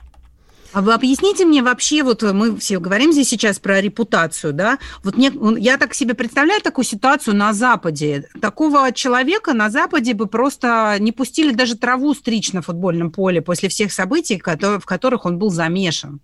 А 0.77 0.83
вы 0.83 0.93
объясните 0.93 1.47
мне 1.47 1.63
вообще, 1.63 2.03
вот 2.03 2.21
мы 2.21 2.55
все 2.59 2.79
говорим 2.79 3.11
здесь 3.11 3.31
сейчас 3.31 3.59
про 3.59 3.81
репутацию, 3.81 4.53
да, 4.53 4.79
вот 5.03 5.17
не, 5.17 5.33
я 5.59 5.79
так 5.79 5.95
себе 5.95 6.13
представляю 6.13 6.61
такую 6.61 6.85
ситуацию 6.85 7.35
на 7.35 7.55
Западе. 7.55 8.29
Такого 8.43 8.93
человека 8.93 9.55
на 9.55 9.71
Западе 9.71 10.13
бы 10.13 10.27
просто 10.27 10.97
не 10.99 11.13
пустили 11.13 11.55
даже 11.55 11.79
траву 11.79 12.13
стричь 12.13 12.53
на 12.53 12.61
футбольном 12.61 13.11
поле 13.11 13.41
после 13.41 13.71
всех 13.71 13.91
событий, 13.91 14.39
в 14.39 14.85
которых 14.85 15.25
он 15.25 15.39
был 15.39 15.49
замешан. 15.49 16.21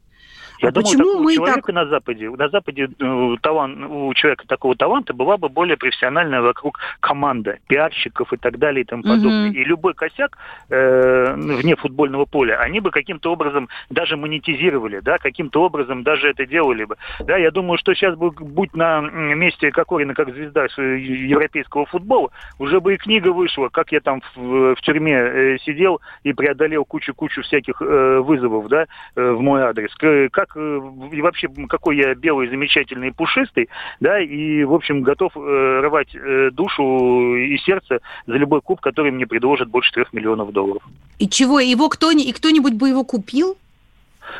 Я 0.63 0.69
а 0.69 0.73
думаю, 0.73 0.85
почему 0.85 1.23
мы 1.23 1.35
человека 1.35 1.61
так... 1.67 1.75
на 1.75 1.87
Западе, 1.87 2.31
на 2.31 2.49
Западе 2.49 2.89
э, 2.99 3.37
талант, 3.43 3.85
у 3.91 4.15
человека 4.15 4.47
такого 4.47 4.77
таланта 4.77 5.13
была 5.13 5.37
бы 5.37 5.49
более 5.49 5.77
профессиональная 5.77 6.41
вокруг 6.41 6.79
команда, 7.01 7.59
пиарщиков 7.67 8.33
и 8.33 8.37
так 8.37 8.59
далее 8.59 8.83
и 8.83 8.85
тому 8.85 9.03
подобное. 9.03 9.51
Угу. 9.51 9.57
И 9.57 9.65
любой 9.65 9.95
косяк 9.95 10.39
э, 10.71 11.35
вне 11.35 11.75
футбольного 11.75 12.27
поля, 12.27 12.61
они 12.61 12.79
бы 12.79 12.93
каким-то 12.93 13.33
образом 13.33 13.69
даже 13.91 14.17
монетизировали, 14.17 15.01
да, 15.01 15.19
каким-то 15.19 15.63
образом 15.63 16.05
даже 16.05 16.29
это 16.29 16.47
делали 16.47 16.85
бы. 16.85 16.97
Да, 17.21 17.37
я 17.37 17.51
думаю, 17.51 17.77
что 17.79 17.93
сейчас 17.95 18.17
бы, 18.17 18.31
будь 18.31 18.75
на 18.75 19.01
месте 19.01 19.73
Кокорина 19.73 20.15
как 20.15 20.33
звезда 20.33 20.67
европейского 20.77 21.87
футбола, 21.87 22.31
уже 22.61 22.81
бы 22.81 22.95
и 22.95 22.99
книга 22.99 23.33
вышла, 23.33 23.69
как 23.69 23.91
я 23.91 24.01
там 24.01 24.23
в, 24.37 24.77
в 24.77 24.81
тюрьме 24.83 25.15
э, 25.15 25.59
сидел 25.59 26.01
и 26.23 26.33
преодолел 26.33 26.85
кучу-кучу 26.85 27.43
всяких 27.43 27.83
э, 27.83 28.21
вызовов, 28.21 28.69
да, 28.69 28.87
э, 29.17 29.31
в 29.33 29.41
мой 29.41 29.63
адрес. 29.63 29.93
Как 30.31 30.52
Э, 30.57 30.81
и 31.13 31.21
вообще 31.21 31.49
какой 31.69 31.97
я 31.97 32.15
белый, 32.15 32.49
замечательный 32.49 33.13
пушистый, 33.13 33.69
да, 34.01 34.21
и, 34.21 34.65
в 34.65 34.75
общем, 34.75 35.03
готов 35.03 35.37
э, 35.37 35.81
рвать 35.83 36.15
э, 36.15 36.51
душу 36.53 37.37
и 37.37 37.57
сердце 37.59 38.01
за 38.27 38.35
любой 38.35 38.61
куб, 38.61 38.81
который 38.81 39.11
мне 39.11 39.27
предложит 39.27 39.69
больше 39.69 39.93
трех 39.93 40.13
миллионов 40.13 40.53
долларов. 40.53 40.83
И 41.19 41.29
чего, 41.29 41.61
его 41.61 41.89
кто, 41.89 42.11
и 42.11 42.33
кто-нибудь 42.33 42.75
бы 42.75 42.89
его 42.89 43.05
купил? 43.05 43.57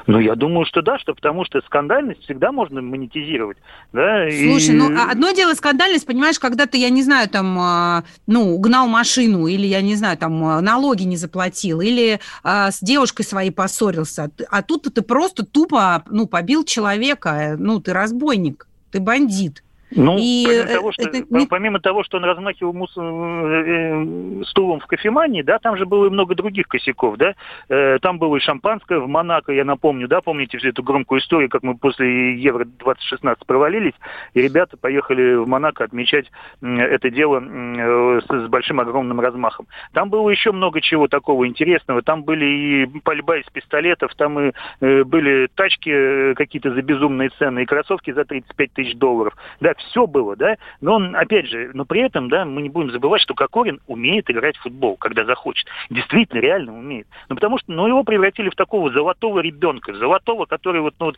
Ну, 0.07 0.19
я 0.19 0.35
думаю, 0.35 0.67
что 0.67 0.83
да, 0.83 0.99
что 0.99 1.15
потому 1.15 1.45
что 1.45 1.61
скандальность 1.63 2.23
всегда 2.23 2.53
можно 2.53 2.83
монетизировать. 2.83 3.59
Да, 3.93 4.29
Слушай, 4.31 4.71
и... 4.71 4.79
ну, 4.79 4.91
а 4.99 5.11
одно 5.11 5.31
дело 5.33 5.55
скандальность, 5.55 6.07
понимаешь, 6.07 6.39
когда 6.39 6.67
ты, 6.67 6.79
я 6.79 6.91
не 6.91 7.03
знаю, 7.03 7.29
там, 7.29 7.59
а, 7.59 8.05
ну, 8.27 8.55
угнал 8.55 8.89
машину, 8.89 9.47
или, 9.47 9.67
я 9.67 9.83
не 9.83 9.95
знаю, 9.95 10.17
там, 10.19 10.45
а, 10.45 10.61
налоги 10.61 11.05
не 11.05 11.17
заплатил, 11.17 11.81
или 11.81 12.21
а, 12.43 12.71
с 12.71 12.81
девушкой 12.81 13.25
своей 13.25 13.51
поссорился. 13.51 14.31
А 14.51 14.63
тут 14.63 14.93
ты 14.93 15.03
просто 15.03 15.45
тупо, 15.45 16.03
ну, 16.11 16.27
побил 16.27 16.65
человека, 16.65 17.57
ну, 17.59 17.81
ты 17.81 17.93
разбойник. 17.93 18.67
ты 18.91 19.01
бандит. 19.01 19.63
Ну, 19.95 20.17
И 20.19 20.45
помимо, 20.47 20.65
э, 20.65 20.75
того, 20.75 20.93
что, 20.93 21.03
это 21.03 21.47
помимо 21.49 21.81
того, 21.81 22.03
что 22.05 22.17
он 22.19 22.25
размахивал 22.25 22.73
мус- 22.73 22.97
э, 22.97 24.45
стулом 24.45 24.81
в 24.81 24.87
кофемании, 24.87 25.43
да, 25.43 25.59
там 25.59 25.77
же 25.77 25.87
было 25.87 26.07
и 26.07 26.11
много 26.11 26.35
других 26.35 26.67
косяков, 26.69 27.17
да. 27.17 27.35
Э, 27.69 27.99
Там 28.01 28.19
было 28.19 28.37
и 28.37 28.41
шампанское 28.41 28.99
в 28.99 29.09
Монако, 29.09 29.53
я 29.53 29.65
напомню, 29.65 30.09
да, 30.09 30.21
помните 30.21 30.59
всю 30.59 30.69
эту 30.69 30.83
громкую 30.83 31.21
историю, 31.21 31.49
как 31.49 31.63
мы 31.63 31.77
после 31.77 32.35
Евро-2016 32.37 33.37
провалились, 33.47 33.95
и 34.35 34.41
ребята 34.43 34.77
поехали 34.77 35.35
в 35.35 35.47
Монако 35.47 35.85
отмечать 35.85 36.31
это 36.63 37.11
дело 37.11 37.41
э, 37.43 38.21
с, 38.21 38.45
с 38.47 38.49
большим 38.49 38.81
огромным 38.81 39.21
размахом. 39.21 39.67
Там 39.93 40.11
было 40.11 40.31
еще 40.31 40.53
много 40.53 40.81
чего 40.81 41.09
такого 41.09 41.47
интересного. 41.47 42.03
Там 42.03 42.23
были 42.23 42.45
и 42.45 43.01
пальба 43.01 43.39
из 43.39 43.47
пистолетов, 43.47 44.15
там 44.17 44.39
и 44.41 44.53
э, 44.81 45.05
были 45.05 45.49
тачки 45.55 45.91
э, 45.91 46.35
какие-то 46.35 46.73
за 46.73 46.83
безумные 46.83 47.31
цены, 47.39 47.63
и 47.63 47.67
кроссовки 47.67 48.13
за 48.13 48.25
35 48.25 48.73
тысяч 48.73 48.97
долларов. 48.97 49.35
Да, 49.61 49.75
все 49.89 50.07
было, 50.07 50.37
да. 50.37 50.57
Но 50.81 50.95
он, 50.95 51.17
опять 51.17 51.47
же, 51.47 51.71
но 51.75 51.85
при 51.85 52.03
этом, 52.03 52.29
да, 52.29 52.45
мы 52.45 52.63
не 52.63 52.69
будем 52.69 52.91
забывать, 52.91 53.21
что 53.21 53.35
Кокорин 53.35 53.81
умеет 53.87 54.31
играть 54.31 54.57
в 54.57 54.63
футбол, 54.63 54.97
когда 54.97 55.25
захочет. 55.25 55.67
Действительно, 55.91 56.41
реально 56.41 56.79
умеет. 56.79 57.07
Ну, 57.29 57.35
потому 57.35 57.59
что, 57.59 57.73
ну, 57.73 57.87
его 57.87 58.05
превратили 58.05 58.49
в 58.49 58.55
такого 58.55 58.91
золотого 58.91 59.41
ребенка, 59.41 59.95
золотого, 59.95 60.47
который 60.47 60.81
вот, 60.81 60.95
ну, 60.99 61.07
вот, 61.07 61.17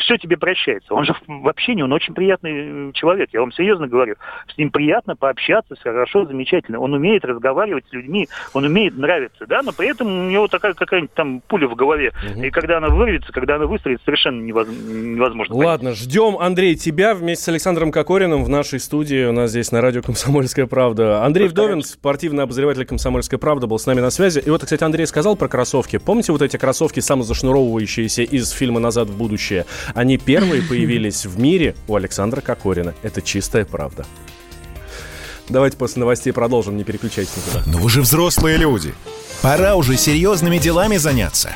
все 0.00 0.16
тебе 0.18 0.36
прощается. 0.36 0.94
Он 0.94 1.04
же 1.04 1.14
в, 1.14 1.20
в 1.26 1.48
общении, 1.48 1.82
он 1.82 1.92
очень 1.92 2.14
приятный 2.14 2.90
э, 2.90 2.92
человек, 2.92 3.30
я 3.32 3.40
вам 3.40 3.52
серьезно 3.52 3.86
говорю. 3.86 4.16
С 4.52 4.58
ним 4.58 4.70
приятно 4.70 5.16
пообщаться, 5.16 5.76
хорошо, 5.82 6.26
замечательно. 6.26 6.80
Он 6.80 6.92
умеет 6.92 7.24
разговаривать 7.24 7.84
с 7.88 7.92
людьми, 7.92 8.28
он 8.54 8.64
умеет 8.64 8.96
нравиться, 8.96 9.46
да, 9.46 9.62
но 9.62 9.72
при 9.72 9.88
этом 9.88 10.06
у 10.06 10.30
него 10.30 10.48
такая 10.48 10.74
какая-нибудь 10.74 11.14
там 11.14 11.40
пуля 11.46 11.68
в 11.68 11.74
голове. 11.74 12.12
И 12.36 12.50
когда 12.50 12.78
она 12.78 12.88
вырвется, 12.88 13.32
когда 13.32 13.56
она 13.56 13.66
выстрелит, 13.66 14.00
совершенно 14.04 14.42
невоз- 14.42 14.70
невозможно. 14.70 15.54
Ладно, 15.56 15.94
ждем, 15.94 16.36
Андрей, 16.38 16.74
тебя 16.74 17.14
вместе 17.14 17.44
с 17.44 17.48
Александром 17.48 17.69
Кокориным 17.70 18.42
в 18.42 18.48
нашей 18.48 18.80
студии. 18.80 19.26
У 19.26 19.32
нас 19.32 19.50
здесь 19.50 19.70
на 19.70 19.80
радио 19.80 20.02
«Комсомольская 20.02 20.66
правда». 20.66 21.24
Андрей 21.24 21.46
Вдовин, 21.46 21.82
спортивный 21.84 22.42
обозреватель 22.42 22.84
«Комсомольской 22.84 23.38
правды», 23.38 23.68
был 23.68 23.78
с 23.78 23.86
нами 23.86 24.00
на 24.00 24.10
связи. 24.10 24.40
И 24.44 24.50
вот, 24.50 24.64
кстати, 24.64 24.82
Андрей 24.82 25.06
сказал 25.06 25.36
про 25.36 25.46
кроссовки. 25.46 25.98
Помните 25.98 26.32
вот 26.32 26.42
эти 26.42 26.56
кроссовки, 26.56 26.98
самозашнуровывающиеся 26.98 28.22
из 28.22 28.50
фильма 28.50 28.80
«Назад 28.80 29.08
в 29.08 29.16
будущее»? 29.16 29.66
Они 29.94 30.18
первые 30.18 30.62
появились 30.62 31.24
в 31.26 31.38
мире 31.38 31.76
у 31.86 31.94
Александра 31.94 32.40
Кокорина. 32.40 32.94
Это 33.02 33.22
чистая 33.22 33.64
правда. 33.64 34.04
Давайте 35.48 35.76
после 35.76 36.00
новостей 36.00 36.32
продолжим, 36.32 36.76
не 36.76 36.82
переключайтесь 36.82 37.36
никуда. 37.36 37.62
Но 37.66 37.78
вы 37.78 37.88
же 37.88 38.02
взрослые 38.02 38.56
люди. 38.56 38.92
Пора 39.42 39.76
уже 39.76 39.96
серьезными 39.96 40.58
делами 40.58 40.96
заняться. 40.96 41.50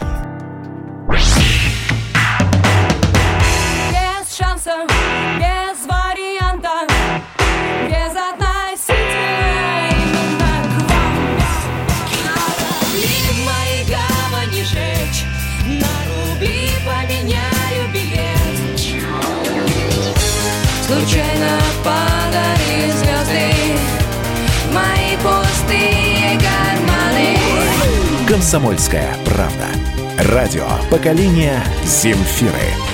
Комсомольская 28.55 29.17
правда. 29.25 29.67
Радио 30.33 30.65
поколения 30.89 31.61
Земфиры. 31.85 32.94